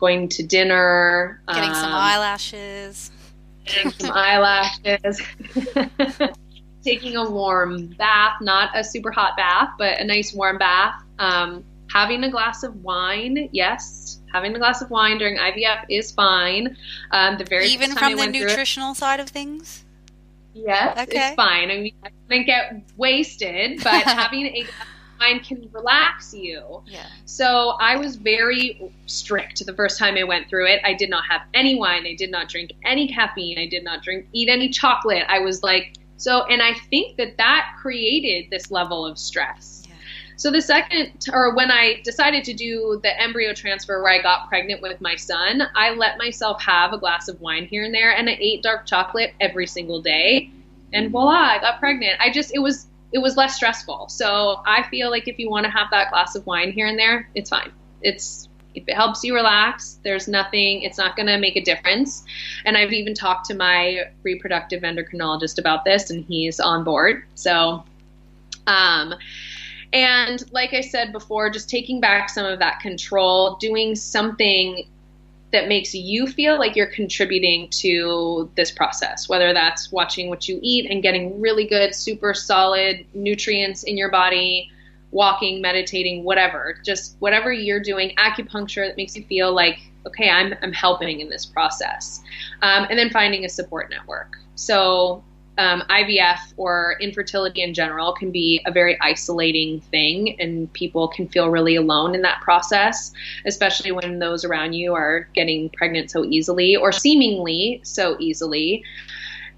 going 0.00 0.28
to 0.30 0.42
dinner, 0.42 1.40
getting 1.48 1.70
um, 1.70 1.74
some 1.74 1.92
eyelashes. 1.92 3.10
Getting 3.64 3.92
some 3.92 4.12
eyelashes. 4.12 5.22
taking 6.84 7.16
a 7.16 7.28
warm 7.28 7.86
bath, 7.98 8.34
not 8.40 8.70
a 8.74 8.84
super 8.84 9.10
hot 9.10 9.36
bath, 9.36 9.70
but 9.78 9.98
a 10.00 10.04
nice 10.04 10.32
warm 10.34 10.58
bath. 10.58 10.94
Um, 11.18 11.64
having 11.90 12.22
a 12.24 12.30
glass 12.30 12.62
of 12.62 12.82
wine, 12.82 13.48
yes, 13.52 14.20
having 14.32 14.54
a 14.54 14.58
glass 14.58 14.82
of 14.82 14.90
wine 14.90 15.18
during 15.18 15.38
IVF 15.38 15.86
is 15.88 16.12
fine. 16.12 16.76
Um, 17.10 17.38
the 17.38 17.44
very 17.44 17.66
even 17.66 17.92
from 17.92 18.16
the 18.16 18.26
nutritional 18.26 18.92
it, 18.92 18.96
side 18.96 19.20
of 19.20 19.28
things. 19.28 19.84
Yes, 20.54 20.98
okay. 20.98 21.28
it's 21.28 21.34
fine. 21.34 21.70
I 21.70 21.78
mean, 21.78 21.94
I 22.04 22.10
didn't 22.28 22.46
get 22.46 22.82
wasted, 22.96 23.82
but 23.82 24.02
having 24.04 24.46
a 24.46 24.62
glass 24.62 24.70
of 24.70 25.20
wine 25.20 25.40
can 25.40 25.68
relax 25.72 26.34
you. 26.34 26.82
Yeah. 26.86 27.06
So 27.24 27.70
I 27.80 27.96
was 27.96 28.16
very 28.16 28.92
strict 29.06 29.64
the 29.64 29.74
first 29.74 29.98
time 29.98 30.16
I 30.16 30.24
went 30.24 30.48
through 30.48 30.66
it. 30.66 30.80
I 30.84 30.94
did 30.94 31.10
not 31.10 31.24
have 31.28 31.42
any 31.54 31.76
wine. 31.76 32.06
I 32.06 32.14
did 32.14 32.30
not 32.30 32.48
drink 32.48 32.72
any 32.84 33.08
caffeine. 33.08 33.58
I 33.58 33.66
did 33.66 33.82
not 33.82 34.02
drink 34.02 34.26
eat 34.32 34.48
any 34.48 34.68
chocolate. 34.68 35.24
I 35.28 35.40
was 35.40 35.62
like 35.62 35.96
so, 36.16 36.44
and 36.44 36.62
I 36.62 36.74
think 36.74 37.16
that 37.16 37.36
that 37.38 37.74
created 37.80 38.50
this 38.50 38.70
level 38.70 39.04
of 39.04 39.18
stress. 39.18 39.82
Yeah. 39.86 39.94
So 40.36 40.50
the 40.50 40.62
second, 40.62 41.26
or 41.32 41.54
when 41.54 41.70
I 41.70 42.00
decided 42.02 42.44
to 42.44 42.54
do 42.54 43.00
the 43.02 43.20
embryo 43.20 43.52
transfer 43.52 44.02
where 44.02 44.12
I 44.12 44.22
got 44.22 44.48
pregnant 44.48 44.82
with 44.82 45.00
my 45.00 45.16
son, 45.16 45.62
I 45.74 45.90
let 45.90 46.18
myself 46.18 46.62
have 46.62 46.92
a 46.92 46.98
glass 46.98 47.28
of 47.28 47.40
wine 47.40 47.66
here 47.66 47.84
and 47.84 47.94
there, 47.94 48.12
and 48.14 48.28
I 48.28 48.36
ate 48.40 48.62
dark 48.62 48.86
chocolate 48.86 49.34
every 49.40 49.66
single 49.66 50.00
day, 50.00 50.50
and 50.92 51.06
mm-hmm. 51.06 51.12
voila, 51.12 51.32
I 51.32 51.58
got 51.60 51.78
pregnant. 51.78 52.20
I 52.20 52.30
just, 52.30 52.54
it 52.54 52.60
was, 52.60 52.86
it 53.12 53.18
was 53.18 53.36
less 53.36 53.56
stressful. 53.56 54.08
So 54.08 54.60
I 54.66 54.82
feel 54.84 55.10
like 55.10 55.28
if 55.28 55.38
you 55.38 55.50
want 55.50 55.64
to 55.64 55.70
have 55.70 55.88
that 55.90 56.10
glass 56.10 56.34
of 56.34 56.46
wine 56.46 56.72
here 56.72 56.86
and 56.86 56.98
there, 56.98 57.28
it's 57.34 57.50
fine. 57.50 57.72
It's 58.02 58.48
if 58.74 58.84
it 58.88 58.94
helps 58.94 59.22
you 59.22 59.34
relax, 59.34 59.98
there's 60.02 60.28
nothing, 60.28 60.82
it's 60.82 60.98
not 60.98 61.16
going 61.16 61.26
to 61.26 61.38
make 61.38 61.56
a 61.56 61.62
difference. 61.62 62.24
And 62.64 62.76
I've 62.76 62.92
even 62.92 63.14
talked 63.14 63.46
to 63.46 63.54
my 63.54 64.04
reproductive 64.22 64.82
endocrinologist 64.82 65.58
about 65.58 65.84
this, 65.84 66.10
and 66.10 66.24
he's 66.24 66.60
on 66.60 66.84
board. 66.84 67.24
So, 67.34 67.84
um, 68.66 69.14
and 69.92 70.44
like 70.52 70.72
I 70.72 70.80
said 70.80 71.12
before, 71.12 71.50
just 71.50 71.70
taking 71.70 72.00
back 72.00 72.28
some 72.28 72.44
of 72.44 72.58
that 72.58 72.80
control, 72.80 73.56
doing 73.56 73.94
something 73.94 74.86
that 75.52 75.68
makes 75.68 75.94
you 75.94 76.26
feel 76.26 76.58
like 76.58 76.74
you're 76.74 76.86
contributing 76.86 77.68
to 77.70 78.50
this 78.56 78.72
process, 78.72 79.28
whether 79.28 79.52
that's 79.52 79.92
watching 79.92 80.28
what 80.28 80.48
you 80.48 80.58
eat 80.62 80.90
and 80.90 81.00
getting 81.00 81.40
really 81.40 81.64
good, 81.64 81.94
super 81.94 82.34
solid 82.34 83.06
nutrients 83.14 83.84
in 83.84 83.96
your 83.96 84.10
body, 84.10 84.68
walking, 85.14 85.62
meditating, 85.62 86.24
whatever, 86.24 86.76
just 86.84 87.16
whatever 87.20 87.52
you're 87.52 87.80
doing, 87.80 88.12
acupuncture 88.16 88.86
that 88.86 88.96
makes 88.96 89.16
you 89.16 89.24
feel 89.24 89.54
like, 89.54 89.78
okay, 90.06 90.28
I'm, 90.28 90.54
I'm 90.60 90.72
helping 90.72 91.20
in 91.20 91.30
this 91.30 91.46
process. 91.46 92.20
Um, 92.62 92.86
and 92.90 92.98
then 92.98 93.10
finding 93.10 93.44
a 93.44 93.48
support 93.48 93.88
network. 93.90 94.36
So, 94.56 95.24
um, 95.56 95.84
IVF 95.88 96.54
or 96.56 96.96
infertility 97.00 97.62
in 97.62 97.74
general 97.74 98.12
can 98.12 98.32
be 98.32 98.60
a 98.66 98.72
very 98.72 99.00
isolating 99.00 99.80
thing, 99.82 100.34
and 100.40 100.72
people 100.72 101.06
can 101.06 101.28
feel 101.28 101.48
really 101.48 101.76
alone 101.76 102.16
in 102.16 102.22
that 102.22 102.40
process, 102.40 103.12
especially 103.46 103.92
when 103.92 104.18
those 104.18 104.44
around 104.44 104.72
you 104.72 104.94
are 104.94 105.28
getting 105.32 105.70
pregnant 105.70 106.10
so 106.10 106.24
easily 106.24 106.74
or 106.74 106.90
seemingly 106.90 107.80
so 107.84 108.16
easily. 108.18 108.82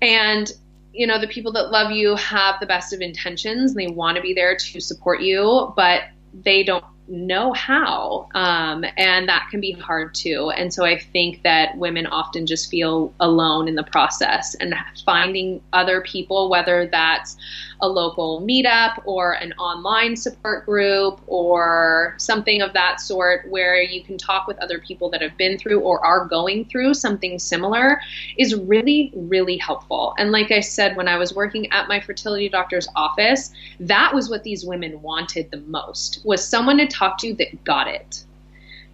And 0.03 0.53
you 0.97 1.07
know 1.07 1.19
the 1.19 1.29
people 1.29 1.53
that 1.53 1.71
love 1.71 1.91
you 1.93 2.17
have 2.17 2.59
the 2.59 2.67
best 2.67 2.93
of 2.93 3.01
intentions 3.01 3.73
and 3.73 3.81
they 3.81 3.87
want 3.87 4.17
to 4.17 4.23
be 4.23 4.33
there 4.33 4.57
to 4.57 4.81
support 4.81 5.21
you 5.21 5.73
but 5.77 6.03
they 6.33 6.65
don't 6.65 6.85
know 7.09 7.53
how 7.53 8.29
um, 8.35 8.85
and 8.97 9.29
that 9.29 9.49
can 9.51 9.61
be 9.61 9.73
hard 9.73 10.15
too. 10.15 10.51
And 10.51 10.73
so 10.73 10.85
i 10.85 10.99
think 10.99 11.43
that 11.43 11.77
women 11.79 12.07
often 12.07 12.47
just 12.47 12.71
feel 12.71 13.13
alone 13.21 13.69
in 13.69 13.75
the 13.75 13.85
process 13.85 14.55
and 14.57 14.75
finding 15.05 15.61
other 15.73 16.01
people 16.01 16.51
whether 16.51 16.87
that's 16.87 17.37
a 17.81 17.89
local 17.89 18.41
meetup 18.41 19.03
or 19.05 19.33
an 19.33 19.53
online 19.55 20.17
support 20.17 20.65
group 20.65 21.21
or 21.27 22.15
something 22.17 22.63
of 22.63 22.73
that 22.73 23.01
sort 23.01 23.49
where 23.51 23.83
you 23.83 24.03
can 24.03 24.17
talk 24.17 24.47
with 24.47 24.59
other 24.59 24.79
people 24.79 25.11
that 25.11 25.21
have 25.21 25.37
been 25.37 25.59
through 25.59 25.81
or 25.81 26.05
are 26.05 26.25
going 26.25 26.65
through 26.65 26.95
something 26.95 27.39
similar 27.39 28.01
is 28.39 28.55
really 28.55 29.13
really 29.15 29.57
helpful. 29.57 30.15
And 30.19 30.33
like 30.33 30.51
i 30.51 30.61
said 30.61 30.97
when 30.97 31.09
i 31.09 31.17
was 31.17 31.35
working 31.35 31.71
at 31.71 31.89
my 31.89 32.01
fertility 32.01 32.49
doctor's 32.49 32.89
office 32.97 33.53
that 33.81 34.15
was 34.15 34.31
what 34.31 34.43
these 34.43 34.65
women 34.65 35.01
wanted 35.03 35.51
the 35.51 35.61
most 35.61 36.21
was 36.25 36.47
someone 36.47 36.79
to 36.79 36.87
talk 36.97 37.19
to 37.19 37.35
that 37.35 37.65
got 37.65 37.87
it 37.89 38.25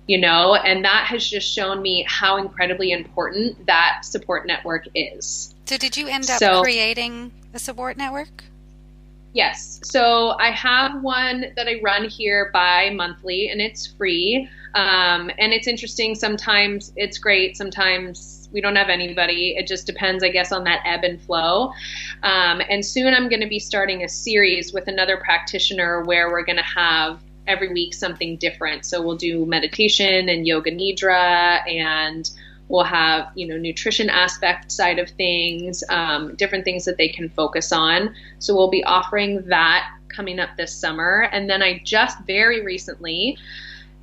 you 0.07 0.19
know 0.19 0.55
and 0.55 0.85
that 0.85 1.07
has 1.07 1.29
just 1.29 1.49
shown 1.49 1.81
me 1.81 2.05
how 2.09 2.37
incredibly 2.37 2.93
important 2.93 3.67
that 3.67 4.01
support 4.03 4.47
network 4.47 4.87
is 4.95 5.55
so 5.65 5.77
did 5.77 5.97
you 5.97 6.09
end 6.09 6.29
up 6.31 6.39
so, 6.39 6.63
creating 6.63 7.31
a 7.55 7.59
support 7.59 7.97
network 7.97 8.45
Yes. 9.35 9.81
So 9.83 10.37
I 10.39 10.51
have 10.51 11.03
one 11.03 11.47
that 11.57 11.67
I 11.67 11.81
run 11.83 12.09
here 12.09 12.51
bi 12.53 12.91
monthly 12.91 13.49
and 13.49 13.61
it's 13.61 13.87
free. 13.87 14.49
Um, 14.75 15.31
and 15.39 15.53
it's 15.53 15.67
interesting. 15.67 16.15
Sometimes 16.15 16.93
it's 16.97 17.19
great. 17.19 17.57
Sometimes 17.57 18.49
we 18.53 18.61
don't 18.61 18.77
have 18.77 18.91
anybody. 18.91 19.55
It 19.57 19.67
just 19.67 19.87
depends, 19.87 20.23
I 20.23 20.29
guess, 20.29 20.53
on 20.53 20.65
that 20.65 20.83
ebb 20.85 21.05
and 21.05 21.21
flow. 21.21 21.73
Um, 22.23 22.61
and 22.69 22.85
soon 22.85 23.15
I'm 23.15 23.29
going 23.31 23.41
to 23.41 23.49
be 23.49 23.59
starting 23.59 24.05
a 24.05 24.09
series 24.09 24.73
with 24.73 24.89
another 24.89 25.17
practitioner 25.17 26.03
where 26.05 26.31
we're 26.31 26.45
going 26.45 26.57
to 26.57 26.63
have 26.63 27.21
every 27.47 27.73
week 27.73 27.95
something 27.95 28.37
different. 28.37 28.85
So 28.85 29.03
we'll 29.03 29.17
do 29.17 29.47
meditation 29.47 30.29
and 30.29 30.47
yoga 30.47 30.71
nidra 30.71 31.69
and 31.69 32.31
We'll 32.73 32.85
have, 32.85 33.33
you 33.35 33.47
know, 33.47 33.59
nutrition 33.59 34.09
aspect 34.09 34.73
side 34.73 34.99
of 34.99 35.11
things, 35.11 35.85
um, 35.91 36.35
different 36.37 36.65
things 36.65 36.87
that 36.87 36.97
they 36.97 37.09
can 37.09 37.29
focus 37.29 37.71
on. 37.71 38.15
So 38.39 38.57
we'll 38.57 38.71
be 38.71 38.83
offering 38.85 39.43
that 39.49 39.95
coming 40.09 40.41
up 40.41 40.49
this 40.57 40.75
summer. 40.75 41.29
And 41.33 41.51
then 41.51 41.63
I 41.63 41.83
just 41.85 42.19
very 42.21 42.65
recently 42.65 43.37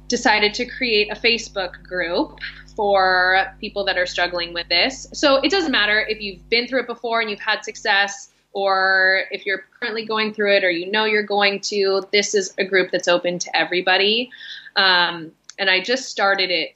decided 0.07 0.53
to 0.53 0.67
create 0.67 1.11
a 1.11 1.15
Facebook 1.15 1.81
group 1.81 2.39
for 2.75 3.55
people 3.59 3.85
that 3.85 3.97
are 3.97 4.05
struggling 4.05 4.53
with 4.53 4.69
this. 4.69 5.07
So 5.13 5.37
it 5.37 5.49
doesn't 5.49 5.71
matter 5.71 6.05
if 6.07 6.21
you've 6.21 6.47
been 6.49 6.67
through 6.67 6.81
it 6.81 6.87
before 6.87 7.21
and 7.21 7.29
you've 7.31 7.39
had 7.39 7.65
success 7.65 8.29
or 8.53 9.23
if 9.31 9.45
you're 9.45 9.63
currently 9.79 10.05
going 10.05 10.33
through 10.33 10.55
it 10.55 10.63
or 10.63 10.71
you 10.71 10.91
know 10.91 11.05
you're 11.05 11.23
going 11.23 11.59
to, 11.61 12.07
this 12.11 12.33
is 12.33 12.53
a 12.57 12.65
group 12.65 12.91
that's 12.91 13.07
open 13.07 13.39
to 13.39 13.55
everybody. 13.55 14.29
Um, 14.75 15.31
and 15.57 15.69
I 15.69 15.81
just 15.81 16.09
started 16.09 16.49
it 16.49 16.75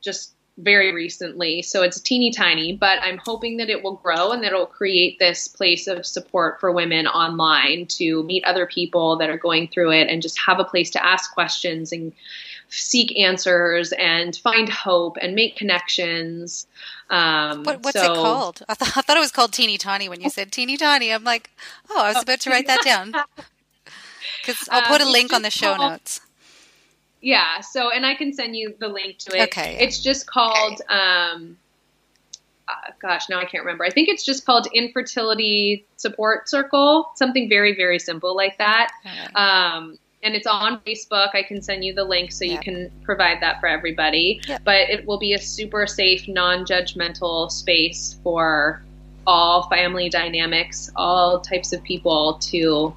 just 0.00 0.32
very 0.58 0.92
recently. 0.92 1.62
So 1.62 1.82
it's 1.82 2.00
teeny 2.00 2.32
tiny, 2.32 2.72
but 2.72 2.98
I'm 3.00 3.18
hoping 3.18 3.58
that 3.58 3.70
it 3.70 3.82
will 3.82 3.94
grow 3.94 4.32
and 4.32 4.42
that 4.42 4.48
it'll 4.48 4.66
create 4.66 5.18
this 5.18 5.46
place 5.46 5.86
of 5.86 6.04
support 6.04 6.58
for 6.58 6.72
women 6.72 7.06
online 7.06 7.86
to 7.86 8.24
meet 8.24 8.44
other 8.44 8.66
people 8.66 9.16
that 9.18 9.30
are 9.30 9.38
going 9.38 9.68
through 9.68 9.92
it 9.92 10.08
and 10.08 10.20
just 10.20 10.38
have 10.40 10.58
a 10.58 10.64
place 10.64 10.90
to 10.90 11.04
ask 11.04 11.32
questions 11.32 11.92
and 11.92 12.12
seek 12.68 13.16
answers 13.18 13.92
and 13.92 14.36
find 14.36 14.68
hope 14.68 15.16
and 15.22 15.34
make 15.34 15.56
connections. 15.56 16.66
Um, 17.10 17.64
what, 17.64 17.82
what's 17.82 17.98
so, 17.98 18.12
it 18.12 18.16
called? 18.16 18.62
I, 18.68 18.74
th- 18.74 18.96
I, 18.96 19.00
thought 19.00 19.16
it 19.16 19.20
was 19.20 19.32
called 19.32 19.52
Teeny 19.52 19.78
Tiny 19.78 20.08
when 20.08 20.20
you 20.20 20.28
said 20.28 20.52
Teeny 20.52 20.76
Tiny. 20.76 21.12
I'm 21.12 21.24
like, 21.24 21.50
oh, 21.88 22.02
I 22.02 22.12
was 22.12 22.22
about 22.22 22.40
to 22.40 22.50
write 22.50 22.66
that 22.66 22.82
down. 22.84 23.14
Because 24.40 24.68
I'll 24.70 24.82
put 24.82 25.02
a 25.02 25.04
um, 25.04 25.12
link 25.12 25.32
on 25.34 25.42
the 25.42 25.50
show 25.50 25.74
called, 25.74 25.92
notes. 25.92 26.20
Yeah. 27.20 27.60
So, 27.60 27.90
and 27.90 28.06
I 28.06 28.14
can 28.14 28.32
send 28.32 28.56
you 28.56 28.74
the 28.78 28.88
link 28.88 29.18
to 29.18 29.36
it. 29.36 29.48
Okay. 29.48 29.76
It's 29.80 30.00
just 30.00 30.26
called. 30.26 30.80
Okay. 30.80 30.94
Um, 30.94 31.58
uh, 32.66 32.92
gosh, 33.00 33.28
now 33.28 33.38
I 33.38 33.44
can't 33.44 33.64
remember. 33.64 33.84
I 33.84 33.90
think 33.90 34.08
it's 34.08 34.24
just 34.24 34.46
called 34.46 34.68
Infertility 34.72 35.86
Support 35.96 36.48
Circle, 36.48 37.10
something 37.14 37.48
very, 37.48 37.74
very 37.74 37.98
simple 37.98 38.36
like 38.36 38.58
that. 38.58 38.90
Um, 39.34 39.98
and 40.22 40.34
it's 40.34 40.46
on 40.46 40.80
Facebook. 40.80 41.34
I 41.34 41.42
can 41.42 41.62
send 41.62 41.84
you 41.84 41.94
the 41.94 42.04
link 42.04 42.32
so 42.32 42.44
you 42.44 42.58
can 42.58 42.90
provide 43.02 43.40
that 43.40 43.60
for 43.60 43.66
everybody. 43.66 44.40
But 44.64 44.90
it 44.90 45.06
will 45.06 45.18
be 45.18 45.34
a 45.34 45.38
super 45.38 45.86
safe, 45.86 46.26
non 46.28 46.64
judgmental 46.64 47.50
space 47.50 48.18
for 48.22 48.82
all 49.26 49.68
family 49.68 50.08
dynamics, 50.08 50.90
all 50.96 51.40
types 51.40 51.72
of 51.72 51.82
people 51.82 52.38
to 52.42 52.94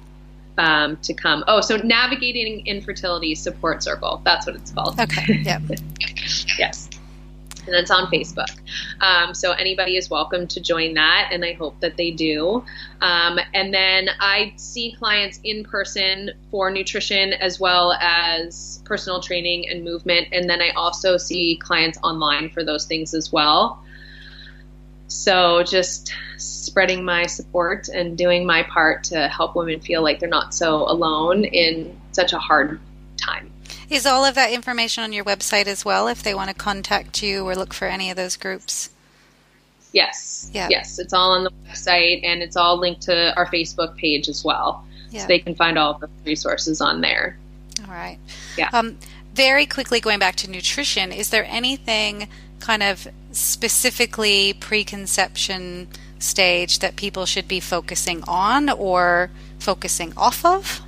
um, 0.58 0.96
to 0.98 1.14
come. 1.14 1.44
Oh, 1.46 1.60
so 1.60 1.76
navigating 1.76 2.66
infertility 2.66 3.34
support 3.34 3.82
circle. 3.82 4.20
That's 4.24 4.46
what 4.46 4.56
it's 4.56 4.70
called. 4.70 4.98
Okay. 5.00 5.40
Yeah. 5.42 5.60
yes. 6.58 6.88
And 7.66 7.76
it's 7.76 7.90
on 7.90 8.06
Facebook. 8.10 8.50
Um, 9.00 9.34
so 9.34 9.52
anybody 9.52 9.96
is 9.96 10.10
welcome 10.10 10.48
to 10.48 10.60
join 10.60 10.94
that, 10.94 11.28
and 11.30 11.44
I 11.44 11.52
hope 11.52 11.78
that 11.80 11.96
they 11.96 12.10
do. 12.10 12.64
Um, 13.00 13.38
and 13.54 13.72
then 13.72 14.08
I 14.18 14.52
see 14.56 14.96
clients 14.98 15.38
in 15.44 15.62
person 15.64 16.30
for 16.50 16.70
nutrition 16.70 17.32
as 17.32 17.60
well 17.60 17.92
as 18.00 18.82
personal 18.84 19.20
training 19.20 19.68
and 19.68 19.84
movement. 19.84 20.28
And 20.32 20.50
then 20.50 20.60
I 20.60 20.70
also 20.70 21.16
see 21.16 21.56
clients 21.56 21.98
online 22.02 22.50
for 22.50 22.64
those 22.64 22.84
things 22.86 23.14
as 23.14 23.32
well. 23.32 23.82
So 25.06 25.62
just 25.62 26.12
spreading 26.38 27.04
my 27.04 27.26
support 27.26 27.88
and 27.88 28.16
doing 28.16 28.46
my 28.46 28.62
part 28.62 29.04
to 29.04 29.28
help 29.28 29.54
women 29.54 29.80
feel 29.80 30.02
like 30.02 30.18
they're 30.18 30.28
not 30.28 30.54
so 30.54 30.90
alone 30.90 31.44
in 31.44 32.00
such 32.12 32.32
a 32.32 32.38
hard 32.38 32.80
time. 33.16 33.51
Is 33.92 34.06
all 34.06 34.24
of 34.24 34.34
that 34.36 34.50
information 34.50 35.04
on 35.04 35.12
your 35.12 35.22
website 35.22 35.66
as 35.66 35.84
well 35.84 36.08
if 36.08 36.22
they 36.22 36.34
want 36.34 36.48
to 36.48 36.54
contact 36.54 37.22
you 37.22 37.46
or 37.46 37.54
look 37.54 37.74
for 37.74 37.86
any 37.86 38.10
of 38.10 38.16
those 38.16 38.36
groups? 38.36 38.88
Yes. 39.92 40.50
Yeah. 40.54 40.68
Yes, 40.70 40.98
it's 40.98 41.12
all 41.12 41.32
on 41.32 41.44
the 41.44 41.50
website 41.68 42.24
and 42.24 42.42
it's 42.42 42.56
all 42.56 42.78
linked 42.78 43.02
to 43.02 43.36
our 43.36 43.46
Facebook 43.48 43.94
page 43.98 44.30
as 44.30 44.42
well. 44.42 44.82
Yeah. 45.10 45.20
So 45.20 45.26
they 45.26 45.38
can 45.38 45.54
find 45.54 45.78
all 45.78 45.92
of 45.92 46.00
the 46.00 46.08
resources 46.24 46.80
on 46.80 47.02
there. 47.02 47.36
All 47.86 47.92
right. 47.92 48.18
Yeah. 48.56 48.70
Um, 48.72 48.96
very 49.34 49.66
quickly 49.66 50.00
going 50.00 50.18
back 50.18 50.36
to 50.36 50.50
nutrition, 50.50 51.12
is 51.12 51.28
there 51.28 51.44
anything 51.44 52.28
kind 52.60 52.82
of 52.82 53.08
specifically 53.32 54.54
preconception 54.54 55.88
stage 56.18 56.78
that 56.78 56.96
people 56.96 57.26
should 57.26 57.46
be 57.46 57.60
focusing 57.60 58.24
on 58.26 58.70
or 58.70 59.30
focusing 59.58 60.14
off 60.16 60.46
of? 60.46 60.80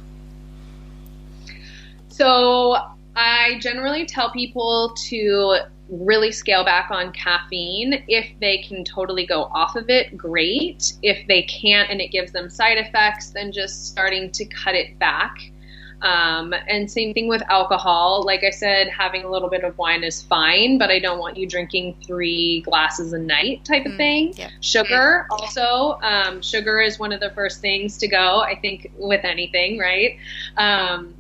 So, 2.09 2.77
I 3.17 3.59
generally 3.61 4.07
tell 4.07 4.31
people 4.31 4.95
to 5.09 5.59
really 5.89 6.33
scale 6.33 6.65
back 6.65 6.91
on 6.91 7.13
caffeine. 7.13 8.05
If 8.09 8.29
they 8.41 8.59
can 8.59 8.85
totally 8.85 9.27
go 9.27 9.45
off 9.45 9.77
of 9.77 9.91
it, 9.91 10.17
great. 10.17 10.95
If 11.03 11.27
they 11.29 11.43
can't 11.43 11.91
and 11.91 12.01
it 12.01 12.09
gives 12.09 12.33
them 12.33 12.51
side 12.51 12.79
effects, 12.79 13.31
then 13.31 13.53
just 13.53 13.87
starting 13.87 14.31
to 14.33 14.45
cut 14.47 14.75
it 14.75 14.99
back. 14.99 15.37
Um, 16.03 16.55
and 16.69 16.91
same 16.91 17.15
thing 17.15 17.29
with 17.29 17.43
alcohol. 17.49 18.25
Like 18.27 18.45
I 18.45 18.51
said, 18.51 18.89
having 18.89 19.25
a 19.25 19.31
little 19.31 19.49
bit 19.49 19.65
of 19.65 19.79
wine 19.79 20.05
is 20.05 20.23
fine, 20.23 20.77
but 20.77 20.91
I 20.91 20.99
don't 20.99 21.19
want 21.19 21.39
you 21.39 21.47
drinking 21.49 21.97
three 22.07 22.61
glasses 22.61 23.15
a 23.15 23.19
night 23.19 23.65
type 23.65 23.87
of 23.87 23.93
mm, 23.93 23.97
thing. 23.97 24.35
Yeah. 24.37 24.51
Sugar, 24.61 25.27
also, 25.31 25.99
um, 26.03 26.43
sugar 26.43 26.81
is 26.81 26.99
one 26.99 27.13
of 27.13 27.21
the 27.21 27.31
first 27.31 27.63
things 27.63 27.97
to 27.99 28.09
go, 28.09 28.41
I 28.41 28.59
think, 28.61 28.93
with 28.99 29.25
anything, 29.25 29.79
right? 29.79 30.19
Um, 30.59 31.15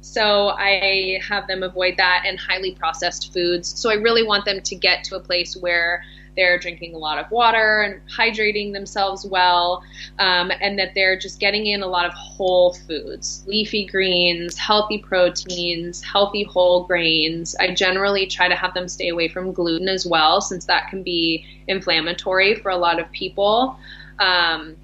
so 0.00 0.48
I 0.48 1.20
have 1.26 1.46
them 1.46 1.62
avoid 1.62 1.94
that 1.98 2.24
and 2.26 2.38
highly 2.38 2.72
processed 2.72 3.32
foods. 3.32 3.68
So 3.78 3.90
I 3.90 3.94
really 3.94 4.22
want 4.22 4.44
them 4.44 4.60
to 4.60 4.74
get 4.74 5.04
to 5.04 5.16
a 5.16 5.20
place 5.20 5.56
where 5.56 6.02
they're 6.36 6.58
drinking 6.58 6.94
a 6.94 6.98
lot 6.98 7.18
of 7.18 7.30
water 7.30 7.82
and 7.82 8.00
hydrating 8.08 8.72
themselves 8.72 9.26
well, 9.26 9.82
um, 10.18 10.50
and 10.60 10.78
that 10.78 10.94
they're 10.94 11.18
just 11.18 11.40
getting 11.40 11.66
in 11.66 11.82
a 11.82 11.86
lot 11.86 12.06
of 12.06 12.12
whole 12.14 12.72
foods, 12.72 13.44
leafy 13.46 13.84
greens, 13.84 14.56
healthy 14.56 14.98
proteins, 14.98 16.02
healthy 16.02 16.44
whole 16.44 16.84
grains. 16.84 17.56
I 17.60 17.74
generally 17.74 18.26
try 18.26 18.48
to 18.48 18.54
have 18.54 18.74
them 18.74 18.88
stay 18.88 19.08
away 19.08 19.28
from 19.28 19.52
gluten 19.52 19.88
as 19.88 20.06
well, 20.06 20.40
since 20.40 20.64
that 20.66 20.88
can 20.88 21.02
be 21.02 21.44
inflammatory 21.66 22.54
for 22.54 22.70
a 22.70 22.76
lot 22.76 22.98
of 23.00 23.10
people. 23.10 23.76
Um, 24.18 24.76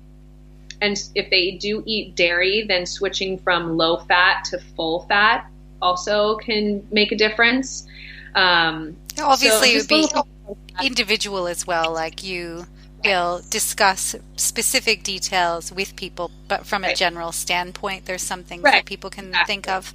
and 0.80 1.02
if 1.14 1.30
they 1.30 1.52
do 1.52 1.82
eat 1.86 2.14
dairy, 2.14 2.64
then 2.66 2.86
switching 2.86 3.38
from 3.38 3.76
low 3.76 3.98
fat 3.98 4.44
to 4.46 4.58
full 4.76 5.00
fat 5.08 5.48
also 5.82 6.36
can 6.36 6.86
make 6.90 7.12
a 7.12 7.16
difference. 7.16 7.86
Um, 8.34 8.96
Obviously, 9.18 9.78
so 9.80 9.96
it 9.96 10.12
would 10.46 10.58
be 10.80 10.86
individual 10.86 11.46
as 11.46 11.66
well. 11.66 11.92
Like 11.92 12.22
you 12.22 12.66
will 13.04 13.42
discuss 13.50 14.14
specific 14.36 15.02
details 15.02 15.72
with 15.72 15.96
people, 15.96 16.30
but 16.48 16.66
from 16.66 16.84
a 16.84 16.94
general 16.94 17.32
standpoint, 17.32 18.04
there's 18.06 18.22
some 18.22 18.42
things 18.42 18.62
right. 18.62 18.72
that 18.72 18.84
people 18.84 19.10
can 19.10 19.26
exactly. 19.26 19.54
think 19.54 19.68
of. 19.68 19.92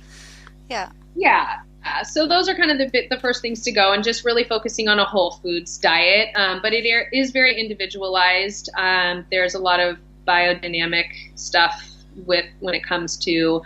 Yeah. 0.70 0.92
Yeah. 1.16 1.60
Uh, 1.84 2.04
so 2.04 2.28
those 2.28 2.48
are 2.48 2.56
kind 2.56 2.70
of 2.70 2.78
the 2.78 3.08
the 3.10 3.20
first 3.20 3.42
things 3.42 3.62
to 3.64 3.72
go, 3.72 3.92
and 3.92 4.04
just 4.04 4.24
really 4.24 4.44
focusing 4.44 4.88
on 4.88 5.00
a 5.00 5.06
whole 5.06 5.32
foods 5.44 5.78
diet. 5.78 6.30
Um, 6.36 6.60
but 6.62 6.74
it 6.74 6.86
is 7.12 7.32
very 7.32 7.60
individualized. 7.60 8.70
Um, 8.78 9.26
there's 9.32 9.56
a 9.56 9.60
lot 9.60 9.80
of 9.80 9.98
biodynamic 10.28 11.06
stuff 11.36 11.92
with 12.26 12.46
when 12.60 12.74
it 12.74 12.84
comes 12.84 13.18
to 13.18 13.62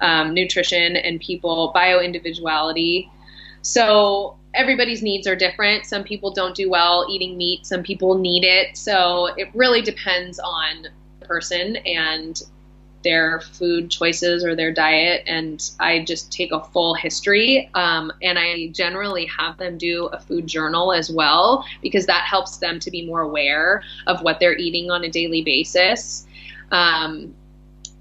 um, 0.00 0.34
nutrition 0.34 0.96
and 0.96 1.20
people 1.20 1.70
bio 1.74 2.00
individuality. 2.00 3.10
So 3.62 4.36
everybody's 4.54 5.02
needs 5.02 5.26
are 5.26 5.36
different. 5.36 5.84
Some 5.84 6.02
people 6.02 6.32
don't 6.32 6.54
do 6.54 6.70
well 6.70 7.06
eating 7.10 7.36
meat. 7.36 7.66
Some 7.66 7.82
people 7.82 8.18
need 8.18 8.44
it. 8.44 8.76
So 8.76 9.26
it 9.36 9.48
really 9.54 9.82
depends 9.82 10.38
on 10.38 10.86
the 11.20 11.26
person 11.26 11.76
and 11.76 12.40
their 13.02 13.40
food 13.40 13.90
choices 13.90 14.44
or 14.44 14.54
their 14.54 14.72
diet. 14.72 15.22
And 15.26 15.70
I 15.80 16.04
just 16.04 16.32
take 16.32 16.52
a 16.52 16.62
full 16.62 16.94
history. 16.94 17.70
Um, 17.74 18.12
and 18.22 18.38
I 18.38 18.68
generally 18.68 19.26
have 19.26 19.56
them 19.56 19.78
do 19.78 20.06
a 20.06 20.20
food 20.20 20.46
journal 20.46 20.92
as 20.92 21.10
well 21.10 21.64
because 21.82 22.06
that 22.06 22.24
helps 22.24 22.58
them 22.58 22.78
to 22.80 22.90
be 22.90 23.06
more 23.06 23.20
aware 23.20 23.82
of 24.06 24.22
what 24.22 24.40
they're 24.40 24.56
eating 24.56 24.90
on 24.90 25.04
a 25.04 25.10
daily 25.10 25.42
basis. 25.42 26.26
Um, 26.70 27.34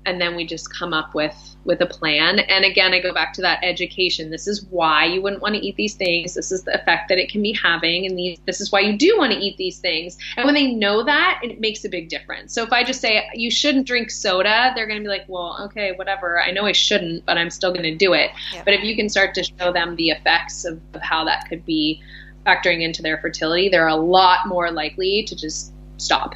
and 0.05 0.19
then 0.19 0.35
we 0.35 0.45
just 0.45 0.73
come 0.73 0.93
up 0.93 1.13
with 1.13 1.35
with 1.65 1.81
a 1.81 1.85
plan. 1.85 2.39
And 2.39 2.65
again 2.65 2.93
i 2.93 2.99
go 2.99 3.13
back 3.13 3.33
to 3.33 3.41
that 3.41 3.59
education. 3.63 4.31
This 4.31 4.47
is 4.47 4.65
why 4.65 5.05
you 5.05 5.21
wouldn't 5.21 5.41
want 5.41 5.55
to 5.55 5.65
eat 5.65 5.75
these 5.75 5.95
things. 5.95 6.33
This 6.33 6.51
is 6.51 6.63
the 6.63 6.79
effect 6.79 7.09
that 7.09 7.17
it 7.17 7.29
can 7.29 7.41
be 7.41 7.53
having 7.53 8.05
and 8.05 8.17
these, 8.17 8.39
this 8.45 8.61
is 8.61 8.71
why 8.71 8.79
you 8.79 8.97
do 8.97 9.15
want 9.17 9.33
to 9.33 9.37
eat 9.37 9.57
these 9.57 9.79
things. 9.79 10.17
And 10.37 10.45
when 10.45 10.55
they 10.55 10.71
know 10.71 11.03
that 11.03 11.39
it 11.43 11.59
makes 11.59 11.83
a 11.85 11.89
big 11.89 12.09
difference. 12.09 12.53
So 12.53 12.63
if 12.63 12.71
i 12.71 12.83
just 12.83 13.01
say 13.01 13.27
you 13.33 13.51
shouldn't 13.51 13.87
drink 13.87 14.11
soda 14.11 14.71
they're 14.75 14.87
going 14.87 14.99
to 14.99 15.03
be 15.03 15.09
like 15.09 15.25
well 15.27 15.57
okay 15.65 15.91
whatever. 15.93 16.41
I 16.41 16.51
know 16.51 16.65
i 16.65 16.71
shouldn't 16.71 17.25
but 17.25 17.37
i'm 17.37 17.49
still 17.49 17.71
going 17.71 17.83
to 17.83 17.95
do 17.95 18.13
it. 18.13 18.31
Yeah. 18.53 18.63
but 18.63 18.73
if 18.73 18.83
you 18.83 18.95
can 18.95 19.09
start 19.09 19.33
to 19.35 19.43
show 19.43 19.71
them 19.71 19.95
the 19.95 20.09
effects 20.09 20.65
of, 20.65 20.79
of 20.93 21.01
how 21.01 21.23
that 21.25 21.47
could 21.49 21.65
be 21.65 22.01
factoring 22.45 22.81
into 22.81 23.01
their 23.01 23.17
fertility 23.17 23.69
they're 23.69 23.87
a 23.87 23.95
lot 23.95 24.47
more 24.47 24.71
likely 24.71 25.23
to 25.23 25.35
just 25.35 25.73
stop. 25.97 26.33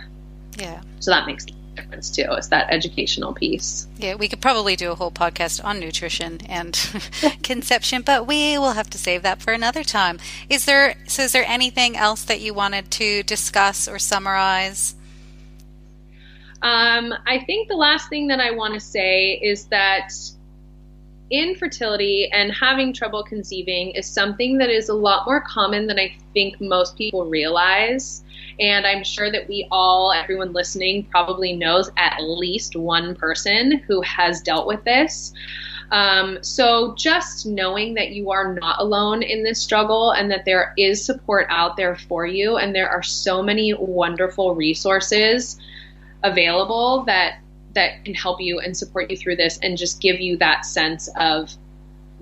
Yeah. 0.57 0.81
So 0.99 1.11
that 1.11 1.25
makes 1.25 1.45
difference 1.75 2.09
too. 2.09 2.25
It's 2.29 2.47
that 2.47 2.67
educational 2.69 3.33
piece. 3.33 3.87
Yeah, 3.97 4.15
we 4.15 4.27
could 4.27 4.41
probably 4.41 4.75
do 4.75 4.91
a 4.91 4.95
whole 4.95 5.11
podcast 5.11 5.63
on 5.63 5.79
nutrition 5.79 6.39
and 6.47 6.73
conception, 7.43 8.01
but 8.01 8.27
we 8.27 8.57
will 8.57 8.73
have 8.73 8.89
to 8.91 8.97
save 8.97 9.23
that 9.23 9.41
for 9.41 9.53
another 9.53 9.83
time. 9.83 10.19
Is 10.49 10.65
there 10.65 10.95
so 11.07 11.23
is 11.23 11.31
there 11.31 11.45
anything 11.47 11.95
else 11.95 12.23
that 12.23 12.41
you 12.41 12.53
wanted 12.53 12.91
to 12.91 13.23
discuss 13.23 13.87
or 13.87 13.99
summarize? 13.99 14.95
Um, 16.61 17.13
I 17.27 17.43
think 17.45 17.67
the 17.67 17.75
last 17.75 18.07
thing 18.09 18.27
that 18.27 18.39
I 18.39 18.51
want 18.51 18.73
to 18.73 18.79
say 18.79 19.33
is 19.33 19.65
that 19.65 20.13
infertility 21.29 22.29
and 22.31 22.53
having 22.53 22.93
trouble 22.93 23.23
conceiving 23.23 23.91
is 23.91 24.07
something 24.07 24.59
that 24.59 24.69
is 24.69 24.87
a 24.87 24.93
lot 24.93 25.25
more 25.25 25.41
common 25.41 25.87
than 25.87 25.99
I 25.99 26.15
think 26.33 26.61
most 26.61 26.97
people 26.97 27.25
realize. 27.25 28.23
And 28.59 28.85
I'm 28.85 29.03
sure 29.03 29.31
that 29.31 29.47
we 29.47 29.67
all, 29.71 30.11
everyone 30.11 30.53
listening, 30.53 31.05
probably 31.05 31.53
knows 31.53 31.89
at 31.97 32.17
least 32.21 32.75
one 32.75 33.15
person 33.15 33.79
who 33.87 34.01
has 34.01 34.41
dealt 34.41 34.67
with 34.67 34.83
this. 34.83 35.33
Um, 35.91 36.39
so 36.41 36.95
just 36.95 37.45
knowing 37.45 37.93
that 37.95 38.11
you 38.11 38.31
are 38.31 38.55
not 38.55 38.79
alone 38.79 39.21
in 39.21 39.43
this 39.43 39.61
struggle 39.61 40.11
and 40.11 40.31
that 40.31 40.45
there 40.45 40.73
is 40.77 41.05
support 41.05 41.45
out 41.49 41.77
there 41.77 41.95
for 41.95 42.25
you, 42.25 42.57
and 42.57 42.73
there 42.73 42.89
are 42.89 43.03
so 43.03 43.43
many 43.43 43.73
wonderful 43.73 44.55
resources 44.55 45.59
available 46.23 47.03
that 47.05 47.39
that 47.73 48.05
can 48.05 48.13
help 48.13 48.39
you 48.39 48.59
and 48.59 48.77
support 48.77 49.09
you 49.09 49.17
through 49.17 49.35
this 49.35 49.59
and 49.63 49.77
just 49.77 49.99
give 49.99 50.19
you 50.19 50.37
that 50.37 50.65
sense 50.65 51.09
of 51.19 51.51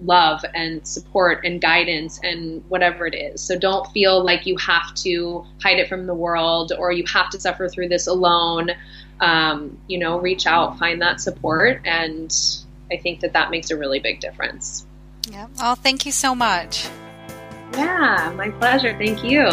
love 0.03 0.43
and 0.53 0.85
support 0.87 1.45
and 1.45 1.61
guidance 1.61 2.19
and 2.23 2.63
whatever 2.69 3.05
it 3.05 3.13
is. 3.13 3.41
So 3.41 3.57
don't 3.57 3.87
feel 3.91 4.23
like 4.23 4.45
you 4.45 4.57
have 4.57 4.93
to 4.95 5.45
hide 5.61 5.79
it 5.79 5.87
from 5.87 6.07
the 6.07 6.13
world 6.13 6.71
or 6.77 6.91
you 6.91 7.03
have 7.13 7.29
to 7.31 7.39
suffer 7.39 7.69
through 7.69 7.89
this 7.89 8.07
alone. 8.07 8.71
Um, 9.19 9.77
you 9.87 9.99
know, 9.99 10.19
reach 10.19 10.47
out, 10.47 10.79
find 10.79 11.01
that 11.03 11.21
support, 11.21 11.81
and 11.85 12.35
I 12.91 12.97
think 12.97 13.19
that 13.19 13.33
that 13.33 13.51
makes 13.51 13.69
a 13.69 13.77
really 13.77 13.99
big 13.99 14.19
difference. 14.19 14.85
Yeah. 15.29 15.47
Oh, 15.61 15.75
thank 15.75 16.07
you 16.07 16.11
so 16.11 16.33
much. 16.33 16.87
Yeah, 17.73 18.33
my 18.35 18.49
pleasure. 18.49 18.97
Thank 18.97 19.23
you. 19.23 19.47